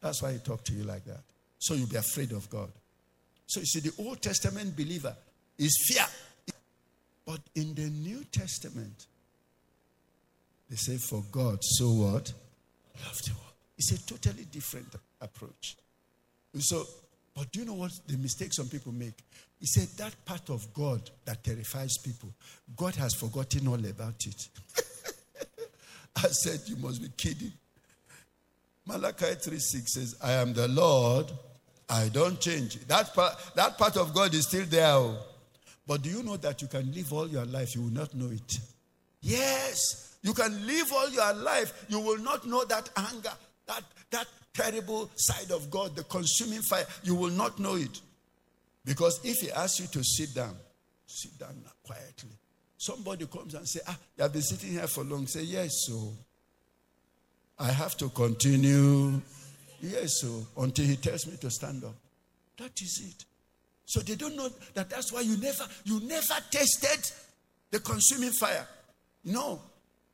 That's 0.00 0.22
why 0.22 0.32
he 0.32 0.38
talked 0.38 0.66
to 0.66 0.72
you 0.72 0.84
like 0.84 1.04
that. 1.04 1.20
So 1.58 1.74
you'll 1.74 1.88
be 1.88 1.96
afraid 1.96 2.32
of 2.32 2.48
God. 2.50 2.68
So 3.46 3.60
you 3.60 3.66
see, 3.66 3.80
the 3.80 3.92
Old 4.02 4.20
Testament 4.20 4.76
believer 4.76 5.14
is 5.58 5.76
fear. 5.88 6.06
But 7.24 7.40
in 7.54 7.74
the 7.74 7.88
New 7.90 8.24
Testament, 8.30 9.06
they 10.70 10.76
say, 10.76 10.96
For 10.96 11.22
God, 11.30 11.58
so 11.62 11.86
what? 11.90 12.32
Loved 13.04 13.26
the 13.26 13.32
world. 13.32 13.52
It's 13.78 13.92
a 13.92 14.06
totally 14.06 14.44
different 14.44 14.94
approach. 15.20 15.76
So, 16.58 16.84
but 17.36 17.52
do 17.52 17.60
you 17.60 17.66
know 17.66 17.74
what 17.74 17.92
the 18.06 18.16
mistake 18.16 18.54
some 18.54 18.66
people 18.66 18.92
make? 18.92 19.22
He 19.60 19.66
said 19.66 19.88
that 19.98 20.24
part 20.24 20.48
of 20.48 20.72
God 20.72 21.10
that 21.26 21.44
terrifies 21.44 21.98
people, 21.98 22.30
God 22.74 22.94
has 22.96 23.14
forgotten 23.14 23.68
all 23.68 23.74
about 23.84 24.26
it. 24.26 24.48
I 26.16 26.28
said, 26.28 26.60
You 26.64 26.76
must 26.76 27.02
be 27.02 27.08
kidding. 27.14 27.52
Malachi 28.86 29.34
3 29.34 29.58
6 29.58 29.92
says, 29.92 30.16
I 30.22 30.32
am 30.32 30.54
the 30.54 30.66
Lord, 30.68 31.30
I 31.90 32.08
don't 32.08 32.40
change. 32.40 32.78
That 32.86 33.12
part, 33.14 33.34
that 33.54 33.76
part 33.76 33.98
of 33.98 34.14
God 34.14 34.32
is 34.32 34.46
still 34.46 34.64
there. 34.64 34.86
Oh. 34.86 35.18
But 35.86 36.02
do 36.02 36.08
you 36.08 36.22
know 36.22 36.38
that 36.38 36.62
you 36.62 36.68
can 36.68 36.90
live 36.92 37.12
all 37.12 37.28
your 37.28 37.44
life, 37.44 37.74
you 37.76 37.82
will 37.82 37.90
not 37.92 38.14
know 38.14 38.30
it? 38.30 38.58
Yes, 39.20 40.16
you 40.22 40.32
can 40.32 40.66
live 40.66 40.90
all 40.92 41.10
your 41.10 41.34
life, 41.34 41.84
you 41.88 42.00
will 42.00 42.18
not 42.18 42.46
know 42.46 42.64
that 42.64 42.88
anger, 42.96 43.32
that, 43.66 43.82
that 44.10 44.26
terrible 44.54 45.10
side 45.16 45.50
of 45.50 45.70
God, 45.70 45.94
the 45.96 46.04
consuming 46.04 46.62
fire. 46.62 46.86
You 47.02 47.14
will 47.14 47.30
not 47.30 47.58
know 47.58 47.76
it. 47.76 48.00
Because 48.84 49.20
if 49.24 49.36
He 49.38 49.50
asks 49.50 49.80
you 49.80 49.86
to 49.88 50.04
sit 50.04 50.34
down, 50.34 50.56
sit 51.06 51.38
down 51.38 51.54
quietly. 51.84 52.30
Somebody 52.78 53.26
comes 53.26 53.54
and 53.54 53.66
say, 53.66 53.80
Ah, 53.86 53.98
you 54.16 54.22
have 54.22 54.32
been 54.32 54.42
sitting 54.42 54.70
here 54.70 54.86
for 54.86 55.04
long. 55.04 55.26
Say, 55.26 55.42
Yes, 55.42 55.86
so 55.86 56.12
I 57.58 57.72
have 57.72 57.96
to 57.98 58.08
continue. 58.10 59.20
Yes, 59.80 60.20
so 60.20 60.46
until 60.58 60.84
He 60.86 60.96
tells 60.96 61.26
me 61.26 61.36
to 61.38 61.50
stand 61.50 61.84
up. 61.84 61.94
That 62.58 62.80
is 62.80 63.02
it. 63.04 63.24
So 63.86 64.00
they 64.00 64.14
don't 64.14 64.36
know 64.36 64.48
that 64.74 64.90
that's 64.90 65.12
why 65.12 65.20
you 65.20 65.36
never, 65.36 65.64
you 65.84 66.00
never 66.00 66.34
tasted 66.50 67.12
the 67.70 67.80
consuming 67.80 68.32
fire. 68.32 68.66
No, 69.24 69.60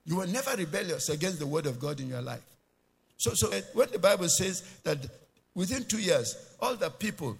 you 0.05 0.17
were 0.17 0.27
never 0.27 0.57
rebellious 0.57 1.09
against 1.09 1.39
the 1.39 1.47
word 1.47 1.67
of 1.67 1.79
God 1.79 2.01
in 2.01 2.09
your 2.09 2.23
life. 2.23 2.43
So, 3.23 3.35
so 3.35 3.53
when 3.75 3.89
the 3.93 4.01
Bible 4.01 4.29
says 4.29 4.63
that 4.83 4.99
within 5.55 5.85
two 5.85 6.01
years, 6.01 6.35
all 6.59 6.75
the 6.75 6.91
people 6.91 7.39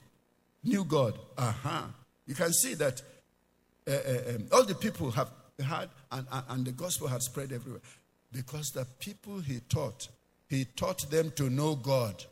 knew 0.63 0.85
God, 0.85 1.19
uh-huh, 1.37 1.83
you 2.25 2.37
can 2.37 2.53
see 2.53 2.75
that 2.75 3.03
uh, 3.89 3.91
uh, 3.91 4.35
um, 4.37 4.47
all 4.53 4.65
the 4.65 4.77
people 4.77 5.11
have 5.11 5.29
had, 5.59 5.89
and, 6.13 6.25
and 6.51 6.65
the 6.65 6.71
gospel 6.71 7.09
had 7.09 7.21
spread 7.21 7.51
everywhere. 7.51 7.81
Because 8.31 8.71
the 8.71 8.87
people 9.01 9.41
he 9.41 9.59
taught, 9.69 10.07
he 10.49 10.67
taught 10.67 11.11
them 11.11 11.33
to 11.33 11.51
know 11.51 11.75
God. 11.75 12.25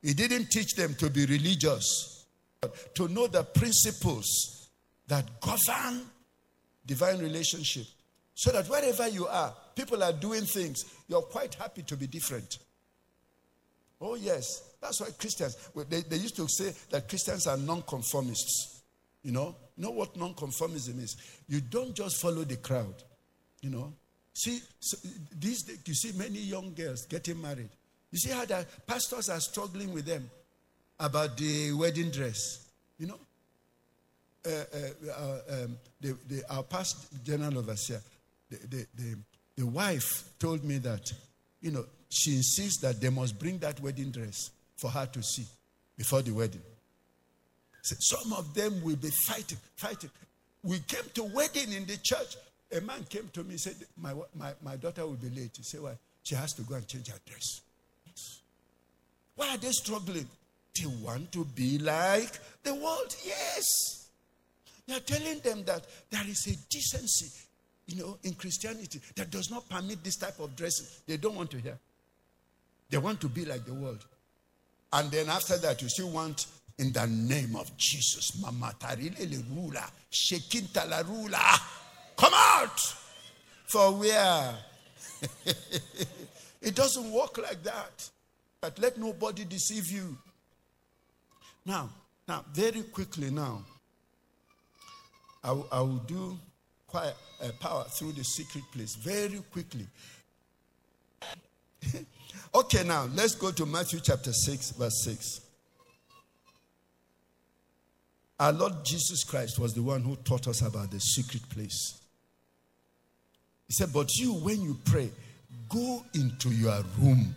He 0.00 0.14
didn't 0.14 0.50
teach 0.50 0.76
them 0.76 0.94
to 0.94 1.10
be 1.10 1.26
religious, 1.26 2.24
but 2.62 2.94
to 2.94 3.06
know 3.08 3.26
the 3.26 3.44
principles 3.44 4.70
that 5.08 5.42
govern 5.42 6.06
divine 6.86 7.18
relationship. 7.18 7.84
So 8.34 8.50
that 8.52 8.66
wherever 8.70 9.08
you 9.08 9.26
are, 9.26 9.52
people 9.76 10.02
are 10.02 10.12
doing 10.12 10.42
things, 10.42 10.84
you're 11.06 11.22
quite 11.22 11.54
happy 11.54 11.82
to 11.82 11.96
be 11.96 12.08
different. 12.08 12.58
Oh, 14.00 14.16
yes. 14.16 14.74
That's 14.80 15.00
why 15.00 15.08
Christians, 15.18 15.56
they, 15.88 16.02
they 16.02 16.16
used 16.16 16.36
to 16.36 16.48
say 16.48 16.74
that 16.90 17.08
Christians 17.08 17.46
are 17.46 17.56
nonconformists. 17.56 18.82
You 19.22 19.32
know? 19.32 19.54
You 19.76 19.84
know 19.84 19.90
what 19.90 20.14
nonconformism 20.14 21.00
is? 21.02 21.16
You 21.48 21.60
don't 21.60 21.94
just 21.94 22.20
follow 22.20 22.42
the 22.42 22.56
crowd. 22.56 22.94
You 23.62 23.70
know? 23.70 23.92
See, 24.34 24.60
so 24.80 24.96
these 25.38 25.78
you 25.86 25.94
see 25.94 26.12
many 26.18 26.40
young 26.40 26.74
girls 26.74 27.06
getting 27.06 27.40
married. 27.40 27.70
You 28.10 28.18
see 28.18 28.30
how 28.30 28.44
the 28.44 28.66
pastors 28.86 29.28
are 29.28 29.40
struggling 29.40 29.94
with 29.94 30.04
them 30.04 30.28
about 30.98 31.36
the 31.36 31.72
wedding 31.72 32.10
dress. 32.10 32.66
You 32.98 33.08
know? 33.08 33.18
uh, 34.46 34.50
uh, 34.50 35.10
uh, 35.10 35.64
um, 35.64 35.76
the, 36.00 36.16
the, 36.28 36.42
our 36.50 36.62
past 36.62 37.08
general 37.24 37.58
overseer, 37.58 38.00
the, 38.50 38.56
the, 38.68 38.86
the, 38.94 39.18
the 39.56 39.66
wife 39.66 40.24
told 40.38 40.64
me 40.64 40.78
that, 40.78 41.12
you 41.60 41.70
know, 41.70 41.84
she 42.08 42.36
insists 42.36 42.80
that 42.82 43.00
they 43.00 43.08
must 43.08 43.38
bring 43.38 43.58
that 43.58 43.80
wedding 43.80 44.10
dress 44.10 44.50
for 44.76 44.90
her 44.90 45.06
to 45.06 45.22
see 45.22 45.46
before 45.96 46.22
the 46.22 46.32
wedding. 46.32 46.62
So 47.82 47.96
some 47.98 48.32
of 48.32 48.52
them 48.54 48.82
will 48.82 48.96
be 48.96 49.10
fighting, 49.26 49.58
fighting. 49.76 50.10
We 50.62 50.80
came 50.80 51.04
to 51.14 51.24
wedding 51.24 51.72
in 51.72 51.86
the 51.86 51.96
church. 52.02 52.36
A 52.76 52.80
man 52.80 53.04
came 53.08 53.28
to 53.32 53.44
me 53.44 53.50
and 53.50 53.60
said, 53.60 53.76
my, 53.96 54.12
my, 54.34 54.52
my 54.62 54.76
daughter 54.76 55.06
will 55.06 55.14
be 55.14 55.30
late. 55.30 55.52
He 55.56 55.62
said, 55.62 55.80
Why? 55.80 55.92
She 56.24 56.34
has 56.34 56.52
to 56.54 56.62
go 56.62 56.74
and 56.74 56.86
change 56.88 57.08
her 57.08 57.18
dress. 57.24 57.60
Why 59.36 59.50
are 59.50 59.58
they 59.58 59.70
struggling? 59.70 60.26
They 60.74 60.86
want 60.86 61.30
to 61.32 61.44
be 61.44 61.78
like 61.78 62.38
the 62.64 62.74
world. 62.74 63.14
Yes. 63.24 63.64
They 64.86 64.94
are 64.94 65.00
telling 65.00 65.38
them 65.40 65.62
that 65.64 65.86
there 66.10 66.26
is 66.26 66.46
a 66.46 66.56
decency, 66.68 67.45
you 67.86 67.96
know, 68.02 68.18
in 68.24 68.34
Christianity 68.34 69.00
that 69.14 69.30
does 69.30 69.50
not 69.50 69.68
permit 69.68 70.02
this 70.02 70.16
type 70.16 70.38
of 70.40 70.56
dressing. 70.56 70.86
They 71.06 71.16
don't 71.16 71.36
want 71.36 71.50
to 71.52 71.58
hear. 71.58 71.78
They 72.90 72.98
want 72.98 73.20
to 73.20 73.28
be 73.28 73.44
like 73.44 73.64
the 73.64 73.74
world. 73.74 74.04
And 74.92 75.10
then 75.10 75.28
after 75.28 75.56
that, 75.58 75.82
you 75.82 75.88
still 75.88 76.10
want 76.10 76.46
in 76.78 76.92
the 76.92 77.06
name 77.06 77.56
of 77.56 77.76
Jesus. 77.76 78.40
Mama 78.40 78.74
tarilele 78.78 79.42
rula, 79.54 79.88
shekinta 80.10 80.88
la 80.88 81.02
rula. 81.02 81.60
Come 82.16 82.32
out! 82.34 82.80
For 83.66 83.92
where? 83.92 84.54
it 86.62 86.74
doesn't 86.74 87.10
work 87.10 87.38
like 87.38 87.62
that. 87.64 88.10
But 88.60 88.78
let 88.78 88.98
nobody 88.98 89.44
deceive 89.44 89.90
you. 89.90 90.16
Now, 91.64 91.90
now, 92.28 92.44
very 92.52 92.82
quickly 92.82 93.30
now, 93.30 93.62
I, 95.42 95.50
I 95.72 95.80
will 95.80 96.02
do 96.06 96.38
uh, 96.96 97.48
power 97.60 97.84
through 97.84 98.12
the 98.12 98.24
secret 98.24 98.64
place 98.72 98.94
very 98.96 99.42
quickly. 99.52 99.86
okay, 102.54 102.84
now 102.84 103.08
let's 103.14 103.34
go 103.34 103.50
to 103.50 103.66
Matthew 103.66 104.00
chapter 104.00 104.32
6, 104.32 104.70
verse 104.72 105.04
6. 105.04 105.40
Our 108.38 108.52
Lord 108.52 108.84
Jesus 108.84 109.24
Christ 109.24 109.58
was 109.58 109.72
the 109.72 109.82
one 109.82 110.02
who 110.02 110.16
taught 110.16 110.46
us 110.46 110.60
about 110.60 110.90
the 110.90 111.00
secret 111.00 111.48
place. 111.48 111.98
He 113.66 113.72
said, 113.72 113.92
But 113.92 114.14
you, 114.16 114.34
when 114.34 114.60
you 114.60 114.76
pray, 114.84 115.10
go 115.68 116.04
into 116.14 116.50
your 116.50 116.82
room. 116.98 117.34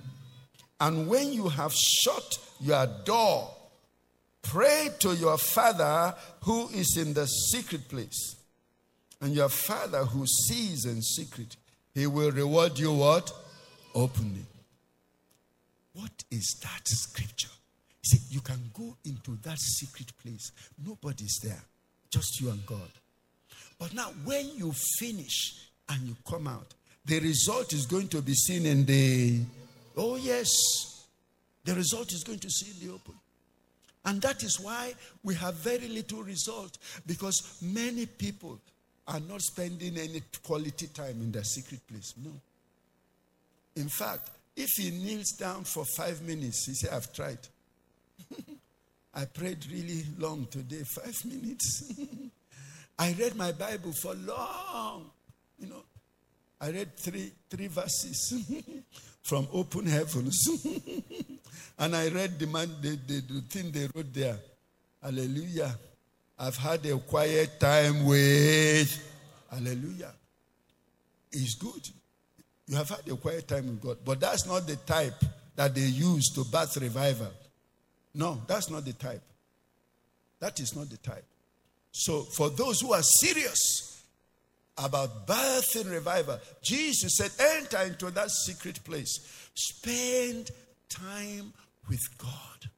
And 0.82 1.07
when 1.07 1.32
you 1.32 1.47
have 1.49 1.74
shut 1.74 2.38
your 2.60 2.88
door, 3.05 3.49
pray 4.41 4.89
to 4.99 5.16
your 5.16 5.38
Father 5.38 6.16
who 6.43 6.68
is 6.70 6.97
in 6.97 7.14
the 7.14 7.26
secret 7.26 7.88
place. 7.88 8.36
And 9.22 9.34
your 9.34 9.49
Father 9.49 10.05
who 10.05 10.26
sees 10.26 10.86
in 10.86 11.01
secret, 11.01 11.57
he 11.93 12.07
will 12.07 12.32
reward 12.32 12.80
you 12.80 12.93
what? 12.93 13.32
Openly. 13.93 14.45
What 15.93 16.24
is 16.32 16.57
that 16.61 16.88
scripture? 16.88 17.49
Said, 18.01 18.22
You 18.30 18.39
can 18.39 18.72
go 18.74 18.95
into 19.05 19.38
that 19.43 19.59
secret 19.59 20.11
place. 20.24 20.51
Nobody's 20.86 21.39
there, 21.43 21.61
just 22.09 22.39
you 22.39 22.49
and 22.49 22.65
God. 22.65 22.89
But 23.78 23.93
now, 23.93 24.11
when 24.24 24.49
you 24.55 24.74
finish 24.99 25.55
and 25.89 26.01
you 26.07 26.15
come 26.28 26.47
out, 26.47 26.74
the 27.05 27.20
result 27.20 27.74
is 27.74 27.86
going 27.86 28.07
to 28.09 28.22
be 28.22 28.34
seen 28.34 28.65
in 28.65 28.86
the, 28.86 29.41
oh, 29.97 30.15
yes, 30.15 30.49
the 31.65 31.74
result 31.74 32.11
is 32.13 32.24
going 32.24 32.39
to 32.39 32.49
see 32.49 32.72
in 32.72 32.88
the 32.88 32.93
open. 32.93 33.15
And 34.05 34.22
that 34.22 34.43
is 34.43 34.59
why 34.59 34.93
we 35.24 35.36
have 35.36 35.55
very 35.55 35.88
little 35.88 36.24
result 36.24 36.78
because 37.05 37.59
many 37.61 38.05
people 38.05 38.59
are 39.10 39.20
not 39.20 39.41
spending 39.41 39.97
any 39.97 40.22
quality 40.43 40.88
time 40.88 41.22
in 41.22 41.32
the 41.32 41.43
secret 41.43 41.82
place. 41.88 42.14
No. 42.24 42.32
In 43.76 43.89
fact, 43.89 44.30
if 44.55 44.70
he 44.78 44.91
kneels 44.91 45.32
down 45.32 45.64
for 45.64 45.84
five 45.97 46.22
minutes, 46.22 46.66
he 46.68 46.74
says, 46.76 46.91
I've 46.91 47.12
tried. 47.12 47.39
I 49.14 49.26
prayed 49.26 49.66
really 49.72 50.03
long 50.18 50.45
today, 50.51 50.84
five 50.84 51.16
minutes. 51.26 51.91
I 52.99 53.16
read 53.18 53.36
my 53.36 53.51
Bible 53.51 53.93
for 53.93 54.14
long. 54.14 55.10
You 55.57 55.70
know, 55.70 55.84
I 56.62 56.70
read 56.70 56.95
three, 56.95 57.32
three 57.49 57.68
verses 57.68 58.34
from 59.24 59.47
open 59.51 59.88
heavens. 59.88 60.38
and 61.80 61.95
I 61.95 62.10
read 62.10 62.38
the, 62.38 62.47
man, 62.47 62.70
the, 62.82 62.99
the, 63.07 63.22
the 63.22 63.41
thing 63.41 63.72
they 63.72 63.88
wrote 63.95 64.14
there. 64.14 64.38
Hallelujah. 65.01 65.76
I've 66.39 66.55
had 66.55 66.85
a 66.85 66.97
quiet 66.97 67.59
time 67.59 68.05
with. 68.05 69.05
Hallelujah. 69.51 70.13
It's 71.31 71.55
good. 71.55 71.89
You 72.67 72.77
have 72.77 72.89
had 72.89 73.07
a 73.09 73.15
quiet 73.15 73.47
time 73.47 73.67
with 73.67 73.81
God. 73.81 73.97
But 74.05 74.19
that's 74.21 74.45
not 74.45 74.65
the 74.65 74.77
type 74.77 75.21
that 75.55 75.75
they 75.75 75.81
use 75.81 76.29
to 76.35 76.45
birth 76.45 76.77
revival. 76.77 77.31
No, 78.13 78.41
that's 78.47 78.69
not 78.69 78.85
the 78.85 78.93
type. 78.93 79.21
That 80.39 80.59
is 80.59 80.75
not 80.75 80.89
the 80.89 80.97
type. 80.97 81.25
So, 81.91 82.21
for 82.21 82.49
those 82.49 82.79
who 82.79 82.93
are 82.93 83.01
serious 83.01 84.01
about 84.77 85.27
birthing 85.27 85.91
revival, 85.91 86.39
Jesus 86.61 87.17
said, 87.17 87.31
enter 87.57 87.81
into 87.81 88.09
that 88.11 88.29
secret 88.29 88.83
place. 88.83 89.19
Spend 89.53 90.51
time 90.87 91.53
with 91.89 92.17
God. 92.17 92.69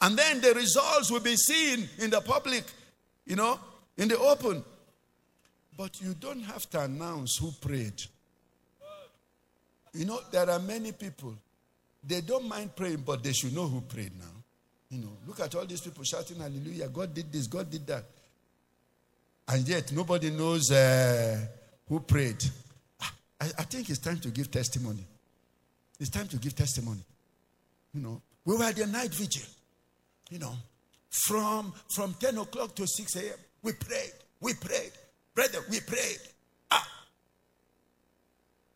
And 0.00 0.16
then 0.16 0.40
the 0.40 0.54
results 0.54 1.10
will 1.10 1.20
be 1.20 1.36
seen 1.36 1.88
in 1.98 2.10
the 2.10 2.20
public, 2.20 2.64
you 3.26 3.36
know, 3.36 3.58
in 3.96 4.08
the 4.08 4.18
open. 4.18 4.64
But 5.76 6.00
you 6.00 6.14
don't 6.14 6.42
have 6.42 6.68
to 6.70 6.82
announce 6.82 7.36
who 7.38 7.50
prayed. 7.52 8.02
You 9.92 10.04
know, 10.04 10.20
there 10.30 10.48
are 10.48 10.58
many 10.58 10.92
people 10.92 11.34
they 12.08 12.20
don't 12.20 12.48
mind 12.48 12.74
praying, 12.74 13.02
but 13.04 13.22
they 13.22 13.32
should 13.32 13.54
know 13.54 13.66
who 13.66 13.80
prayed 13.80 14.12
now. 14.18 14.24
You 14.90 15.02
know, 15.02 15.12
look 15.26 15.40
at 15.40 15.54
all 15.54 15.66
these 15.66 15.80
people 15.80 16.04
shouting 16.04 16.38
hallelujah. 16.38 16.88
God 16.88 17.12
did 17.12 17.30
this, 17.30 17.46
God 17.46 17.70
did 17.70 17.86
that. 17.86 18.04
And 19.46 19.66
yet 19.66 19.92
nobody 19.92 20.30
knows 20.30 20.70
uh, 20.70 21.38
who 21.88 22.00
prayed. 22.00 22.42
Ah, 23.00 23.12
I, 23.40 23.44
I 23.58 23.62
think 23.64 23.90
it's 23.90 23.98
time 23.98 24.18
to 24.20 24.28
give 24.30 24.50
testimony. 24.50 25.04
It's 26.00 26.10
time 26.10 26.28
to 26.28 26.36
give 26.36 26.54
testimony. 26.54 27.04
You 27.92 28.00
know, 28.00 28.22
we 28.44 28.56
were 28.56 28.64
at 28.64 28.76
the 28.76 28.86
night 28.86 29.12
vigil. 29.12 29.42
You 30.30 30.38
know, 30.38 30.54
from 31.10 31.72
from 31.88 32.14
10 32.14 32.38
o'clock 32.38 32.74
to 32.76 32.86
6 32.86 33.16
a.m. 33.16 33.34
We 33.62 33.72
prayed. 33.72 34.12
We 34.40 34.54
prayed. 34.54 34.92
Brother, 35.34 35.58
we 35.70 35.80
prayed. 35.80 36.18
Ah. 36.70 36.88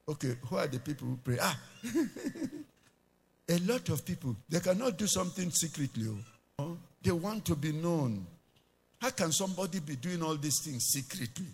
Okay, 0.09 0.37
who 0.49 0.57
are 0.57 0.67
the 0.67 0.79
people 0.79 1.09
who 1.09 1.17
pray? 1.23 1.39
Ah. 1.41 1.59
A 3.49 3.59
lot 3.59 3.89
of 3.91 4.05
people, 4.05 4.37
they 4.49 4.61
cannot 4.61 4.97
do 4.97 5.07
something 5.07 5.51
secretly. 5.51 6.09
Oh. 6.59 6.77
They 7.03 7.11
want 7.11 7.45
to 7.47 7.57
be 7.57 7.73
known. 7.73 8.25
How 9.01 9.11
can 9.11 9.33
somebody 9.33 9.81
be 9.81 9.97
doing 9.97 10.23
all 10.23 10.37
these 10.37 10.61
things 10.65 10.85
secretly? 10.85 11.49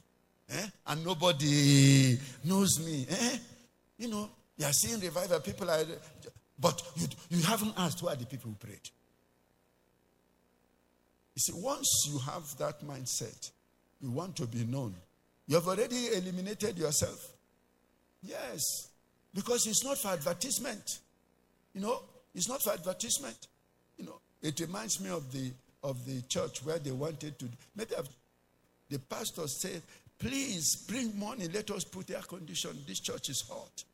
Eh? 0.51 0.67
And 0.87 1.05
nobody 1.05 2.19
knows 2.45 2.79
me. 2.85 3.07
Eh? 3.09 3.39
You 3.99 4.09
know, 4.09 4.29
you 4.57 4.67
are 4.67 4.73
seeing 4.73 5.01
revival, 5.01 5.41
people 5.41 5.71
are. 5.71 5.85
But 6.59 6.83
you, 6.97 7.07
you 7.31 7.43
haven't 7.43 7.73
asked 7.77 8.01
who 8.01 8.09
are 8.09 8.17
the 8.17 8.27
people 8.27 8.51
who 8.51 8.57
prayed. 8.57 8.91
You 11.39 11.41
see, 11.41 11.61
once 11.62 12.09
you 12.11 12.18
have 12.18 12.57
that 12.59 12.84
mindset, 12.84 13.53
you 14.01 14.11
want 14.11 14.34
to 14.39 14.47
be 14.49 14.64
known. 14.64 14.93
You 15.47 15.55
have 15.55 15.68
already 15.68 16.09
eliminated 16.09 16.76
yourself. 16.76 17.30
Yes, 18.24 18.89
because 19.32 19.64
it's 19.68 19.84
not 19.84 19.99
for 19.99 20.09
advertisement. 20.09 20.99
You 21.74 21.82
know, 21.82 22.03
it's 22.34 22.49
not 22.49 22.61
for 22.61 22.72
advertisement. 22.72 23.36
You 23.99 24.07
know, 24.07 24.18
it 24.43 24.59
reminds 24.59 25.01
me 25.01 25.11
of 25.11 25.30
the 25.30 25.53
of 25.84 26.05
the 26.07 26.22
church 26.22 26.64
where 26.64 26.80
they 26.80 26.91
wanted 26.91 27.39
to. 27.39 27.49
Maybe 27.76 27.95
I've, 27.97 28.09
the 28.91 28.99
pastor 28.99 29.47
said, 29.47 29.80
"Please 30.18 30.74
bring 30.89 31.16
money. 31.16 31.47
Let 31.47 31.70
us 31.70 31.84
put 31.84 32.11
air 32.11 32.22
condition. 32.22 32.76
This 32.84 32.99
church 32.99 33.28
is 33.28 33.45
hot." 33.49 33.84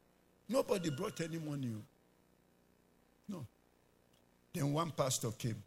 Nobody 0.49 0.89
brought 0.89 1.21
any 1.21 1.39
money. 1.39 1.75
No. 3.29 3.45
Then 4.55 4.73
one 4.73 4.93
pastor 4.93 5.31
came. 5.33 5.63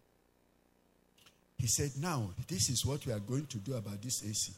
He 1.57 1.67
said, 1.67 1.91
Now, 1.99 2.29
this 2.47 2.69
is 2.69 2.85
what 2.85 3.05
we 3.05 3.13
are 3.13 3.19
going 3.19 3.47
to 3.47 3.57
do 3.57 3.75
about 3.75 4.01
this 4.01 4.23
AC. 4.23 4.53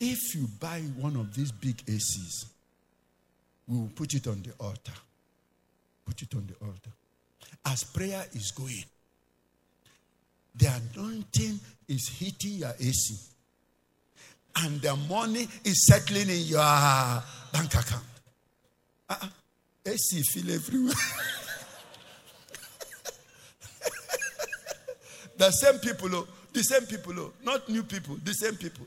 If 0.00 0.34
you 0.34 0.48
buy 0.58 0.80
one 0.96 1.16
of 1.16 1.34
these 1.34 1.52
big 1.52 1.76
ACs, 1.86 2.46
we 3.66 3.78
will 3.78 3.90
put 3.94 4.14
it 4.14 4.26
on 4.26 4.42
the 4.42 4.52
altar. 4.64 4.92
Put 6.04 6.22
it 6.22 6.34
on 6.34 6.46
the 6.46 6.66
altar. 6.66 6.90
As 7.64 7.84
prayer 7.84 8.24
is 8.32 8.52
going, 8.56 8.84
the 10.54 10.80
anointing 10.94 11.60
is 11.88 12.08
hitting 12.18 12.58
your 12.58 12.74
AC. 12.78 13.14
And 14.56 14.80
the 14.80 14.94
money 15.08 15.48
is 15.64 15.86
settling 15.86 16.30
in 16.30 16.42
your 16.42 16.58
bank 17.52 17.74
account. 17.74 18.04
Uh-uh. 19.08 19.28
AC 19.86 20.22
feel 20.22 20.54
everywhere. 20.54 20.94
the 25.36 25.50
same 25.50 25.78
people, 25.78 26.14
oh, 26.14 26.28
The 26.52 26.62
same 26.62 26.86
people, 26.86 27.18
oh, 27.18 27.32
not 27.44 27.68
new 27.68 27.82
people, 27.82 28.16
the 28.22 28.32
same 28.32 28.56
people. 28.56 28.86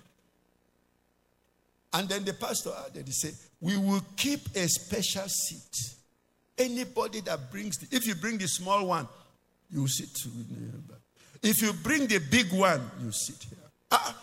And 1.93 2.07
then 2.07 2.23
the 2.23 2.33
pastor 2.33 2.71
added, 2.85 3.05
he 3.05 3.11
said, 3.11 3.33
We 3.61 3.77
will 3.77 4.01
keep 4.15 4.39
a 4.55 4.67
special 4.67 5.27
seat. 5.27 5.95
Anybody 6.57 7.21
that 7.21 7.51
brings, 7.51 7.77
the, 7.77 7.95
if 7.95 8.07
you 8.07 8.15
bring 8.15 8.37
the 8.37 8.47
small 8.47 8.87
one, 8.87 9.07
you 9.69 9.87
sit. 9.87 10.09
If 11.43 11.61
you 11.61 11.73
bring 11.73 12.07
the 12.07 12.19
big 12.19 12.51
one, 12.51 12.89
you 13.03 13.11
sit 13.11 13.43
here. 13.49 13.57
Ah, 13.91 14.15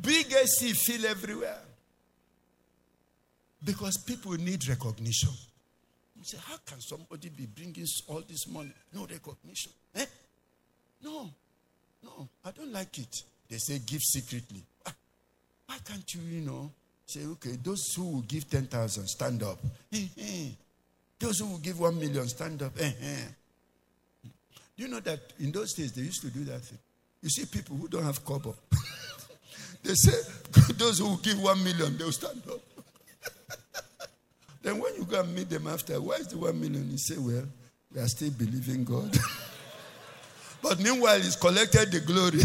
big 0.00 0.32
AC 0.32 0.72
feel 0.72 1.06
everywhere. 1.06 1.58
Because 3.64 3.96
people 3.98 4.32
need 4.32 4.66
recognition. 4.68 5.30
You 6.16 6.24
say, 6.24 6.38
how 6.46 6.56
can 6.64 6.80
somebody 6.80 7.28
be 7.28 7.46
bringing 7.46 7.86
all 8.08 8.22
this 8.26 8.48
money? 8.48 8.72
No 8.94 9.02
recognition. 9.02 9.72
Eh? 9.94 10.06
No, 11.02 11.30
no, 12.02 12.28
I 12.44 12.50
don't 12.50 12.72
like 12.72 12.98
it. 12.98 13.22
They 13.48 13.58
say, 13.58 13.78
give 13.84 14.00
secretly. 14.02 14.62
Ah, 14.86 14.94
why 15.66 15.76
can't 15.84 16.14
you, 16.14 16.22
you 16.22 16.40
know, 16.40 16.70
say, 17.06 17.24
okay, 17.24 17.56
those 17.62 17.92
who 17.94 18.04
will 18.04 18.22
give 18.22 18.48
10,000, 18.48 19.06
stand 19.06 19.42
up. 19.42 19.58
Eh, 19.92 20.06
eh. 20.18 20.48
Those 21.18 21.40
who 21.40 21.46
will 21.46 21.58
give 21.58 21.78
1 21.78 21.98
million, 21.98 22.26
stand 22.28 22.62
up. 22.62 22.72
Eh. 22.80 22.90
Do 24.76 24.82
you 24.82 24.88
know 24.88 25.00
that 25.00 25.20
in 25.38 25.52
those 25.52 25.74
days 25.74 25.92
they 25.92 26.02
used 26.02 26.22
to 26.22 26.30
do 26.30 26.44
that 26.44 26.60
thing? 26.62 26.78
You 27.20 27.28
see 27.28 27.44
people 27.44 27.76
who 27.76 27.88
don't 27.88 28.04
have 28.04 28.24
cover. 28.24 28.52
they 29.82 29.94
say, 29.94 30.18
those 30.78 30.98
who 30.98 31.10
will 31.10 31.16
give 31.18 31.40
1 31.40 31.62
million, 31.62 31.96
they'll 31.98 32.10
stand 32.10 32.42
up. 32.50 32.60
then 34.62 34.80
when 34.80 34.94
you 34.96 35.04
go 35.04 35.20
and 35.20 35.34
meet 35.34 35.50
them 35.50 35.66
after, 35.66 36.00
why 36.00 36.14
is 36.16 36.28
the 36.28 36.38
1 36.38 36.58
million? 36.58 36.90
You 36.90 36.98
say, 36.98 37.16
well, 37.18 37.44
we 37.94 38.00
are 38.00 38.08
still 38.08 38.30
believing 38.30 38.84
God. 38.84 39.16
But 40.62 40.80
meanwhile, 40.80 41.20
he's 41.20 41.36
collected 41.36 41.90
the 41.90 42.00
glory. 42.00 42.38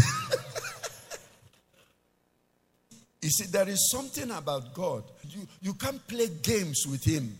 you 3.22 3.30
see, 3.30 3.46
there 3.46 3.68
is 3.68 3.90
something 3.90 4.30
about 4.30 4.74
God. 4.74 5.04
You, 5.28 5.46
you 5.62 5.74
can't 5.74 6.04
play 6.08 6.28
games 6.42 6.84
with 6.90 7.04
him. 7.04 7.38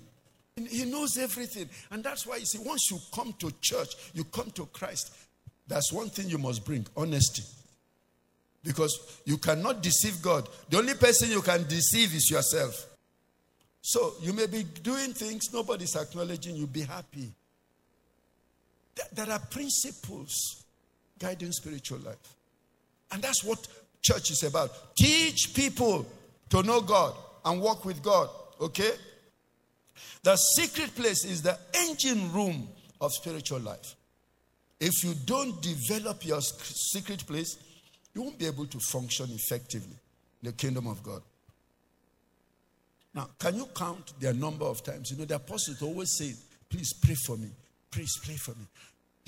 He 0.57 0.85
knows 0.85 1.19
everything. 1.19 1.69
And 1.91 2.05
that's 2.05 2.27
why 2.27 2.37
you 2.37 2.47
see, 2.47 2.59
once 2.59 2.91
you 2.91 2.99
come 3.13 3.35
to 3.41 3.53
church, 3.61 3.95
you 4.15 4.25
come 4.25 4.51
to 4.53 4.67
Christ, 4.67 5.13
that's 5.67 5.93
one 5.93 6.11
thing 6.11 6.29
you 6.29 6.39
must 6.39 6.65
bring 6.65 6.87
honesty. 6.97 7.43
Because 8.65 9.21
you 9.25 9.39
cannot 9.39 9.83
deceive 9.83 10.23
God. 10.23 10.49
The 10.69 10.79
only 10.79 10.95
person 10.95 11.31
you 11.31 11.43
can 11.43 11.65
deceive 11.67 12.15
is 12.15 12.31
yourself. 12.31 12.87
So 13.81 14.15
you 14.21 14.33
may 14.33 14.47
be 14.47 14.65
doing 14.83 15.13
things, 15.13 15.53
nobody's 15.53 15.97
acknowledging 15.97 16.57
you, 16.57 16.67
be 16.67 16.83
happy. 16.83 17.33
There 19.13 19.31
are 19.31 19.39
principles 19.39 20.58
guiding 21.19 21.53
spiritual 21.53 21.99
life. 21.99 22.17
And 23.13 23.23
that's 23.23 23.45
what 23.45 23.67
church 24.03 24.31
is 24.31 24.43
about. 24.43 24.71
Teach 24.97 25.55
people 25.55 26.07
to 26.51 26.63
know 26.63 26.81
God 26.81 27.15
and 27.45 27.61
walk 27.61 27.85
with 27.85 28.03
God. 28.03 28.29
Okay? 28.61 28.91
The 30.23 30.37
secret 30.37 30.95
place 30.95 31.25
is 31.25 31.43
the 31.43 31.59
engine 31.75 32.33
room 32.33 32.69
of 33.01 33.13
spiritual 33.13 33.61
life. 33.61 33.95
If 34.81 35.05
you 35.05 35.15
don't 35.25 35.61
develop 35.61 36.25
your 36.25 36.41
secret 36.41 37.27
place, 37.27 37.57
you 38.15 38.23
won't 38.23 38.39
be 38.39 38.47
able 38.47 38.67
to 38.67 38.79
function 38.79 39.29
effectively 39.31 39.97
in 40.43 40.51
the 40.51 40.53
kingdom 40.53 40.87
of 40.87 41.03
God. 41.03 41.23
Now, 43.15 43.29
can 43.39 43.57
you 43.57 43.67
count 43.75 44.13
their 44.21 44.35
number 44.35 44.65
of 44.65 44.83
times? 44.85 45.11
You 45.11 45.19
know, 45.19 45.25
the 45.25 45.37
apostles 45.37 45.83
always 45.83 46.17
say, 46.17 46.35
Please 46.69 46.93
pray 46.93 47.15
for 47.15 47.37
me. 47.37 47.49
Please 47.91 48.19
pray 48.23 48.37
for 48.37 48.51
me. 48.53 48.67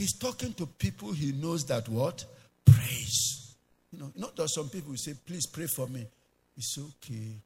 He's 0.00 0.14
talking 0.14 0.54
to 0.54 0.64
people 0.64 1.12
he 1.12 1.32
knows 1.32 1.66
that 1.66 1.86
what? 1.86 2.24
Prays. 2.64 3.54
You 3.92 3.98
know, 3.98 4.10
not 4.16 4.34
that 4.36 4.48
some 4.48 4.70
people 4.70 4.96
say, 4.96 5.12
Please 5.26 5.44
pray 5.44 5.66
for 5.66 5.86
me. 5.88 6.06
It's 6.56 6.78
okay. 6.78 7.36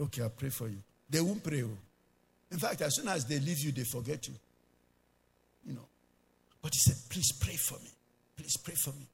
Okay, 0.00 0.22
I'll 0.22 0.30
pray 0.30 0.48
for 0.48 0.68
you. 0.68 0.78
They 1.10 1.20
won't 1.20 1.44
pray. 1.44 1.62
Oh. 1.64 1.76
In 2.50 2.58
fact, 2.58 2.80
as 2.80 2.94
soon 2.96 3.08
as 3.08 3.26
they 3.26 3.38
leave 3.38 3.58
you, 3.58 3.72
they 3.72 3.84
forget 3.84 4.26
you. 4.26 4.32
You 5.66 5.74
know. 5.74 5.84
But 6.62 6.72
he 6.72 6.78
said, 6.78 6.96
please 7.10 7.30
pray 7.32 7.56
for 7.56 7.74
me. 7.74 7.90
Please 8.38 8.56
pray 8.56 8.74
for 8.74 8.94
me. 8.94 9.06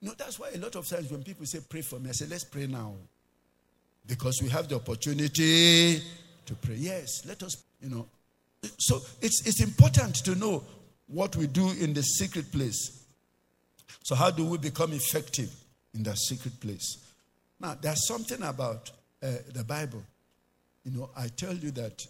You 0.00 0.08
know, 0.08 0.14
that's 0.16 0.38
why 0.38 0.48
a 0.54 0.58
lot 0.58 0.76
of 0.76 0.88
times 0.88 1.10
when 1.10 1.22
people 1.22 1.44
say, 1.44 1.58
pray 1.68 1.82
for 1.82 1.98
me, 1.98 2.08
I 2.08 2.12
say, 2.12 2.24
let's 2.26 2.44
pray 2.44 2.66
now. 2.66 2.94
Because 4.06 4.40
we 4.42 4.48
have 4.48 4.66
the 4.66 4.76
opportunity 4.76 6.00
to 6.46 6.54
pray. 6.54 6.76
Yes, 6.76 7.26
let 7.26 7.42
us, 7.42 7.62
you 7.82 7.90
know. 7.90 8.06
So 8.78 9.02
it's, 9.20 9.46
it's 9.46 9.60
important 9.60 10.14
to 10.24 10.34
know 10.36 10.64
what 11.10 11.36
we 11.36 11.46
do 11.46 11.70
in 11.70 11.92
the 11.92 12.02
secret 12.02 12.50
place. 12.52 13.04
So, 14.04 14.14
how 14.14 14.30
do 14.30 14.44
we 14.44 14.58
become 14.58 14.92
effective 14.92 15.50
in 15.94 16.02
that 16.04 16.16
secret 16.18 16.60
place? 16.60 16.98
Now, 17.58 17.76
there's 17.80 18.06
something 18.06 18.42
about 18.42 18.90
uh, 19.22 19.32
the 19.52 19.64
Bible. 19.64 20.02
You 20.84 20.92
know, 20.92 21.10
I 21.16 21.28
tell 21.28 21.54
you 21.54 21.70
that 21.72 22.00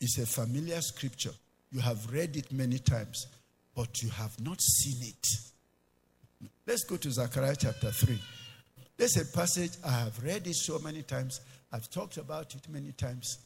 it's 0.00 0.18
a 0.18 0.26
familiar 0.26 0.80
scripture. 0.80 1.32
You 1.70 1.80
have 1.80 2.12
read 2.12 2.36
it 2.36 2.52
many 2.52 2.78
times, 2.78 3.26
but 3.74 4.02
you 4.02 4.10
have 4.10 4.38
not 4.40 4.60
seen 4.60 5.08
it. 5.08 5.26
Let's 6.66 6.84
go 6.84 6.96
to 6.96 7.10
Zechariah 7.10 7.56
chapter 7.58 7.90
3. 7.90 8.18
There's 8.96 9.16
a 9.16 9.24
passage 9.36 9.72
I 9.84 9.90
have 9.90 10.22
read 10.22 10.46
it 10.46 10.54
so 10.54 10.78
many 10.78 11.02
times, 11.02 11.40
I've 11.72 11.90
talked 11.90 12.18
about 12.18 12.54
it 12.54 12.68
many 12.68 12.92
times. 12.92 13.38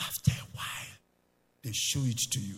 After 0.00 0.32
a 0.32 0.56
while, 0.56 0.96
they 1.62 1.70
show 1.72 2.00
it 2.00 2.18
to 2.32 2.40
you. 2.40 2.56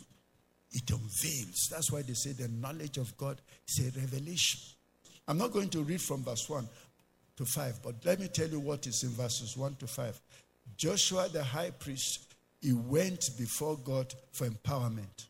It 0.73 0.91
unveils. 0.91 1.69
That's 1.71 1.91
why 1.91 2.03
they 2.03 2.15
say 2.15 2.33
the 2.33 2.49
knowledge 2.49 2.99
of 2.99 3.17
God 3.17 3.41
is 3.69 3.81
a 3.81 3.99
revelation. 3.99 4.61
I'm 5.27 5.39
not 5.39 5.53
going 5.53 5.69
to 5.71 5.83
read 5.83 6.01
from 6.01 6.23
verse 6.23 6.49
1 6.49 6.69
to 7.37 7.45
5, 7.45 7.83
but 7.83 7.95
let 8.05 8.21
me 8.21 8.29
tell 8.29 8.49
you 8.49 8.61
what 8.61 8.87
is 8.87 9.03
in 9.03 9.11
verses 9.11 9.57
1 9.57 9.77
to 9.77 9.87
5. 9.87 10.21
Joshua 10.77 11.29
the 11.29 11.43
high 11.43 11.71
priest 11.71 12.35
he 12.61 12.73
went 12.73 13.31
before 13.39 13.77
God 13.79 14.13
for 14.33 14.47
empowerment. 14.47 15.27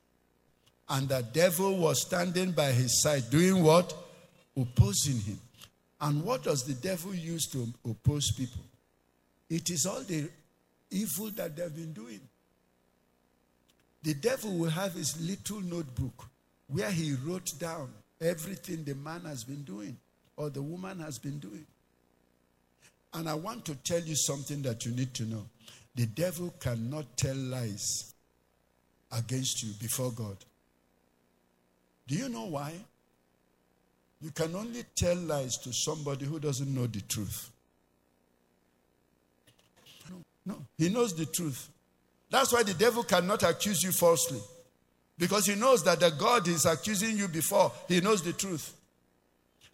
And 0.88 1.08
the 1.08 1.22
devil 1.32 1.76
was 1.76 2.02
standing 2.02 2.50
by 2.50 2.72
his 2.72 3.00
side, 3.00 3.30
doing 3.30 3.62
what? 3.62 3.94
Opposing 4.56 5.20
him. 5.20 5.38
And 6.00 6.24
what 6.24 6.42
does 6.42 6.64
the 6.64 6.74
devil 6.74 7.14
use 7.14 7.46
to 7.52 7.68
oppose 7.88 8.32
people? 8.32 8.62
It 9.48 9.70
is 9.70 9.86
all 9.86 10.00
the 10.00 10.28
evil 10.90 11.30
that 11.30 11.56
they've 11.56 11.74
been 11.74 11.92
doing. 11.92 12.20
The 14.02 14.14
devil 14.14 14.56
will 14.56 14.70
have 14.70 14.94
his 14.94 15.20
little 15.20 15.60
notebook 15.60 16.28
where 16.68 16.90
he 16.90 17.14
wrote 17.24 17.50
down 17.58 17.90
everything 18.20 18.84
the 18.84 18.94
man 18.94 19.22
has 19.22 19.44
been 19.44 19.62
doing 19.62 19.96
or 20.36 20.50
the 20.50 20.62
woman 20.62 21.00
has 21.00 21.18
been 21.18 21.38
doing. 21.38 21.66
And 23.12 23.28
I 23.28 23.34
want 23.34 23.64
to 23.66 23.74
tell 23.74 24.00
you 24.00 24.14
something 24.14 24.62
that 24.62 24.86
you 24.86 24.92
need 24.92 25.12
to 25.14 25.24
know. 25.24 25.44
The 25.96 26.06
devil 26.06 26.54
cannot 26.60 27.16
tell 27.16 27.34
lies 27.34 28.14
against 29.12 29.62
you 29.62 29.72
before 29.80 30.12
God. 30.12 30.36
Do 32.06 32.14
you 32.14 32.28
know 32.28 32.46
why? 32.46 32.72
You 34.22 34.30
can 34.30 34.54
only 34.54 34.84
tell 34.94 35.16
lies 35.16 35.56
to 35.58 35.72
somebody 35.72 36.26
who 36.26 36.38
doesn't 36.38 36.72
know 36.72 36.86
the 36.86 37.00
truth. 37.00 37.50
No, 40.08 40.16
no, 40.46 40.66
he 40.76 40.88
knows 40.88 41.14
the 41.14 41.26
truth. 41.26 41.69
That's 42.30 42.52
why 42.52 42.62
the 42.62 42.74
devil 42.74 43.02
cannot 43.02 43.42
accuse 43.42 43.82
you 43.82 43.92
falsely. 43.92 44.40
Because 45.18 45.46
he 45.46 45.54
knows 45.54 45.84
that 45.84 46.00
the 46.00 46.10
God 46.10 46.48
is 46.48 46.64
accusing 46.64 47.18
you 47.18 47.28
before, 47.28 47.72
he 47.88 48.00
knows 48.00 48.22
the 48.22 48.32
truth. 48.32 48.74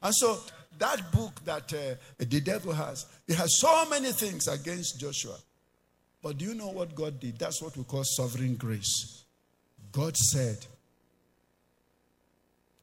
And 0.02 0.14
so, 0.14 0.38
that 0.78 1.11
book 1.12 1.40
that 1.44 1.72
uh, 1.72 1.94
the 2.18 2.40
devil 2.40 2.72
has, 2.72 3.07
it 3.26 3.36
has 3.36 3.59
so 3.59 3.88
many 3.88 4.12
things 4.12 4.46
against 4.48 5.00
Joshua. 5.00 5.36
But 6.22 6.38
do 6.38 6.44
you 6.46 6.54
know 6.54 6.68
what 6.68 6.94
God 6.94 7.20
did? 7.20 7.38
That's 7.38 7.62
what 7.62 7.76
we 7.76 7.84
call 7.84 8.02
sovereign 8.04 8.57
grace. 8.57 9.24
God 9.92 10.16
said, 10.16 10.59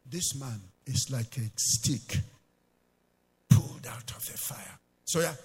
This 0.10 0.40
man 0.40 0.62
is 0.86 1.10
like 1.12 1.38
a 1.38 1.52
stick 1.58 2.20
pulled 3.50 3.86
out 3.88 4.12
of 4.12 4.26
the 4.26 4.38
fire. 4.38 4.80
So, 5.06 5.20
yeah, 5.20 5.36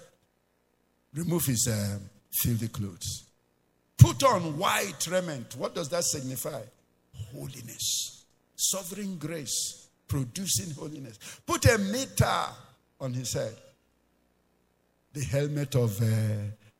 remove 1.13 1.45
his 1.45 1.67
um, 1.67 2.01
filthy 2.31 2.69
clothes. 2.69 3.28
Put 3.99 4.23
on 4.23 4.57
white 4.57 5.07
raiment. 5.07 5.55
What 5.57 5.75
does 5.75 5.89
that 5.89 6.03
signify? 6.03 6.61
Holiness. 7.33 8.25
Sovereign 8.55 9.17
grace 9.17 9.87
producing 10.07 10.71
holiness. 10.71 11.19
Put 11.45 11.65
a 11.65 11.77
mitre 11.77 12.47
on 12.99 13.13
his 13.13 13.33
head. 13.33 13.55
The 15.13 15.23
helmet 15.23 15.75
of 15.75 16.01
uh, 16.01 16.05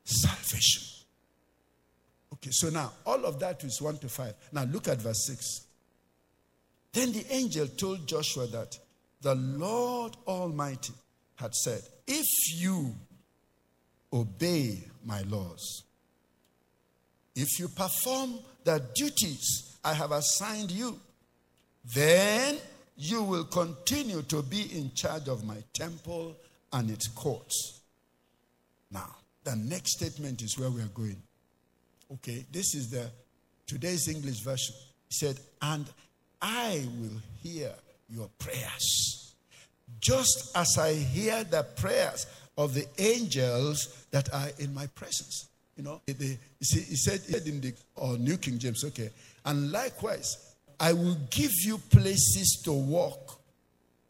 salvation. 0.04 0.82
Okay, 2.34 2.50
so 2.52 2.70
now 2.70 2.92
all 3.04 3.24
of 3.26 3.38
that 3.40 3.62
is 3.64 3.80
1 3.82 3.98
to 3.98 4.08
5. 4.08 4.34
Now 4.52 4.64
look 4.64 4.88
at 4.88 4.98
verse 4.98 5.26
6. 5.26 5.66
Then 6.92 7.12
the 7.12 7.24
angel 7.30 7.66
told 7.68 8.06
Joshua 8.06 8.46
that 8.48 8.78
the 9.20 9.34
Lord 9.34 10.16
Almighty 10.26 10.94
had 11.36 11.54
said, 11.54 11.82
If 12.06 12.26
you 12.60 12.94
obey 14.12 14.84
my 15.04 15.22
laws, 15.22 15.84
if 17.34 17.58
you 17.58 17.68
perform 17.68 18.38
the 18.64 18.82
duties 18.94 19.76
I 19.84 19.94
have 19.94 20.12
assigned 20.12 20.70
you, 20.70 20.98
then 21.94 22.58
you 22.96 23.22
will 23.22 23.44
continue 23.44 24.22
to 24.22 24.42
be 24.42 24.62
in 24.76 24.92
charge 24.94 25.28
of 25.28 25.44
my 25.44 25.56
temple 25.72 26.36
and 26.72 26.90
its 26.90 27.08
courts. 27.08 27.80
Now, 28.90 29.16
the 29.44 29.56
next 29.56 29.92
statement 29.92 30.42
is 30.42 30.58
where 30.58 30.70
we 30.70 30.82
are 30.82 30.92
going. 30.94 31.16
Okay, 32.12 32.44
this 32.52 32.74
is 32.74 32.90
the 32.90 33.10
today's 33.66 34.08
English 34.08 34.40
version. 34.40 34.74
He 35.08 35.14
said, 35.14 35.40
And 35.62 35.86
I 36.42 36.86
will 36.98 37.20
hear 37.42 37.72
your 38.08 38.28
prayers, 38.38 39.32
just 40.00 40.50
as 40.56 40.76
I 40.78 40.94
hear 40.94 41.44
the 41.44 41.62
prayers 41.62 42.26
of 42.58 42.74
the 42.74 42.86
angels 42.98 44.06
that 44.10 44.32
are 44.34 44.48
in 44.58 44.74
my 44.74 44.86
presence. 44.88 45.46
You 45.76 45.84
know, 45.84 46.00
he, 46.06 46.38
said, 46.62 46.82
he 46.82 46.96
said 46.96 47.46
in 47.46 47.60
the 47.60 47.72
or 47.96 48.18
New 48.18 48.36
King 48.36 48.58
James, 48.58 48.84
okay, 48.84 49.10
and 49.44 49.72
likewise, 49.72 50.54
I 50.78 50.92
will 50.92 51.16
give 51.30 51.52
you 51.62 51.78
places 51.78 52.60
to 52.64 52.72
walk 52.72 53.38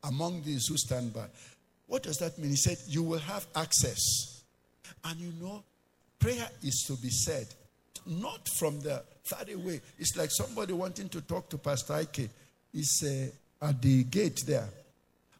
among 0.04 0.42
these 0.42 0.66
who 0.66 0.76
stand 0.76 1.12
by. 1.12 1.26
What 1.86 2.04
does 2.04 2.18
that 2.18 2.38
mean? 2.38 2.50
He 2.50 2.56
said, 2.56 2.78
You 2.86 3.02
will 3.02 3.18
have 3.18 3.46
access. 3.54 4.42
And 5.04 5.18
you 5.18 5.32
know, 5.40 5.62
prayer 6.18 6.48
is 6.62 6.84
to 6.86 6.94
be 6.94 7.10
said, 7.10 7.46
not 8.06 8.48
from 8.58 8.80
the 8.80 9.02
far 9.24 9.44
away. 9.52 9.80
It's 9.98 10.16
like 10.16 10.30
somebody 10.30 10.72
wanting 10.72 11.08
to 11.10 11.20
talk 11.22 11.48
to 11.50 11.58
Pastor 11.58 11.94
Ike. 11.94 12.28
He's 12.72 13.02
uh, 13.02 13.66
at 13.66 13.80
the 13.82 14.04
gate 14.04 14.40
there. 14.46 14.68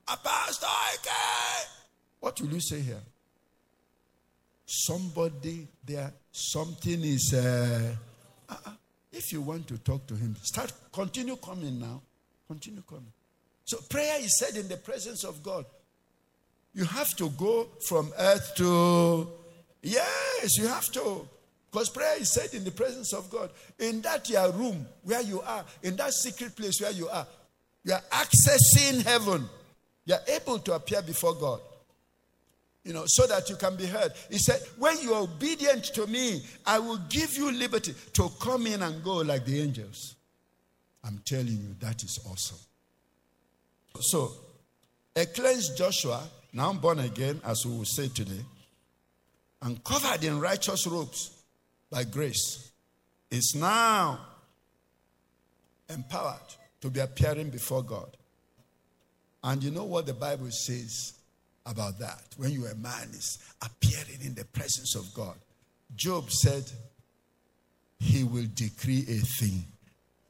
A 0.09 0.17
Pastor 0.17 0.67
Ike! 0.67 1.69
What 2.21 2.41
will 2.41 2.51
you 2.51 2.61
say 2.61 2.81
here? 2.81 3.01
Somebody 4.73 5.67
there, 5.85 6.13
something 6.31 7.03
is. 7.03 7.35
Uh, 7.35 7.93
uh-uh. 8.49 8.71
If 9.11 9.33
you 9.33 9.41
want 9.41 9.67
to 9.67 9.79
talk 9.79 10.07
to 10.07 10.15
him, 10.15 10.37
start, 10.43 10.73
continue 10.93 11.35
coming 11.35 11.81
now. 11.81 12.01
Continue 12.47 12.83
coming. 12.89 13.13
So 13.65 13.79
prayer 13.91 14.21
is 14.21 14.39
said 14.39 14.57
in 14.57 14.69
the 14.69 14.77
presence 14.77 15.25
of 15.25 15.43
God. 15.43 15.65
You 16.73 16.85
have 16.85 17.17
to 17.17 17.31
go 17.31 17.67
from 17.89 18.13
earth 18.17 18.53
to. 18.59 19.29
Yes, 19.83 20.57
you 20.57 20.69
have 20.69 20.87
to. 20.93 21.29
Because 21.69 21.89
prayer 21.89 22.21
is 22.21 22.33
said 22.33 22.55
in 22.55 22.63
the 22.63 22.71
presence 22.71 23.13
of 23.13 23.29
God. 23.29 23.51
In 23.81 24.01
that 24.03 24.31
your 24.31 24.53
room 24.53 24.87
where 25.03 25.23
you 25.23 25.41
are, 25.41 25.65
in 25.83 25.97
that 25.97 26.13
secret 26.13 26.55
place 26.55 26.81
where 26.81 26.93
you 26.93 27.09
are, 27.09 27.27
you 27.83 27.93
are 27.93 28.03
accessing 28.13 29.03
heaven. 29.03 29.49
You 30.05 30.15
are 30.15 30.23
able 30.29 30.61
to 30.61 30.75
appear 30.75 31.03
before 31.03 31.35
God. 31.35 31.61
You 32.85 32.95
know, 32.95 33.05
so 33.07 33.27
that 33.27 33.51
you 33.51 33.57
can 33.57 33.77
be 33.77 33.87
heard. 33.87 34.13
He 34.31 34.39
said, 34.39 34.61
When 34.79 34.99
you 35.01 35.13
are 35.13 35.23
obedient 35.23 35.85
to 35.95 36.07
me, 36.07 36.43
I 36.65 36.79
will 36.79 36.99
give 37.09 37.37
you 37.37 37.53
liberty 37.53 37.95
to 38.15 38.31
come 38.41 38.67
in 38.67 38.83
and 38.83 39.05
go 39.05 39.17
like 39.17 39.45
the 39.45 39.61
angels. 39.61 40.17
I'm 41.05 41.21
telling 41.25 41.47
you, 41.47 41.75
that 41.81 42.03
is 42.03 42.19
awesome. 42.31 42.59
So, 44.01 44.33
a 45.15 45.27
cleansed 45.27 45.77
Joshua, 45.77 46.23
now 46.53 46.73
born 46.73 47.01
again, 47.01 47.41
as 47.45 47.67
we 47.67 47.77
will 47.77 47.85
say 47.85 48.09
today, 48.09 48.45
and 49.63 49.83
covered 49.85 50.25
in 50.25 50.41
righteous 50.41 50.87
robes 50.87 51.31
by 51.91 52.05
grace, 52.05 52.71
is 53.31 53.55
now 53.57 54.21
empowered 55.89 56.39
to 56.81 56.91
be 56.91 57.01
appearing 57.01 57.51
before 57.51 57.83
God. 57.83 58.17
And 59.43 59.63
you 59.63 59.71
know 59.71 59.85
what 59.85 60.07
the 60.07 60.15
Bible 60.15 60.51
says 60.51 61.15
about 61.71 61.99
that? 61.99 62.23
When 62.37 62.51
you 62.51 62.67
a 62.67 62.75
man 62.75 63.09
is 63.11 63.39
appearing 63.63 64.21
in 64.25 64.35
the 64.35 64.45
presence 64.45 64.95
of 64.97 65.13
God. 65.15 65.37
Job 65.95 66.31
said, 66.31 66.65
He 67.99 68.25
will 68.25 68.47
decree 68.55 69.05
a 69.09 69.21
thing, 69.41 69.65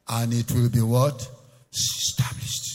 and 0.09 0.33
it 0.33 0.51
will 0.53 0.71
be 0.71 0.83
what? 0.83 1.29
Established. 1.73 2.71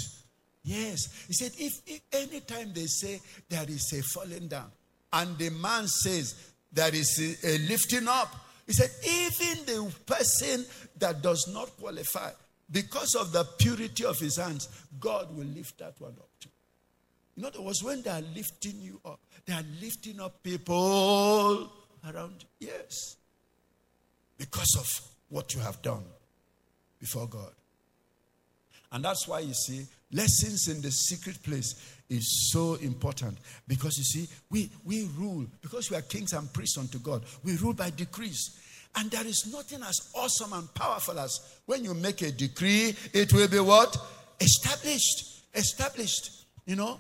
Yes. 0.64 1.26
He 1.28 1.34
said, 1.34 1.52
if, 1.60 1.74
if 1.86 2.02
anytime 2.12 2.74
they 2.74 2.86
say 2.88 3.22
there 3.50 3.66
is 3.68 3.94
a 3.94 4.02
falling 4.02 4.48
down, 4.48 4.72
and 5.14 5.38
the 5.38 5.50
man 5.52 5.88
says 5.88 6.34
there 6.72 6.94
is 6.94 7.38
a, 7.44 7.48
a 7.48 7.58
lifting 7.70 8.08
up, 8.08 8.36
he 8.66 8.74
said, 8.74 8.90
even 9.06 9.66
the 9.66 9.94
person 10.06 10.66
that 10.98 11.22
does 11.22 11.48
not 11.54 11.70
qualify, 11.78 12.32
because 12.72 13.14
of 13.16 13.32
the 13.32 13.44
purity 13.60 14.06
of 14.06 14.18
his 14.18 14.38
hands, 14.38 14.68
God 15.00 15.36
will 15.38 15.46
lift 15.46 15.78
that 15.78 15.94
one 16.00 16.16
up. 16.18 16.30
In 17.38 17.46
other 17.46 17.62
words, 17.62 17.84
when 17.84 18.02
they 18.02 18.10
are 18.10 18.24
lifting 18.36 18.80
you 18.80 19.00
up, 19.06 19.20
they 19.46 19.54
are 19.54 19.66
lifting 19.82 20.20
up 20.20 20.42
people 20.42 21.72
around 22.10 22.46
you. 22.60 22.68
Yes. 22.68 23.18
Because 24.38 24.76
of 24.80 25.02
what 25.30 25.54
you 25.54 25.62
have 25.62 25.82
done 25.82 26.04
before 27.00 27.28
God. 27.28 27.52
And 28.92 29.04
that's 29.04 29.28
why 29.28 29.40
you 29.40 29.54
see, 29.54 29.86
lessons 30.14 30.70
in 30.70 30.82
the 30.82 30.92
secret 30.92 31.42
place 31.44 31.76
is 32.10 32.52
so 32.52 32.76
important. 32.76 33.38
Because 33.68 33.98
you 33.98 34.04
see, 34.04 34.30
we, 34.50 34.70
we 34.86 35.10
rule, 35.18 35.46
because 35.62 35.90
we 35.92 35.98
are 35.98 36.02
kings 36.02 36.34
and 36.34 36.52
priests 36.54 36.78
unto 36.78 37.00
God, 37.00 37.24
we 37.44 37.58
rule 37.58 37.74
by 37.74 37.90
decrees. 37.90 38.62
And 38.96 39.12
there 39.12 39.28
is 39.28 39.52
nothing 39.52 39.84
as 39.84 40.12
awesome 40.16 40.54
and 40.54 40.74
powerful 40.74 41.20
as 41.20 41.58
when 41.66 41.84
you 41.84 41.94
make 41.94 42.22
a 42.22 42.32
decree, 42.32 42.96
it 43.14 43.34
will 43.34 43.50
be 43.50 43.60
what? 43.60 43.98
Established. 44.40 45.44
Established. 45.54 46.46
You 46.66 46.78
know? 46.78 47.00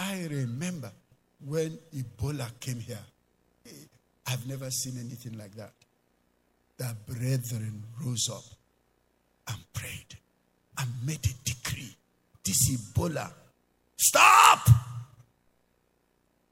I 0.00 0.26
remember 0.30 0.90
when 1.46 1.78
Ebola 1.94 2.48
came 2.58 2.80
here. 2.80 2.98
I've 4.26 4.46
never 4.48 4.70
seen 4.70 4.98
anything 4.98 5.36
like 5.36 5.54
that. 5.56 5.72
The 6.78 6.96
brethren 7.06 7.82
rose 8.02 8.30
up 8.32 8.44
and 9.48 9.58
prayed 9.74 10.16
and 10.78 10.88
made 11.04 11.24
a 11.26 11.34
decree. 11.44 11.94
This 12.42 12.70
Ebola, 12.70 13.30
stop! 13.98 14.70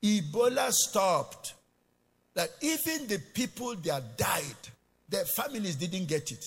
Ebola 0.03 0.71
stopped. 0.71 1.55
That 2.35 2.51
even 2.61 3.09
the 3.09 3.19
people 3.35 3.75
that 3.77 4.19
died, 4.19 4.69
their 5.09 5.25
families 5.25 5.77
didn't 5.77 6.07
get 6.07 6.31
it. 6.31 6.45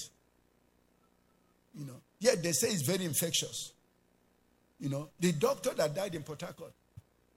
You 1.75 1.85
know, 1.85 1.99
yet 2.19 2.43
they 2.43 2.51
say 2.51 2.67
it's 2.67 2.85
very 2.85 3.05
infectious. 3.05 3.71
You 4.79 4.89
know, 4.89 5.09
the 5.19 5.31
doctor 5.31 5.71
that 5.71 5.95
died 5.95 6.13
in 6.15 6.23
Port 6.23 6.41
Harcourt, 6.41 6.73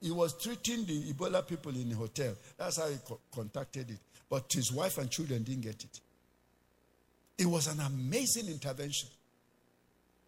he 0.05 0.11
was 0.11 0.35
treating 0.41 0.85
the 0.85 1.13
Ebola 1.15 1.47
people 1.47 1.73
in 1.75 1.89
the 1.89 1.97
hotel. 1.97 2.35
That's 2.59 2.77
how 2.79 2.89
he 2.89 2.97
co- 3.07 3.21
contacted 3.35 3.91
it. 3.91 3.99
But 4.29 4.45
his 4.53 4.71
wife 4.71 4.99
and 4.99 5.11
children 5.11 5.43
didn't 5.43 5.63
get 5.63 5.83
it. 5.83 6.01
It 7.39 7.47
was 7.47 7.67
an 7.69 7.81
amazing 7.81 8.49
intervention. 8.49 9.09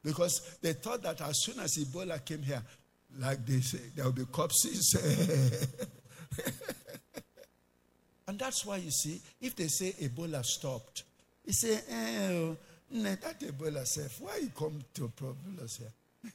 Because 0.02 0.56
they 0.62 0.72
thought 0.72 1.02
that 1.02 1.20
as 1.20 1.42
soon 1.42 1.60
as 1.60 1.76
Ebola 1.76 2.24
came 2.24 2.42
here, 2.42 2.62
like 3.18 3.44
they 3.44 3.60
say, 3.60 3.80
there 3.94 4.06
will 4.06 4.12
be 4.12 4.24
corpses. 4.24 4.96
And 8.28 8.38
that's 8.38 8.66
why 8.66 8.78
you 8.78 8.90
see, 8.90 9.20
if 9.40 9.54
they 9.54 9.68
say 9.68 9.92
Ebola 10.02 10.44
stopped, 10.44 11.04
you 11.44 11.52
say, 11.52 11.74
eh, 11.88 12.54
that 12.90 13.40
Ebola 13.40 13.86
safe. 13.86 14.20
Why 14.20 14.38
you 14.38 14.50
come 14.56 14.82
to 14.94 15.08
problems 15.14 15.76
here? 16.24 16.32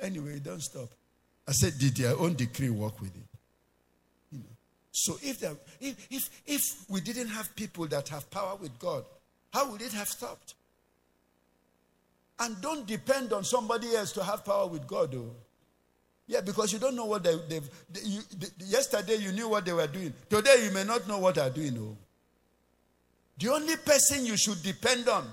anyway, 0.00 0.38
don't 0.38 0.62
stop. 0.62 0.88
I 1.52 1.54
said, 1.54 1.78
did 1.78 1.94
their 1.98 2.16
own 2.16 2.32
decree 2.32 2.70
work 2.70 2.98
with 2.98 3.14
it? 3.14 3.28
You 4.30 4.38
know. 4.38 4.56
So 4.90 5.18
if, 5.20 5.40
there, 5.40 5.52
if, 5.82 6.06
if, 6.10 6.30
if 6.46 6.62
we 6.88 7.02
didn't 7.02 7.28
have 7.28 7.54
people 7.54 7.86
that 7.88 8.08
have 8.08 8.30
power 8.30 8.56
with 8.56 8.78
God, 8.78 9.04
how 9.52 9.70
would 9.70 9.82
it 9.82 9.92
have 9.92 10.08
stopped? 10.08 10.54
And 12.40 12.58
don't 12.62 12.86
depend 12.86 13.34
on 13.34 13.44
somebody 13.44 13.94
else 13.94 14.12
to 14.12 14.24
have 14.24 14.46
power 14.46 14.66
with 14.66 14.86
God, 14.86 15.12
though. 15.12 15.34
Yeah, 16.26 16.40
because 16.40 16.72
you 16.72 16.78
don't 16.78 16.96
know 16.96 17.04
what 17.04 17.22
they, 17.22 17.36
they've. 17.50 17.68
They, 17.92 18.00
they, 18.38 18.46
yesterday 18.64 19.16
you 19.16 19.32
knew 19.32 19.50
what 19.50 19.66
they 19.66 19.74
were 19.74 19.86
doing. 19.86 20.14
Today 20.30 20.64
you 20.64 20.70
may 20.70 20.84
not 20.84 21.06
know 21.06 21.18
what 21.18 21.34
they're 21.34 21.50
doing. 21.50 21.76
Oh. 21.78 21.98
The 23.36 23.52
only 23.52 23.76
person 23.76 24.24
you 24.24 24.38
should 24.38 24.62
depend 24.62 25.06
on 25.06 25.26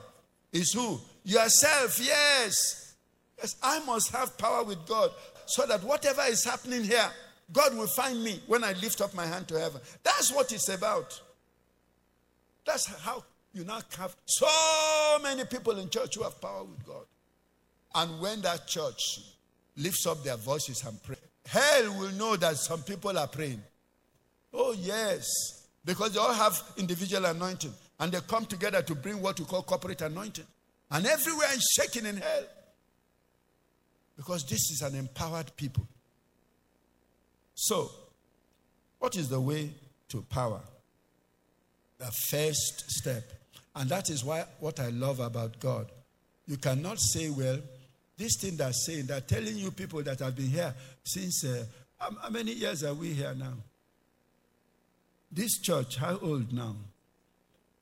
is 0.52 0.74
who? 0.74 1.00
Yourself, 1.24 1.98
yes. 1.98 2.94
Yes, 3.38 3.56
I 3.64 3.80
must 3.86 4.12
have 4.12 4.38
power 4.38 4.66
with 4.66 4.86
God 4.86 5.12
so 5.50 5.66
that 5.66 5.84
whatever 5.84 6.22
is 6.28 6.44
happening 6.44 6.84
here, 6.84 7.10
God 7.52 7.76
will 7.76 7.88
find 7.88 8.24
me 8.24 8.40
when 8.48 8.64
I 8.64 8.74
lift 8.74 9.02
up 9.02 9.14
my 9.14 9.26
hand 9.26 9.48
to 9.50 9.60
heaven. 9.60 9.82
That's 10.04 10.32
what 10.32 10.52
it's 10.52 10.70
about. 10.70 11.20
That's 12.66 12.86
how 13.02 13.24
you 13.54 13.64
now 13.64 13.80
have 13.98 14.16
so 14.26 15.18
many 15.24 15.46
people 15.46 15.78
in 15.80 15.90
church 15.90 16.16
who 16.16 16.24
have 16.24 16.40
power 16.40 16.64
with 16.64 16.86
God. 16.86 17.06
And 17.96 18.22
when 18.22 18.42
that 18.42 18.68
church 18.68 19.22
lifts 19.76 20.06
up 20.06 20.24
their 20.24 20.38
voices 20.38 20.84
and 20.86 21.02
pray. 21.02 21.16
Hell 21.48 21.98
will 21.98 22.12
know 22.12 22.36
that 22.36 22.58
some 22.58 22.84
people 22.84 23.18
are 23.18 23.28
praying. 23.28 23.62
Oh, 24.54 24.76
yes. 24.78 25.26
Because 25.84 26.14
they 26.14 26.20
all 26.20 26.34
have 26.34 26.62
individual 26.78 27.26
anointing. 27.26 27.74
And 28.00 28.12
they 28.12 28.20
come 28.28 28.46
together 28.46 28.82
to 28.84 28.96
bring 28.96 29.22
what 29.22 29.40
we 29.40 29.46
call 29.46 29.64
corporate 29.64 30.02
anointing. 30.02 30.46
And 30.92 31.06
everywhere 31.06 31.48
is 31.54 31.68
shaking 31.76 32.06
in 32.06 32.18
hell. 32.18 32.44
Because 34.20 34.44
this 34.44 34.70
is 34.70 34.82
an 34.82 34.96
empowered 34.96 35.56
people. 35.56 35.88
So, 37.56 37.90
what 39.00 39.16
is 39.16 39.30
the 39.30 39.40
way 39.40 39.70
to 40.10 40.22
power? 40.24 40.60
The 42.00 42.12
first 42.30 42.92
step. 42.92 43.24
And 43.74 43.90
that 43.90 44.10
is 44.10 44.26
why 44.26 44.44
what 44.60 44.82
I 44.82 44.90
love 44.90 45.22
about 45.22 45.62
God. 45.62 45.90
You 46.48 46.58
cannot 46.58 47.00
say, 47.00 47.30
well, 47.30 47.60
this 48.18 48.36
thing 48.42 48.58
they're 48.58 48.74
saying, 48.74 49.06
they're 49.06 49.22
telling 49.22 49.56
you 49.56 49.72
people 49.72 50.04
that 50.04 50.20
have 50.20 50.36
been 50.36 50.50
here 50.50 50.74
since, 51.02 51.46
uh, 51.46 51.64
how, 51.98 52.30
many 52.30 52.52
years 52.52 52.84
are 52.84 52.94
we 52.94 53.14
here 53.14 53.34
now? 53.34 53.54
This 55.32 55.62
church, 55.62 55.96
how 55.96 56.20
old 56.22 56.52
now? 56.52 56.76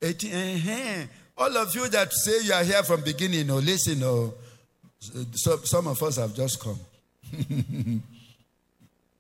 18. 0.04 0.34
Uh-huh. 0.36 1.08
All 1.36 1.58
of 1.58 1.74
you 1.74 1.90
that 1.90 2.14
say 2.14 2.44
you 2.44 2.54
are 2.54 2.64
here 2.64 2.84
from 2.84 3.02
beginning, 3.02 3.50
or 3.50 3.60
listen, 3.60 4.04
or 4.04 4.36
so, 5.00 5.58
some 5.64 5.88
of 5.88 6.02
us 6.02 6.18
have 6.18 6.34
just 6.34 6.60
come. 6.60 6.80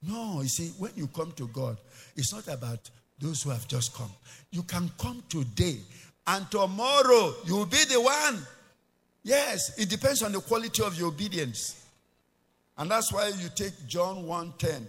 no, 0.04 0.42
you 0.42 0.48
see, 0.48 0.70
when 0.78 0.92
you 0.96 1.08
come 1.08 1.32
to 1.34 1.48
God, 1.48 1.78
it's 2.16 2.34
not 2.34 2.48
about 2.48 2.90
those 3.20 3.44
who 3.44 3.50
have 3.50 3.68
just 3.68 3.94
come. 3.94 4.12
You 4.52 4.64
can 4.64 4.90
come 4.98 5.24
today, 5.30 5.78
and 6.26 6.50
tomorrow 6.50 7.34
you 7.46 7.56
will 7.56 7.66
be 7.66 7.84
the 7.90 8.02
one. 8.02 8.46
Yes, 9.24 9.78
it 9.78 9.90
depends 9.90 10.24
on 10.24 10.32
the 10.32 10.40
quality 10.40 10.84
of 10.84 10.98
your 10.98 11.10
obedience. 11.10 11.84
And 12.78 12.92
that's 12.92 13.12
why 13.12 13.28
you 13.30 13.50
take 13.56 13.88
John 13.88 14.26
1:10, 14.26 14.88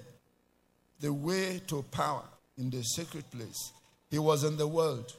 the 1.01 1.13
way 1.13 1.61
to 1.69 1.83
power 1.91 2.25
in 2.57 2.71
the 2.71 2.83
secret 2.83 3.31
place. 3.31 3.73
He 4.11 4.19
was 4.19 4.45
in 4.45 4.57
the 4.57 4.67
world, 4.67 5.15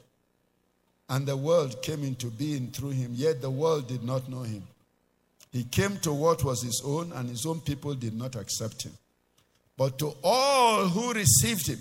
and 1.08 1.26
the 1.26 1.36
world 1.36 1.82
came 1.82 2.04
into 2.04 2.28
being 2.28 2.70
through 2.70 2.90
him, 2.90 3.12
yet 3.14 3.40
the 3.40 3.50
world 3.50 3.88
did 3.88 4.02
not 4.02 4.28
know 4.28 4.42
him. 4.42 4.66
He 5.50 5.64
came 5.64 5.98
to 5.98 6.12
what 6.12 6.44
was 6.44 6.62
his 6.62 6.82
own, 6.84 7.12
and 7.12 7.28
his 7.28 7.44
own 7.44 7.60
people 7.60 7.94
did 7.94 8.14
not 8.14 8.36
accept 8.36 8.84
him. 8.84 8.92
But 9.76 9.98
to 9.98 10.14
all 10.22 10.86
who 10.86 11.12
received 11.12 11.66
him, 11.66 11.80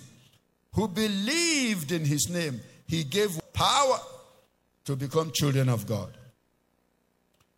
who 0.74 0.88
believed 0.88 1.91
in 1.91 2.05
his 2.05 2.30
name, 2.30 2.61
he 2.88 3.03
gave 3.03 3.39
power 3.53 3.99
to 4.86 4.95
become 4.95 5.32
children 5.32 5.70
of 5.70 5.86
God, 5.86 6.11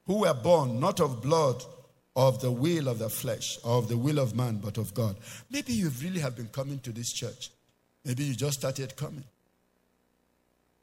who 0.06 0.20
were 0.20 0.34
born 0.34 0.80
not 0.80 1.00
of 1.00 1.22
blood, 1.22 1.64
of 2.16 2.42
the 2.42 2.52
will 2.52 2.90
of 2.90 3.00
the 3.00 3.10
flesh, 3.10 3.58
of 3.64 3.88
the 3.88 3.98
will 3.98 4.20
of 4.20 4.36
man, 4.36 4.58
but 4.58 4.78
of 4.78 4.94
God. 4.94 5.16
Maybe 5.50 5.72
you 5.72 5.90
really 6.02 6.20
have 6.20 6.36
been 6.36 6.50
coming 6.50 6.80
to 6.80 6.92
this 6.92 7.14
church. 7.14 7.50
Maybe 8.04 8.26
you 8.26 8.36
just 8.36 8.60
started 8.60 8.96
coming. 8.98 9.24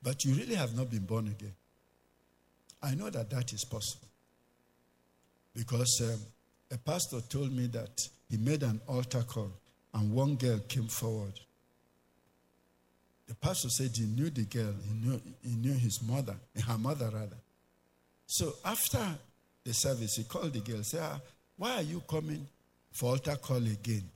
But 0.03 0.25
you 0.25 0.33
really 0.35 0.55
have 0.55 0.75
not 0.75 0.91
been 0.91 1.05
born 1.05 1.27
again. 1.27 1.55
I 2.83 2.95
know 2.95 3.11
that 3.11 3.29
that 3.31 3.53
is 3.53 3.65
possible. 3.65 4.08
Because 5.59 6.01
um, 6.03 6.21
a 6.71 6.79
pastor 6.79 7.21
told 7.29 7.53
me 7.53 7.67
that 7.67 8.09
he 8.31 8.37
made 8.37 8.63
an 8.63 8.81
altar 8.87 9.23
call 9.23 9.51
and 9.93 10.13
one 10.13 10.37
girl 10.37 10.61
came 10.69 10.87
forward. 10.87 11.33
The 13.27 13.35
pastor 13.35 13.69
said 13.69 13.91
he 13.93 14.05
knew 14.07 14.31
the 14.31 14.45
girl, 14.45 14.73
he 14.87 14.95
knew, 14.95 15.21
he 15.43 15.57
knew 15.57 15.73
his 15.73 16.01
mother, 16.01 16.37
her 16.65 16.79
mother 16.79 17.07
rather. 17.07 17.37
So 18.29 18.53
after 18.65 19.05
the 19.65 19.75
service, 19.75 20.15
he 20.15 20.25
called 20.25 20.53
the 20.53 20.61
girl, 20.61 20.85
said, 20.85 21.01
ah, 21.03 21.21
Why 21.57 21.75
are 21.79 21.83
you 21.83 22.05
coming 22.09 22.47
for 22.93 23.11
altar 23.11 23.35
call 23.35 23.57
again? 23.57 24.09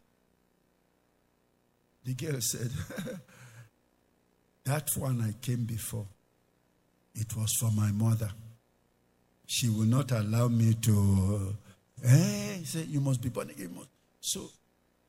The 2.05 2.15
girl 2.15 2.41
said, 2.41 2.71
That 4.65 4.89
one 4.97 5.21
I 5.23 5.33
came 5.45 5.65
before, 5.65 6.07
it 7.17 7.37
was 7.37 7.53
for 7.59 7.73
my 7.73 7.91
mother 7.91 8.31
she 9.53 9.69
will 9.69 9.85
not 9.85 10.11
allow 10.13 10.49
me 10.49 10.73
to. 10.81 11.55
Eh, 12.03 12.55
he 12.55 12.65
said, 12.65 12.87
You 12.87 13.03
must 13.03 13.21
be 13.21 13.29
born 13.29 13.51
again. 13.51 13.77
So 14.19 14.49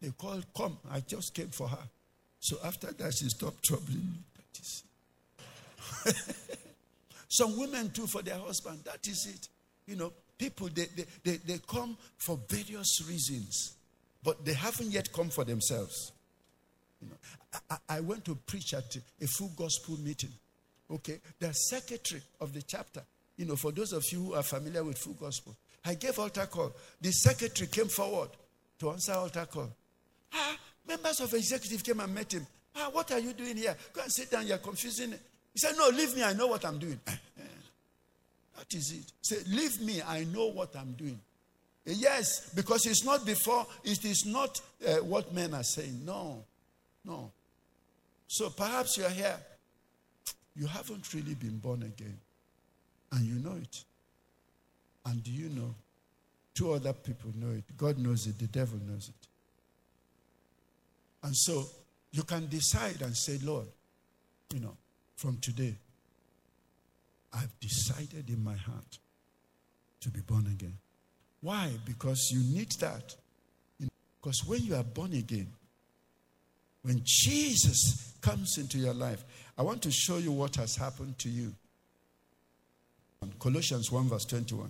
they 0.01 0.09
called, 0.09 0.45
Come. 0.53 0.77
I 0.91 0.99
just 0.99 1.33
came 1.33 1.47
for 1.47 1.69
her. 1.69 1.87
So 2.41 2.57
after 2.65 2.91
that, 2.91 3.13
she 3.13 3.29
stopped 3.29 3.63
troubling 3.63 3.99
me. 3.99 4.19
That 4.35 4.59
is. 4.59 4.83
Some 7.29 7.57
women 7.57 7.89
too 7.91 8.05
for 8.05 8.21
their 8.21 8.37
husband. 8.37 8.79
That 8.83 9.07
is 9.07 9.27
it. 9.27 9.47
You 9.87 9.95
know, 9.95 10.11
people, 10.37 10.67
they, 10.67 10.87
they, 10.93 11.05
they, 11.23 11.37
they 11.37 11.59
come 11.65 11.95
for 12.17 12.37
various 12.49 13.01
reasons, 13.07 13.75
but 14.21 14.43
they 14.43 14.53
haven't 14.53 14.91
yet 14.91 15.13
come 15.13 15.29
for 15.29 15.45
themselves. 15.45 16.11
You 17.01 17.07
know, 17.07 17.59
I, 17.69 17.77
I 17.97 17.99
went 18.01 18.25
to 18.25 18.35
preach 18.35 18.73
at 18.73 18.93
a 19.21 19.25
full 19.25 19.53
gospel 19.55 19.97
meeting. 20.01 20.33
Okay, 20.91 21.21
the 21.39 21.53
secretary 21.53 22.21
of 22.41 22.53
the 22.53 22.61
chapter 22.61 23.03
you 23.37 23.45
know, 23.45 23.55
for 23.55 23.71
those 23.71 23.93
of 23.93 24.03
you 24.11 24.25
who 24.25 24.33
are 24.33 24.43
familiar 24.43 24.83
with 24.83 24.97
full 24.97 25.13
gospel, 25.13 25.55
I 25.85 25.95
gave 25.95 26.17
altar 26.19 26.45
call. 26.45 26.71
The 27.01 27.11
secretary 27.11 27.67
came 27.67 27.87
forward 27.87 28.29
to 28.79 28.91
answer 28.91 29.13
altar 29.13 29.47
call. 29.51 29.69
Ah, 30.33 30.57
members 30.87 31.19
of 31.19 31.33
executive 31.33 31.83
came 31.83 31.99
and 31.99 32.13
met 32.13 32.33
him. 32.33 32.45
Ah, 32.75 32.89
what 32.91 33.11
are 33.11 33.19
you 33.19 33.33
doing 33.33 33.57
here? 33.57 33.75
Go 33.91 34.01
and 34.01 34.11
sit 34.11 34.31
down. 34.31 34.47
You're 34.47 34.57
confusing. 34.59 35.11
He 35.11 35.59
said, 35.59 35.75
No, 35.77 35.89
leave 35.89 36.15
me. 36.15 36.23
I 36.23 36.33
know 36.33 36.47
what 36.47 36.65
I'm 36.65 36.79
doing. 36.79 36.99
that 37.05 38.73
is 38.73 38.91
it. 38.91 39.11
Say, 39.21 39.37
leave 39.47 39.81
me. 39.81 40.01
I 40.01 40.23
know 40.25 40.47
what 40.47 40.75
I'm 40.75 40.93
doing. 40.93 41.19
Yes, 41.85 42.49
because 42.55 42.85
it's 42.85 43.03
not 43.03 43.25
before, 43.25 43.67
it 43.83 44.05
is 44.05 44.25
not 44.25 44.61
uh, 44.87 44.95
what 45.03 45.33
men 45.33 45.53
are 45.53 45.63
saying. 45.63 46.01
No, 46.05 46.43
no. 47.03 47.29
So 48.27 48.49
perhaps 48.49 48.97
you're 48.97 49.09
here. 49.09 49.37
You 50.55 50.67
haven't 50.67 51.13
really 51.13 51.33
been 51.33 51.57
born 51.57 51.83
again. 51.83 52.17
And 53.13 53.25
you 53.25 53.35
know 53.35 53.55
it. 53.61 53.83
And 55.05 55.23
do 55.23 55.31
you 55.31 55.49
know? 55.49 55.75
Two 56.55 56.73
other 56.73 56.93
people 56.93 57.31
know 57.35 57.51
it. 57.51 57.63
God 57.77 57.97
knows 57.97 58.27
it. 58.27 58.37
The 58.37 58.47
devil 58.47 58.79
knows 58.87 59.09
it. 59.09 59.27
And 61.23 61.35
so 61.35 61.65
you 62.11 62.23
can 62.23 62.47
decide 62.47 63.01
and 63.01 63.15
say, 63.15 63.39
Lord, 63.43 63.67
you 64.53 64.59
know, 64.59 64.75
from 65.15 65.37
today, 65.37 65.75
I've 67.33 67.59
decided 67.59 68.29
in 68.29 68.43
my 68.43 68.55
heart 68.55 68.99
to 70.01 70.09
be 70.09 70.21
born 70.21 70.47
again. 70.47 70.77
Why? 71.41 71.71
Because 71.85 72.29
you 72.31 72.39
need 72.55 72.71
that. 72.79 73.15
Because 74.21 74.45
when 74.45 74.61
you 74.63 74.75
are 74.75 74.83
born 74.83 75.13
again, 75.13 75.47
when 76.83 77.01
Jesus 77.03 78.13
comes 78.21 78.57
into 78.57 78.77
your 78.77 78.93
life, 78.93 79.23
I 79.57 79.61
want 79.61 79.81
to 79.83 79.91
show 79.91 80.17
you 80.17 80.31
what 80.31 80.55
has 80.57 80.75
happened 80.75 81.17
to 81.19 81.29
you. 81.29 81.53
Colossians 83.39 83.91
1, 83.91 84.09
verse 84.09 84.25
21. 84.25 84.69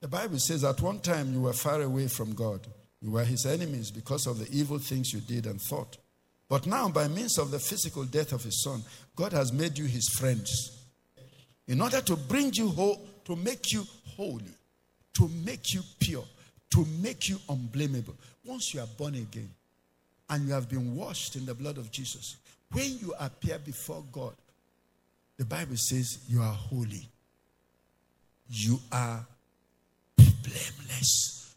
The 0.00 0.08
Bible 0.08 0.38
says, 0.38 0.64
At 0.64 0.80
one 0.80 1.00
time 1.00 1.32
you 1.32 1.42
were 1.42 1.52
far 1.52 1.80
away 1.82 2.08
from 2.08 2.34
God. 2.34 2.60
You 3.00 3.12
were 3.12 3.24
his 3.24 3.46
enemies 3.46 3.90
because 3.90 4.26
of 4.26 4.38
the 4.38 4.48
evil 4.50 4.78
things 4.78 5.12
you 5.12 5.20
did 5.20 5.46
and 5.46 5.60
thought. 5.60 5.96
But 6.48 6.66
now, 6.66 6.88
by 6.88 7.08
means 7.08 7.38
of 7.38 7.50
the 7.50 7.58
physical 7.58 8.04
death 8.04 8.32
of 8.32 8.44
his 8.44 8.62
son, 8.62 8.82
God 9.16 9.32
has 9.32 9.52
made 9.52 9.78
you 9.78 9.86
his 9.86 10.08
friends. 10.08 10.84
In 11.66 11.80
order 11.80 12.00
to 12.02 12.16
bring 12.16 12.52
you 12.52 12.68
whole, 12.68 13.00
to 13.24 13.36
make 13.36 13.72
you 13.72 13.84
holy, 14.16 14.54
to 15.14 15.28
make 15.44 15.72
you 15.72 15.82
pure, 15.98 16.24
to 16.70 16.86
make 17.00 17.28
you 17.28 17.38
unblameable. 17.48 18.16
Once 18.44 18.74
you 18.74 18.80
are 18.80 18.86
born 18.98 19.14
again 19.14 19.50
and 20.28 20.46
you 20.46 20.52
have 20.52 20.68
been 20.68 20.96
washed 20.96 21.36
in 21.36 21.46
the 21.46 21.54
blood 21.54 21.78
of 21.78 21.90
Jesus, 21.90 22.36
when 22.72 22.98
you 22.98 23.14
appear 23.18 23.58
before 23.58 24.02
God, 24.10 24.34
the 25.42 25.48
Bible 25.48 25.76
says 25.76 26.18
you 26.28 26.40
are 26.40 26.52
holy. 26.52 27.08
You 28.48 28.78
are 28.92 29.26
blameless. 30.16 31.56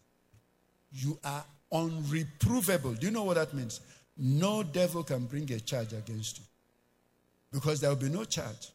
You 0.92 1.20
are 1.24 1.46
unreprovable. 1.72 3.00
Do 3.00 3.06
you 3.06 3.12
know 3.12 3.26
what 3.26 3.36
that 3.36 3.54
means? 3.54 3.80
No 4.18 4.64
devil 4.64 5.04
can 5.04 5.26
bring 5.26 5.52
a 5.52 5.60
charge 5.60 5.94
against 5.94 6.40
you 6.40 6.46
because 7.52 7.80
there 7.80 7.92
will 7.92 7.98
be 7.98 8.10
no 8.10 8.24
charge. 8.24 8.72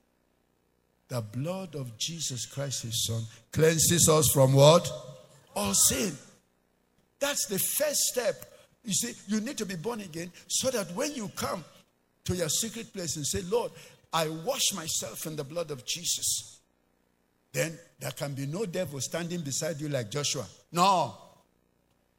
The 1.09 1.21
blood 1.21 1.75
of 1.75 1.99
Jesus 1.99 2.47
Christ, 2.47 2.83
his 2.83 3.05
son, 3.05 3.25
cleanses 3.51 4.09
us 4.09 4.31
from 4.33 4.53
what? 4.53 4.89
All 5.57 5.75
sin. 5.75 6.17
That's 7.19 7.47
the 7.47 7.59
first 7.59 7.99
step. 8.13 8.45
You 8.85 8.93
see, 8.93 9.15
you 9.27 9.41
need 9.41 9.59
to 9.59 9.67
be 9.67 9.75
born 9.75 10.03
again 10.03 10.31
so 10.47 10.71
that 10.71 10.95
when 10.95 11.17
you 11.17 11.33
come 11.35 11.65
to 12.25 12.37
your 12.37 12.49
secret 12.49 12.93
place 12.93 13.17
and 13.17 13.27
say, 13.27 13.41
Lord, 13.51 13.73
I 14.13 14.29
wash 14.29 14.73
myself 14.75 15.27
in 15.27 15.37
the 15.37 15.45
blood 15.45 15.71
of 15.71 15.87
Jesus, 15.87 16.61
then 17.53 17.79
there 17.99 18.11
can 18.11 18.35
be 18.35 18.47
no 18.47 18.65
devil 18.67 19.01
standing 19.01 19.41
beside 19.41 19.81
you 19.81 19.89
like 19.89 20.11
Joshua. 20.11 20.47
No. 20.73 21.17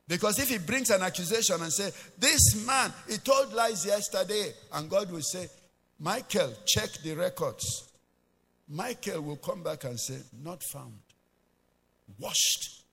Because 0.08 0.40
if 0.40 0.50
he 0.50 0.58
brings 0.58 0.90
an 0.90 1.02
accusation 1.02 1.62
and 1.62 1.72
say, 1.72 1.92
this 2.18 2.66
man, 2.66 2.92
he 3.10 3.18
told 3.18 3.54
lies 3.54 3.86
yesterday, 3.86 4.52
and 4.74 4.90
God 4.90 5.12
will 5.12 5.22
say, 5.22 5.48
Michael, 6.00 6.54
check 6.66 6.90
the 7.04 7.14
records. 7.14 7.90
Michael 8.68 9.22
will 9.22 9.38
come 9.38 9.64
back 9.64 9.84
and 9.84 10.00
say, 10.00 10.18
not 10.44 10.64
found. 10.64 11.00
Washed. 12.20 12.84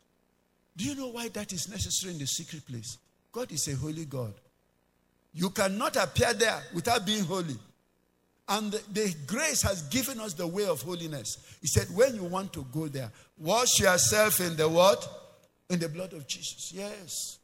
Do 0.77 0.85
you 0.85 0.95
know 0.95 1.09
why 1.09 1.29
that 1.29 1.53
is 1.53 1.69
necessary 1.69 2.13
in 2.13 2.19
the 2.19 2.27
secret 2.27 2.67
place? 2.67 2.99
God 3.33 3.51
is 3.51 3.67
a 3.69 3.75
holy 3.75 4.05
God. 4.05 4.35
You 5.33 5.51
cannot 5.51 5.97
appear 5.97 6.35
there 6.35 6.63
without 6.73 7.05
being 7.05 7.25
holy. 7.25 7.57
And 8.49 8.73
the, 8.73 8.83
the, 8.93 9.15
grace 9.27 9.61
has 9.63 9.83
given 9.83 10.19
us 10.21 10.33
the 10.33 10.47
way 10.47 10.65
of 10.65 10.81
holiness. 10.81 11.37
He 11.61 11.67
said, 11.67 11.87
when 11.95 12.15
you 12.15 12.25
want 12.25 12.53
to 12.55 12.67
go 12.73 12.89
there, 12.89 13.11
wash 13.37 13.79
yourself 13.79 14.41
in 14.41 14.57
the 14.57 14.69
what? 14.69 15.07
In 15.69 15.79
the 15.79 15.89
blood 15.89 16.15
of 16.15 16.27
Jesus. 16.27 16.73
Yes. 16.75 17.39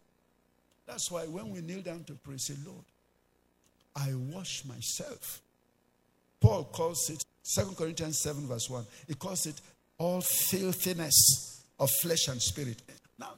That's 0.86 1.10
why 1.10 1.24
when 1.24 1.50
we 1.50 1.60
kneel 1.60 1.82
down 1.82 2.04
to 2.04 2.14
pray, 2.14 2.36
say, 2.38 2.54
Lord, 2.64 2.84
I 3.94 4.14
wash 4.34 4.64
myself. 4.64 5.40
Paul 6.40 6.64
calls 6.64 7.10
it, 7.10 7.22
2 7.54 7.74
Corinthians 7.76 8.20
7, 8.20 8.46
verse 8.46 8.68
1, 8.70 8.84
he 9.06 9.14
calls 9.14 9.46
it 9.46 9.60
all 9.98 10.20
filthiness 10.20 11.64
of 11.78 11.90
flesh 12.00 12.28
and 12.28 12.40
spirit. 12.40 12.80
Now, 13.18 13.32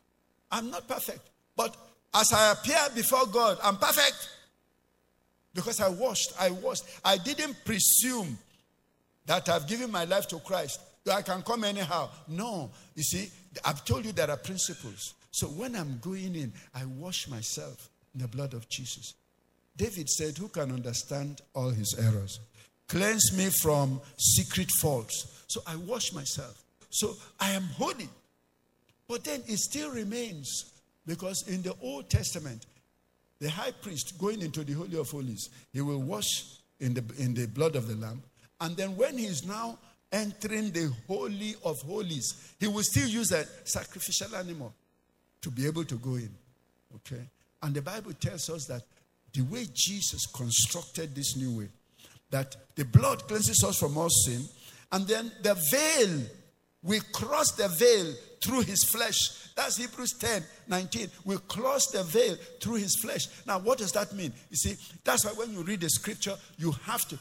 I'm 0.51 0.71
not 0.71 0.89
perfect, 0.89 1.21
but 1.57 1.77
as 2.15 2.33
I 2.33 2.53
appear 2.53 2.79
before 2.95 3.27
God, 3.27 3.59
I'm 3.63 3.77
perfect. 3.77 4.31
Because 5.57 5.81
I 5.81 5.89
washed, 5.89 6.33
I 6.39 6.51
washed. 6.51 6.85
I 7.03 7.17
didn't 7.17 7.57
presume 7.65 8.39
that 9.25 9.49
I've 9.49 9.67
given 9.67 9.91
my 9.91 10.05
life 10.05 10.29
to 10.29 10.39
Christ. 10.39 10.81
That 11.05 11.17
I 11.17 11.23
can 11.23 11.43
come 11.43 11.65
anyhow. 11.65 12.11
No. 12.29 12.71
You 12.95 13.03
see, 13.03 13.31
I've 13.65 13.85
told 13.85 14.05
you 14.05 14.13
there 14.13 14.31
are 14.31 14.37
principles. 14.37 15.15
So 15.31 15.47
when 15.49 15.75
I'm 15.75 15.99
going 16.03 16.37
in, 16.37 16.53
I 16.75 16.85
wash 16.85 17.27
myself 17.29 17.89
in 18.15 18.21
the 18.21 18.29
blood 18.29 18.53
of 18.53 18.69
Jesus. 18.69 19.15
David 19.77 20.09
said, 20.11 20.37
Who 20.37 20.49
can 20.49 20.71
understand 20.71 21.41
all 21.55 21.71
his 21.71 21.97
errors? 21.99 22.39
Cleanse 22.89 23.37
me 23.37 23.49
from 23.63 24.01
secret 24.19 24.71
faults. 24.81 25.45
So 25.49 25.63
I 25.67 25.77
wash 25.77 26.13
myself. 26.13 26.63
So 26.91 27.15
I 27.41 27.53
am 27.53 27.63
holy. 27.63 28.09
But 29.09 29.25
then 29.25 29.43
it 29.47 29.59
still 29.59 29.91
remains 29.91 30.73
because 31.07 31.49
in 31.49 31.63
the 31.63 31.75
Old 31.81 32.11
Testament, 32.11 32.67
the 33.39 33.51
high 33.51 33.73
priest 33.73 34.19
going 34.19 34.41
into 34.41 34.65
the 34.65 34.73
Holy 34.73 34.99
of 34.99 35.11
Holies, 35.11 35.51
he 35.73 35.81
will 35.81 36.03
wash 36.03 36.45
in 36.81 36.95
the, 36.95 37.05
in 37.19 37.35
the 37.35 37.47
blood 37.47 37.77
of 37.77 37.89
the 37.89 37.95
lamb. 37.97 38.23
And 38.61 38.77
then 38.77 38.97
when 38.97 39.19
he's 39.19 39.47
now 39.47 39.79
entering 40.13 40.71
the 40.71 40.93
Holy 41.07 41.55
of 41.65 41.81
Holies, 41.83 42.55
he 42.59 42.67
will 42.67 42.83
still 42.83 43.09
use 43.09 43.33
a 43.33 43.45
sacrificial 43.65 44.35
animal 44.37 44.73
to 45.43 45.51
be 45.51 45.67
able 45.67 45.85
to 45.85 45.97
go 45.97 46.15
in. 46.15 46.31
Okay? 46.97 47.23
And 47.63 47.75
the 47.75 47.83
Bible 47.83 48.13
tells 48.15 48.49
us 48.49 48.67
that 48.67 48.83
the 49.33 49.43
way 49.43 49.67
Jesus 49.75 50.27
constructed 50.27 51.15
this 51.15 51.37
new 51.37 51.59
way, 51.59 51.69
that 52.31 52.57
the 52.75 52.85
blood 52.85 53.27
cleanses 53.29 53.63
us 53.67 53.79
from 53.79 53.99
all 53.99 54.09
sin, 54.09 54.43
and 54.93 55.07
then 55.07 55.31
the 55.43 55.55
veil, 55.71 56.21
we 56.83 57.01
cross 57.13 57.53
the 57.53 57.69
veil 57.69 58.15
through 58.47 58.63
his 58.63 58.85
flesh. 58.85 59.51
That's 59.57 59.77
Hebrews 59.77 60.15
10 60.21 60.43
19. 60.69 61.09
We 61.25 61.37
cross 61.49 61.89
the 61.89 62.05
veil 62.05 62.37
through 62.61 62.77
his 62.77 62.97
flesh. 62.97 63.27
Now, 63.47 63.59
what 63.59 63.79
does 63.79 63.93
that 63.93 64.13
mean? 64.13 64.33
You 64.51 64.57
see, 64.57 64.77
that's 65.05 65.25
why 65.25 65.33
when 65.33 65.53
you 65.53 65.63
read 65.63 65.81
the 65.81 65.91
scripture, 65.91 66.35
you 66.57 66.73
have 66.85 67.07
to 67.09 67.19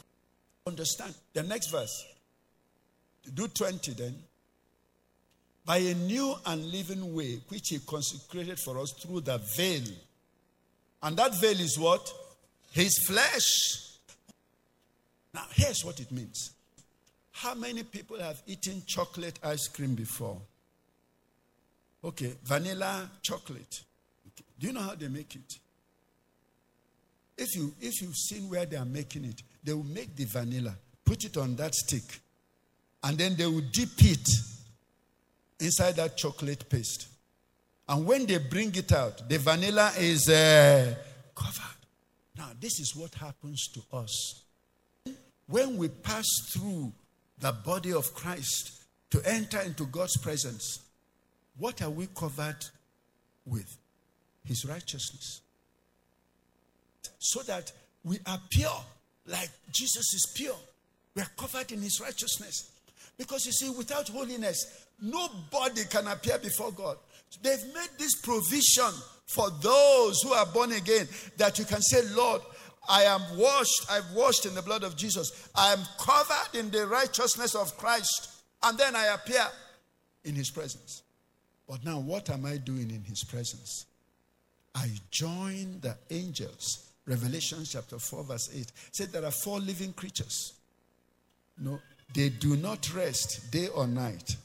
understand. 0.66 1.14
The 1.32 1.42
next 1.42 1.70
verse, 1.70 2.06
do 3.34 3.48
20 3.48 3.92
then. 3.92 4.14
By 5.64 5.78
a 5.78 5.94
new 5.94 6.32
and 6.46 6.64
living 6.66 7.12
way, 7.12 7.40
which 7.48 7.70
he 7.70 7.80
consecrated 7.80 8.60
for 8.60 8.78
us 8.78 8.92
through 8.92 9.22
the 9.22 9.38
veil. 9.56 9.82
And 11.02 11.16
that 11.16 11.34
veil 11.40 11.58
is 11.58 11.76
what? 11.76 12.08
His 12.70 12.98
flesh. 13.04 13.98
Now, 15.34 15.42
here's 15.50 15.84
what 15.84 15.98
it 15.98 16.12
means. 16.12 16.52
How 17.32 17.54
many 17.54 17.82
people 17.82 18.20
have 18.20 18.40
eaten 18.46 18.84
chocolate 18.86 19.40
ice 19.42 19.66
cream 19.66 19.96
before? 19.96 20.40
Okay, 22.06 22.34
vanilla 22.44 23.10
chocolate. 23.20 23.82
Do 24.60 24.68
you 24.68 24.72
know 24.72 24.80
how 24.80 24.94
they 24.94 25.08
make 25.08 25.34
it? 25.34 25.58
If 27.36 27.56
you 27.56 27.74
if 27.80 28.00
you've 28.00 28.14
seen 28.14 28.48
where 28.48 28.64
they 28.64 28.76
are 28.76 28.84
making 28.84 29.24
it, 29.24 29.42
they 29.64 29.72
will 29.72 29.82
make 29.82 30.14
the 30.14 30.24
vanilla, 30.24 30.76
put 31.04 31.24
it 31.24 31.36
on 31.36 31.56
that 31.56 31.74
stick, 31.74 32.20
and 33.02 33.18
then 33.18 33.34
they 33.34 33.46
will 33.46 33.64
dip 33.72 34.00
it 34.04 34.28
inside 35.58 35.96
that 35.96 36.16
chocolate 36.16 36.68
paste. 36.70 37.08
And 37.88 38.06
when 38.06 38.24
they 38.26 38.38
bring 38.38 38.72
it 38.76 38.92
out, 38.92 39.28
the 39.28 39.38
vanilla 39.38 39.90
is 39.98 40.28
uh, 40.28 40.94
covered. 41.34 41.86
Now, 42.38 42.50
this 42.60 42.78
is 42.78 42.94
what 42.94 43.14
happens 43.14 43.68
to 43.74 43.96
us. 43.96 44.44
When 45.48 45.76
we 45.76 45.88
pass 45.88 46.26
through 46.52 46.92
the 47.40 47.52
body 47.52 47.92
of 47.92 48.14
Christ 48.14 48.84
to 49.10 49.20
enter 49.24 49.60
into 49.60 49.86
God's 49.86 50.16
presence, 50.18 50.85
what 51.58 51.82
are 51.82 51.90
we 51.90 52.08
covered 52.14 52.64
with? 53.44 53.76
His 54.44 54.64
righteousness. 54.64 55.40
So 57.18 57.42
that 57.42 57.72
we 58.04 58.18
are 58.26 58.40
pure, 58.50 58.84
like 59.26 59.50
Jesus 59.72 60.14
is 60.14 60.32
pure. 60.36 60.56
We 61.14 61.22
are 61.22 61.30
covered 61.36 61.72
in 61.72 61.82
His 61.82 62.00
righteousness. 62.00 62.70
Because 63.18 63.46
you 63.46 63.52
see, 63.52 63.70
without 63.70 64.08
holiness, 64.08 64.86
nobody 65.00 65.84
can 65.90 66.06
appear 66.06 66.38
before 66.38 66.70
God. 66.72 66.98
They've 67.42 67.64
made 67.74 67.88
this 67.98 68.14
provision 68.20 68.92
for 69.26 69.50
those 69.60 70.22
who 70.22 70.32
are 70.32 70.46
born 70.46 70.72
again 70.72 71.08
that 71.38 71.58
you 71.58 71.64
can 71.64 71.80
say, 71.80 72.02
Lord, 72.14 72.42
I 72.88 73.02
am 73.02 73.20
washed. 73.36 73.90
I've 73.90 74.10
washed 74.12 74.46
in 74.46 74.54
the 74.54 74.62
blood 74.62 74.84
of 74.84 74.96
Jesus. 74.96 75.48
I 75.54 75.72
am 75.72 75.80
covered 75.98 76.58
in 76.58 76.70
the 76.70 76.86
righteousness 76.86 77.54
of 77.54 77.76
Christ. 77.76 78.30
And 78.62 78.78
then 78.78 78.94
I 78.94 79.06
appear 79.06 79.44
in 80.24 80.34
his 80.34 80.50
presence. 80.50 81.02
But 81.68 81.84
now, 81.84 81.98
what 81.98 82.30
am 82.30 82.46
I 82.46 82.58
doing 82.58 82.90
in 82.90 83.02
his 83.02 83.24
presence? 83.24 83.86
I 84.74 84.90
join 85.10 85.80
the 85.80 85.96
angels. 86.10 86.90
Revelation 87.06 87.64
chapter 87.64 87.98
4, 87.98 88.24
verse 88.24 88.50
8 88.54 88.72
said 88.92 89.12
there 89.12 89.24
are 89.24 89.30
four 89.30 89.58
living 89.58 89.92
creatures. 89.92 90.52
No, 91.58 91.80
they 92.14 92.28
do 92.28 92.56
not 92.56 92.92
rest 92.94 93.50
day 93.50 93.68
or 93.68 93.86
night. 93.86 94.36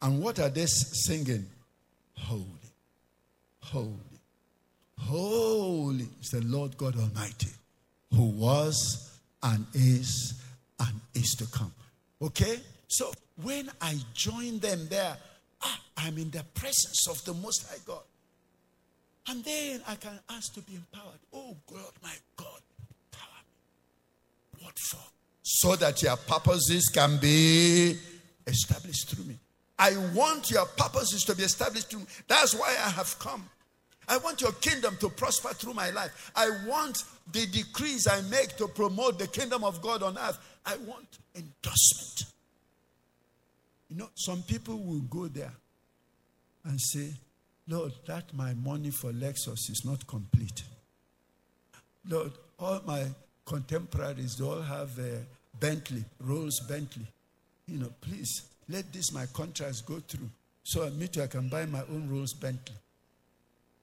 And 0.00 0.20
what 0.20 0.40
are 0.40 0.48
they 0.48 0.66
singing? 0.66 1.46
Holy, 2.16 2.44
holy, 3.60 3.92
holy 4.98 6.08
is 6.20 6.30
the 6.30 6.42
Lord 6.42 6.76
God 6.76 6.96
Almighty, 6.96 7.50
who 8.12 8.26
was 8.26 9.18
and 9.42 9.66
is 9.74 10.34
and 10.80 11.00
is 11.14 11.34
to 11.36 11.46
come. 11.46 11.72
Okay? 12.20 12.60
So 12.88 13.12
when 13.42 13.70
I 13.80 13.96
join 14.14 14.58
them 14.58 14.86
there, 14.88 15.16
ah, 15.62 15.80
I'm 15.98 16.18
in 16.18 16.30
the 16.30 16.44
presence 16.54 17.06
of 17.08 17.24
the 17.24 17.34
Most 17.34 17.66
High 17.68 17.78
God. 17.86 18.02
And 19.28 19.44
then 19.44 19.80
I 19.86 19.94
can 19.94 20.18
ask 20.30 20.52
to 20.54 20.60
be 20.62 20.74
empowered. 20.74 21.20
Oh 21.32 21.56
God, 21.66 21.92
my 22.02 22.14
God, 22.36 22.60
empower 23.12 23.40
me. 23.46 24.64
What 24.64 24.78
for? 24.78 25.00
So 25.42 25.76
that 25.76 26.02
your 26.02 26.16
purposes 26.16 26.88
can 26.88 27.18
be 27.18 27.96
established 28.46 29.10
through 29.10 29.24
me. 29.24 29.38
I 29.78 29.96
want 30.14 30.50
your 30.50 30.66
purposes 30.66 31.24
to 31.24 31.36
be 31.36 31.42
established 31.44 31.90
through 31.90 32.00
me. 32.00 32.06
That's 32.28 32.54
why 32.54 32.68
I 32.84 32.90
have 32.90 33.18
come. 33.18 33.48
I 34.08 34.18
want 34.18 34.40
your 34.40 34.52
kingdom 34.52 34.96
to 35.00 35.08
prosper 35.08 35.50
through 35.54 35.74
my 35.74 35.90
life. 35.90 36.32
I 36.34 36.50
want 36.66 37.04
the 37.30 37.46
decrees 37.46 38.06
I 38.06 38.20
make 38.22 38.56
to 38.56 38.68
promote 38.68 39.18
the 39.18 39.28
kingdom 39.28 39.64
of 39.64 39.80
God 39.80 40.02
on 40.02 40.18
earth. 40.18 40.38
I 40.66 40.76
want 40.78 41.06
endorsement. 41.34 42.31
You 43.92 43.98
know, 43.98 44.08
some 44.14 44.42
people 44.44 44.78
will 44.78 45.00
go 45.00 45.28
there 45.28 45.52
and 46.64 46.80
say, 46.80 47.10
Lord, 47.68 47.92
that 48.06 48.32
my 48.32 48.54
money 48.54 48.90
for 48.90 49.12
Lexus 49.12 49.68
is 49.68 49.82
not 49.84 50.06
complete. 50.06 50.62
Lord, 52.08 52.32
all 52.58 52.80
my 52.86 53.04
contemporaries, 53.44 54.40
all 54.40 54.62
have 54.62 54.98
a 54.98 55.20
Bentley, 55.60 56.06
Rolls 56.20 56.60
Bentley. 56.60 57.06
You 57.66 57.80
know, 57.80 57.92
please 58.00 58.48
let 58.66 58.90
this 58.94 59.12
my 59.12 59.26
contracts 59.26 59.82
go 59.82 60.00
through 60.00 60.30
so 60.64 60.88
me 60.88 61.08
too 61.08 61.22
I 61.22 61.26
can 61.26 61.50
buy 61.50 61.66
my 61.66 61.82
own 61.82 62.08
Rolls 62.10 62.32
Bentley. 62.32 62.76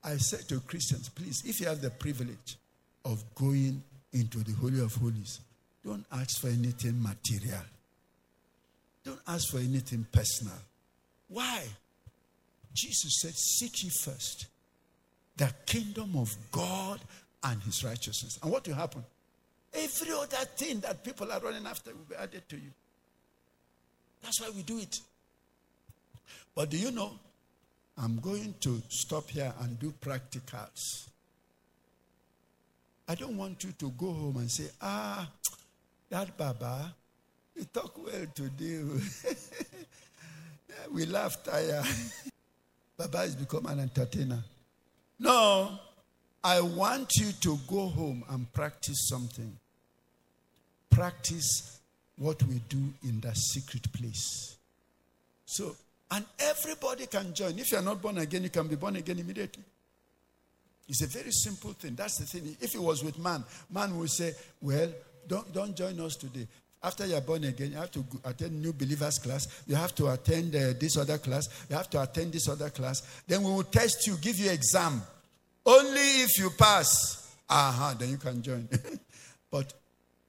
I 0.02 0.16
said 0.16 0.48
to 0.48 0.58
Christians, 0.58 1.08
please, 1.08 1.44
if 1.46 1.60
you 1.60 1.68
have 1.68 1.82
the 1.82 1.90
privilege 1.90 2.56
of 3.04 3.22
going 3.36 3.80
into 4.12 4.38
the 4.38 4.54
Holy 4.54 4.80
of 4.80 4.92
Holies, 4.96 5.38
don't 5.84 6.04
ask 6.10 6.40
for 6.40 6.48
anything 6.48 7.00
material. 7.00 7.62
Don't 9.04 9.20
ask 9.26 9.48
for 9.50 9.58
anything 9.58 10.06
personal. 10.10 10.58
Why? 11.28 11.62
Jesus 12.74 13.20
said, 13.20 13.34
Seek 13.34 13.84
ye 13.84 13.90
first 13.90 14.46
the 15.36 15.52
kingdom 15.64 16.16
of 16.16 16.36
God 16.52 17.00
and 17.42 17.62
his 17.62 17.82
righteousness. 17.82 18.38
And 18.42 18.52
what 18.52 18.68
will 18.68 18.74
happen? 18.74 19.02
Every 19.72 20.12
other 20.12 20.44
thing 20.56 20.80
that 20.80 21.02
people 21.02 21.32
are 21.32 21.40
running 21.40 21.66
after 21.66 21.92
will 21.92 22.04
be 22.08 22.14
added 22.16 22.46
to 22.50 22.56
you. 22.56 22.70
That's 24.22 24.40
why 24.40 24.50
we 24.54 24.62
do 24.62 24.78
it. 24.78 25.00
But 26.54 26.70
do 26.70 26.76
you 26.76 26.90
know? 26.90 27.12
I'm 27.96 28.18
going 28.18 28.54
to 28.60 28.82
stop 28.88 29.30
here 29.30 29.52
and 29.60 29.78
do 29.78 29.92
practicals. 30.00 31.08
I 33.08 33.14
don't 33.14 33.36
want 33.36 33.64
you 33.64 33.72
to 33.72 33.90
go 33.90 34.12
home 34.12 34.36
and 34.36 34.50
say, 34.50 34.68
ah, 34.80 35.28
that 36.10 36.36
Baba, 36.36 36.94
he 37.56 37.64
talk 37.66 37.96
well 37.96 38.26
today. 38.34 38.80
Oh. 38.82 39.32
we 40.92 41.06
laugh 41.06 41.42
tire. 41.44 41.82
Baba 42.96 43.18
has 43.18 43.34
become 43.34 43.66
an 43.66 43.80
entertainer. 43.80 44.42
No, 45.18 45.78
I 46.42 46.60
want 46.60 47.12
you 47.16 47.32
to 47.32 47.58
go 47.68 47.88
home 47.88 48.24
and 48.30 48.50
practice 48.52 49.08
something. 49.08 49.56
Practice 50.88 51.80
what 52.16 52.42
we 52.44 52.60
do 52.68 52.78
in 53.04 53.20
that 53.20 53.36
secret 53.36 53.90
place. 53.92 54.56
So, 55.46 55.76
and 56.10 56.24
everybody 56.38 57.06
can 57.06 57.32
join. 57.34 57.58
If 57.58 57.72
you 57.72 57.78
are 57.78 57.82
not 57.82 58.00
born 58.00 58.18
again, 58.18 58.42
you 58.42 58.50
can 58.50 58.66
be 58.66 58.76
born 58.76 58.96
again 58.96 59.18
immediately. 59.18 59.62
It's 60.88 61.02
a 61.02 61.06
very 61.06 61.30
simple 61.30 61.72
thing. 61.72 61.94
That's 61.94 62.18
the 62.18 62.24
thing. 62.24 62.56
If 62.60 62.74
it 62.74 62.80
was 62.80 63.04
with 63.04 63.18
man, 63.18 63.44
man 63.72 63.96
would 63.98 64.10
say, 64.10 64.34
Well, 64.60 64.90
don't, 65.26 65.52
don't 65.52 65.76
join 65.76 66.00
us 66.00 66.16
today. 66.16 66.46
After 66.82 67.06
you're 67.06 67.20
born 67.20 67.44
again, 67.44 67.72
you 67.72 67.76
have 67.76 67.90
to 67.90 68.04
attend 68.24 68.62
new 68.62 68.72
believers 68.72 69.18
class. 69.18 69.62
You 69.66 69.74
have 69.74 69.94
to 69.96 70.08
attend 70.08 70.56
uh, 70.56 70.72
this 70.78 70.96
other 70.96 71.18
class. 71.18 71.48
You 71.68 71.76
have 71.76 71.90
to 71.90 72.02
attend 72.02 72.32
this 72.32 72.48
other 72.48 72.70
class. 72.70 73.22
Then 73.26 73.42
we 73.42 73.50
will 73.50 73.64
test 73.64 74.06
you, 74.06 74.16
give 74.16 74.38
you 74.38 74.50
exam. 74.50 75.02
Only 75.66 76.22
if 76.22 76.38
you 76.38 76.48
pass, 76.50 77.36
aha, 77.48 77.94
then 77.98 78.10
you 78.10 78.16
can 78.16 78.40
join. 78.42 78.66
but 79.50 79.74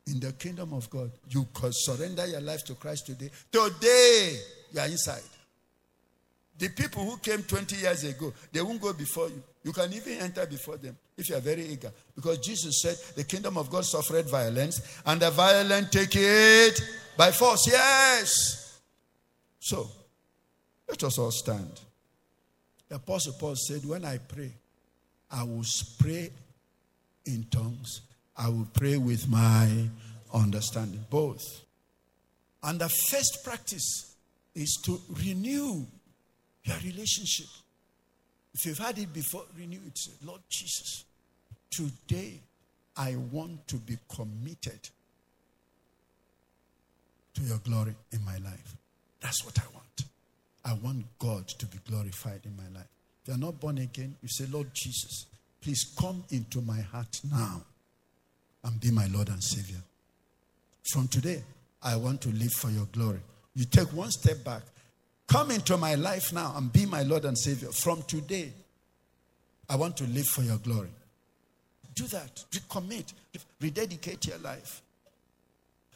in 0.07 0.19
the 0.19 0.33
kingdom 0.33 0.73
of 0.73 0.89
God, 0.89 1.11
you 1.29 1.47
can 1.53 1.71
surrender 1.71 2.25
your 2.27 2.41
life 2.41 2.65
to 2.65 2.75
Christ 2.75 3.05
today. 3.05 3.29
Today, 3.49 4.37
you 4.73 4.79
are 4.81 4.87
inside. 4.87 5.21
The 6.57 6.67
people 6.69 7.03
who 7.03 7.17
came 7.17 7.43
20 7.43 7.77
years 7.77 8.03
ago, 8.03 8.33
they 8.51 8.61
won't 8.61 8.81
go 8.81 8.91
before 8.91 9.29
you. 9.29 9.41
You 9.63 9.71
can 9.71 9.93
even 9.93 10.13
enter 10.13 10.45
before 10.45 10.77
them 10.77 10.97
if 11.17 11.29
you 11.29 11.35
are 11.35 11.41
very 11.41 11.65
eager. 11.67 11.91
Because 12.15 12.39
Jesus 12.39 12.81
said, 12.81 12.95
The 13.15 13.23
kingdom 13.23 13.57
of 13.57 13.69
God 13.69 13.85
suffered 13.85 14.27
violence, 14.29 14.81
and 15.05 15.21
the 15.21 15.29
violent 15.29 15.91
take 15.91 16.15
it 16.15 16.81
by 17.15 17.31
force. 17.31 17.67
Yes. 17.67 18.79
So, 19.59 19.87
let 20.89 21.03
us 21.03 21.17
all 21.19 21.31
stand. 21.31 21.79
The 22.89 22.95
Apostle 22.95 23.33
Paul 23.39 23.55
said, 23.55 23.85
When 23.85 24.03
I 24.03 24.17
pray, 24.17 24.51
I 25.29 25.43
will 25.43 25.63
pray 25.99 26.31
in 27.25 27.45
tongues, 27.51 28.01
I 28.35 28.49
will 28.49 28.67
pray 28.73 28.97
with 28.97 29.29
my 29.29 29.69
understanding. 30.33 31.05
Both. 31.09 31.43
And 32.63 32.79
the 32.79 32.89
first 32.89 33.43
practice 33.43 34.15
is 34.55 34.79
to 34.85 34.99
renew 35.23 35.85
your 36.63 36.77
relationship 36.83 37.47
if 38.53 38.65
you've 38.65 38.77
had 38.77 38.97
it 38.97 39.13
before, 39.13 39.43
renew 39.57 39.79
it. 39.87 39.97
Say, 39.97 40.11
Lord 40.25 40.41
Jesus, 40.49 41.05
today 41.69 42.39
I 42.97 43.15
want 43.31 43.67
to 43.69 43.77
be 43.77 43.97
committed 44.13 44.89
to 47.33 47.41
your 47.43 47.59
glory 47.59 47.95
in 48.11 48.23
my 48.25 48.37
life. 48.37 48.75
That's 49.21 49.45
what 49.45 49.57
I 49.59 49.63
want. 49.73 50.03
I 50.65 50.73
want 50.73 51.05
God 51.17 51.47
to 51.47 51.65
be 51.65 51.79
glorified 51.87 52.41
in 52.45 52.55
my 52.57 52.77
life. 52.77 52.87
If 53.23 53.29
you're 53.29 53.37
not 53.37 53.59
born 53.59 53.77
again, 53.77 54.15
you 54.21 54.27
say, 54.29 54.45
Lord 54.51 54.67
Jesus, 54.73 55.27
please 55.61 55.93
come 55.99 56.23
into 56.29 56.61
my 56.61 56.81
heart 56.81 57.21
now 57.31 57.61
and 58.63 58.79
be 58.79 58.91
my 58.91 59.07
Lord 59.07 59.29
and 59.29 59.41
Savior. 59.43 59.81
From 60.91 61.07
today, 61.07 61.43
I 61.81 61.95
want 61.95 62.21
to 62.21 62.29
live 62.29 62.51
for 62.53 62.69
your 62.69 62.85
glory. 62.91 63.19
You 63.55 63.65
take 63.65 63.93
one 63.93 64.11
step 64.11 64.43
back 64.43 64.63
Come 65.31 65.51
into 65.51 65.77
my 65.77 65.95
life 65.95 66.33
now 66.33 66.53
and 66.57 66.73
be 66.73 66.85
my 66.85 67.03
Lord 67.03 67.23
and 67.23 67.37
Savior. 67.37 67.69
From 67.69 68.01
today, 68.01 68.51
I 69.69 69.77
want 69.77 69.95
to 69.97 70.03
live 70.03 70.27
for 70.27 70.41
your 70.41 70.57
glory. 70.57 70.89
Do 71.95 72.03
that. 72.07 72.43
Recommit. 72.51 73.13
Rededicate 73.61 74.27
your 74.27 74.39
life. 74.39 74.81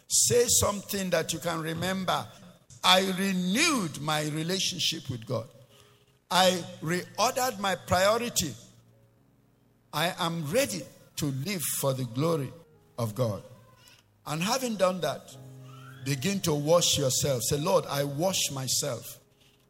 Say 0.07 0.45
something 0.47 1.09
that 1.09 1.33
you 1.33 1.39
can 1.39 1.61
remember. 1.61 2.25
I 2.81 3.13
renewed 3.19 3.99
my 3.99 4.23
relationship 4.23 5.09
with 5.09 5.25
God. 5.25 5.49
I 6.31 6.63
reordered 6.81 7.59
my 7.59 7.75
priority. 7.75 8.53
I 9.91 10.13
am 10.17 10.49
ready 10.49 10.81
to 11.17 11.25
live 11.25 11.61
for 11.81 11.93
the 11.93 12.05
glory 12.05 12.53
of 12.97 13.15
God. 13.15 13.43
And 14.25 14.41
having 14.41 14.77
done 14.77 15.01
that, 15.01 15.35
begin 16.05 16.39
to 16.41 16.53
wash 16.53 16.97
yourself. 16.97 17.41
Say, 17.43 17.57
Lord, 17.57 17.83
I 17.89 18.05
wash 18.05 18.49
myself 18.53 19.19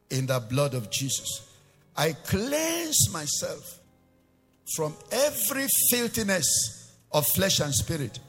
in 0.10 0.26
the 0.26 0.40
blood 0.40 0.74
of 0.74 0.90
Jesus. 0.92 1.50
I 1.96 2.14
cleanse 2.14 3.10
myself 3.12 3.80
from 4.76 4.94
every 5.12 5.68
filthiness 5.90 6.94
of 7.12 7.26
flesh 7.28 7.60
and 7.60 7.74
spirit. 7.74 8.20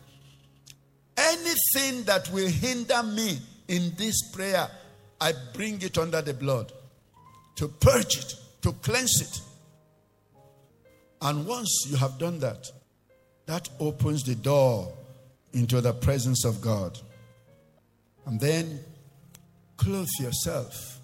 Anything 1.16 2.05
that 2.05 2.31
will 2.32 2.48
hinder 2.48 3.03
me 3.03 3.39
in 3.69 3.93
this 3.97 4.31
prayer, 4.32 4.69
I 5.20 5.32
bring 5.55 5.81
it 5.82 5.98
under 5.98 6.20
the 6.20 6.35
blood 6.35 6.73
to 7.57 7.69
purge 7.69 8.19
it, 8.19 8.35
to 8.62 8.73
cleanse 8.73 9.20
it. 9.20 9.40
And 11.23 11.47
once 11.47 11.86
you 11.89 11.97
have 11.97 12.19
done 12.19 12.39
that, 12.40 12.70
that 13.47 13.69
opens 13.81 14.23
the 14.24 14.35
door 14.35 14.93
into 15.53 15.81
the 15.81 15.94
presence 15.94 16.44
of 16.44 16.61
God. 16.61 16.98
And 18.27 18.39
then 18.39 18.81
clothe 19.77 20.09
yourself 20.20 20.95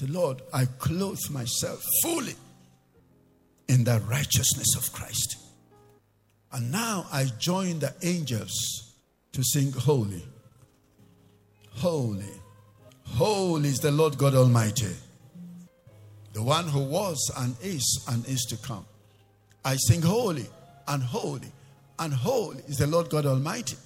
Say, 0.00 0.06
Lord, 0.06 0.40
I 0.50 0.64
clothe 0.64 1.28
myself 1.30 1.84
fully 2.02 2.34
in 3.68 3.84
the 3.84 4.00
righteousness 4.08 4.74
of 4.74 4.90
Christ. 4.94 5.36
And 6.52 6.72
now 6.72 7.04
I 7.12 7.26
join 7.38 7.80
the 7.80 7.92
angels 8.02 8.94
to 9.32 9.42
sing 9.44 9.72
holy. 9.72 10.24
Holy. 11.72 12.32
Holy 13.04 13.68
is 13.68 13.80
the 13.80 13.90
Lord 13.90 14.16
God 14.16 14.34
Almighty. 14.34 14.96
The 16.32 16.42
one 16.42 16.66
who 16.66 16.82
was 16.82 17.30
and 17.36 17.54
is 17.60 18.02
and 18.08 18.26
is 18.26 18.46
to 18.48 18.56
come. 18.56 18.86
I 19.66 19.76
sing 19.76 20.00
holy 20.00 20.46
and 20.88 21.02
holy 21.02 21.52
and 21.98 22.14
holy 22.14 22.62
is 22.68 22.78
the 22.78 22.86
Lord 22.86 23.10
God 23.10 23.26
Almighty 23.26 23.76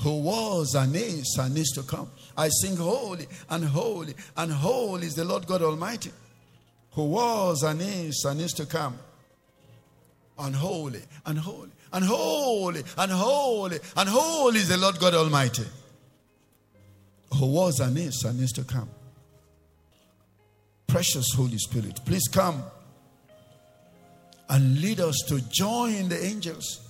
who 0.00 0.20
was 0.20 0.74
and 0.74 0.94
is 0.94 1.36
and 1.40 1.56
is 1.56 1.70
to 1.70 1.82
come. 1.82 2.10
I 2.36 2.48
sing 2.48 2.76
holy 2.76 3.26
and 3.48 3.64
holy 3.64 4.14
and 4.36 4.52
holy 4.52 5.06
is 5.06 5.14
the 5.14 5.24
Lord 5.24 5.46
God 5.46 5.62
Almighty, 5.62 6.12
who 6.92 7.04
was 7.04 7.62
and 7.62 7.80
is 7.80 8.24
and 8.28 8.40
is 8.40 8.52
to 8.54 8.66
come. 8.66 8.98
And 10.38 10.54
holy 10.54 11.00
and 11.24 11.38
holy 11.38 11.70
and 11.92 12.04
holy 12.04 12.82
and 12.98 13.10
holy 13.10 13.78
and 13.96 14.08
holy 14.08 14.58
is 14.58 14.68
the 14.68 14.76
Lord 14.76 14.98
God 14.98 15.14
Almighty, 15.14 15.64
who 17.34 17.46
was 17.46 17.80
and 17.80 17.96
is 17.96 18.22
and 18.24 18.38
is 18.40 18.52
to 18.52 18.64
come. 18.64 18.90
Precious 20.86 21.32
Holy 21.34 21.58
Spirit, 21.58 22.00
please 22.04 22.28
come 22.28 22.62
and 24.50 24.80
lead 24.80 25.00
us 25.00 25.24
to 25.28 25.40
join 25.50 26.08
the 26.08 26.22
angels 26.22 26.86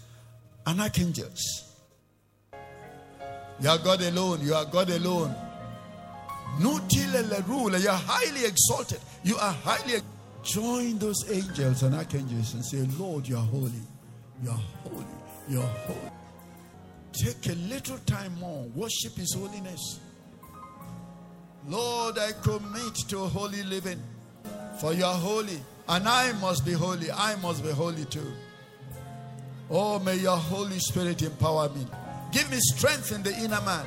and 0.67 0.81
archangels 0.81 1.66
you 3.61 3.69
are 3.69 3.79
God 3.79 4.03
alone. 4.03 4.41
You 4.43 4.55
are 4.55 4.65
God 4.65 4.91
alone. 4.91 5.35
You 6.61 6.81
are 7.89 8.03
highly 8.07 8.45
exalted. 8.45 9.01
You 9.23 9.37
are 9.37 9.53
highly. 9.53 10.01
Join 10.43 10.99
those 10.99 11.31
angels 11.31 11.83
and 11.83 11.95
archangels 11.95 12.55
and 12.55 12.65
say, 12.65 12.87
Lord, 12.99 13.27
you 13.27 13.37
are 13.37 13.45
holy. 13.45 13.73
You 14.43 14.51
are 14.51 14.61
holy. 14.85 15.05
You 15.49 15.61
are 15.61 15.75
holy. 15.87 16.11
Take 17.13 17.47
a 17.49 17.55
little 17.55 17.99
time 17.99 18.39
more. 18.39 18.65
Worship 18.75 19.17
His 19.17 19.35
holiness. 19.35 20.01
Lord, 21.67 22.19
I 22.19 22.33
commit 22.43 22.95
to 23.09 23.19
holy 23.19 23.63
living. 23.65 24.01
For 24.79 24.93
you 24.93 25.05
are 25.05 25.15
holy. 25.15 25.59
And 25.89 26.09
I 26.09 26.33
must 26.41 26.65
be 26.65 26.73
holy. 26.73 27.11
I 27.11 27.37
must 27.37 27.63
be 27.65 27.71
holy 27.71 28.05
too. 28.05 28.33
Oh, 29.69 29.99
may 29.99 30.17
your 30.17 30.37
Holy 30.37 30.79
Spirit 30.79 31.23
empower 31.23 31.69
me. 31.71 31.87
Give 32.37 32.51
me 32.51 32.59
strength 32.61 33.13
in 33.13 33.23
the 33.23 33.35
inner 33.35 33.63
man 33.63 33.87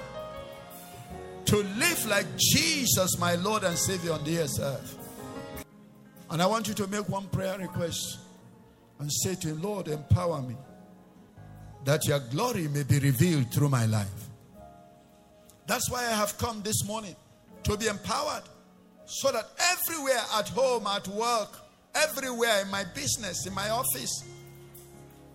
to 1.45 1.57
live 1.57 2.03
like 2.07 2.25
Jesus, 2.35 3.19
my 3.19 3.35
Lord 3.35 3.63
and 3.63 3.77
Savior 3.77 4.13
on 4.13 4.23
this 4.23 4.59
earth. 4.59 4.97
And 6.31 6.41
I 6.41 6.47
want 6.47 6.67
you 6.67 6.73
to 6.73 6.87
make 6.87 7.07
one 7.07 7.27
prayer 7.27 7.59
request 7.59 8.17
and 8.97 9.11
say 9.11 9.35
to 9.35 9.49
Him, 9.49 9.61
Lord, 9.61 9.87
empower 9.87 10.41
me 10.41 10.55
that 11.85 12.07
your 12.07 12.17
glory 12.31 12.67
may 12.69 12.81
be 12.81 12.97
revealed 12.97 13.53
through 13.53 13.69
my 13.69 13.85
life. 13.85 14.29
That's 15.67 15.87
why 15.91 15.99
I 16.07 16.15
have 16.15 16.35
come 16.39 16.63
this 16.63 16.83
morning 16.87 17.15
to 17.65 17.77
be 17.77 17.85
empowered 17.85 18.45
so 19.05 19.31
that 19.31 19.45
everywhere 19.73 20.23
at 20.39 20.49
home, 20.49 20.87
at 20.87 21.07
work, 21.09 21.55
everywhere 21.93 22.63
in 22.63 22.71
my 22.71 22.83
business, 22.95 23.45
in 23.45 23.53
my 23.53 23.69
office, 23.69 24.23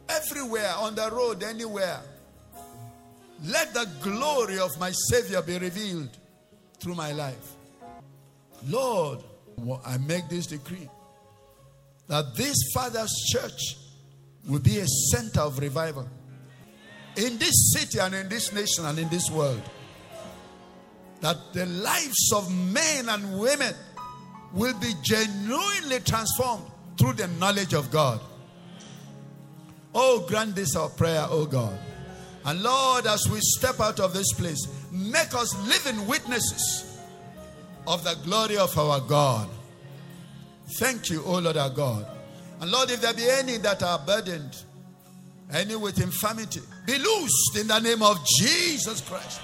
everywhere 0.08 0.72
on 0.78 0.96
the 0.96 1.08
road, 1.12 1.44
anywhere, 1.44 2.00
let 3.42 3.74
the 3.74 3.88
glory 4.02 4.58
of 4.58 4.78
my 4.78 4.92
Savior 5.10 5.42
be 5.42 5.58
revealed 5.58 6.16
through 6.78 6.94
my 6.94 7.12
life. 7.12 7.54
Lord, 8.68 9.20
I 9.84 9.98
make 9.98 10.28
this 10.28 10.46
decree 10.46 10.88
that 12.08 12.36
this 12.36 12.56
Father's 12.74 13.12
church 13.32 13.76
will 14.48 14.60
be 14.60 14.78
a 14.78 14.86
center 14.86 15.40
of 15.40 15.58
revival 15.58 16.08
in 17.16 17.38
this 17.38 17.72
city 17.72 17.98
and 17.98 18.14
in 18.14 18.28
this 18.28 18.52
nation 18.52 18.84
and 18.84 18.98
in 18.98 19.08
this 19.08 19.30
world. 19.30 19.62
That 21.20 21.36
the 21.52 21.66
lives 21.66 22.32
of 22.34 22.52
men 22.52 23.08
and 23.08 23.38
women 23.38 23.74
will 24.52 24.78
be 24.78 24.92
genuinely 25.02 26.00
transformed 26.00 26.64
through 26.98 27.14
the 27.14 27.28
knowledge 27.38 27.72
of 27.72 27.90
God. 27.90 28.20
Oh, 29.94 30.24
grant 30.28 30.54
this 30.54 30.76
our 30.76 30.88
prayer, 30.88 31.26
oh 31.28 31.46
God. 31.46 31.78
And 32.46 32.62
Lord, 32.62 33.06
as 33.06 33.26
we 33.30 33.38
step 33.40 33.80
out 33.80 34.00
of 34.00 34.12
this 34.12 34.32
place, 34.32 34.68
make 34.92 35.34
us 35.34 35.56
living 35.66 36.06
witnesses 36.06 36.98
of 37.86 38.04
the 38.04 38.14
glory 38.24 38.58
of 38.58 38.76
our 38.78 39.00
God. 39.00 39.48
Thank 40.78 41.10
you, 41.10 41.22
O 41.24 41.38
Lord 41.38 41.56
our 41.56 41.70
God. 41.70 42.06
And 42.60 42.70
Lord, 42.70 42.90
if 42.90 43.00
there 43.00 43.14
be 43.14 43.28
any 43.28 43.58
that 43.58 43.82
are 43.82 43.98
burdened, 43.98 44.56
any 45.52 45.76
with 45.76 46.00
infirmity, 46.00 46.60
be 46.86 46.98
loosed 46.98 47.56
in 47.58 47.66
the 47.66 47.78
name 47.78 48.02
of 48.02 48.18
Jesus 48.38 49.00
Christ. 49.00 49.40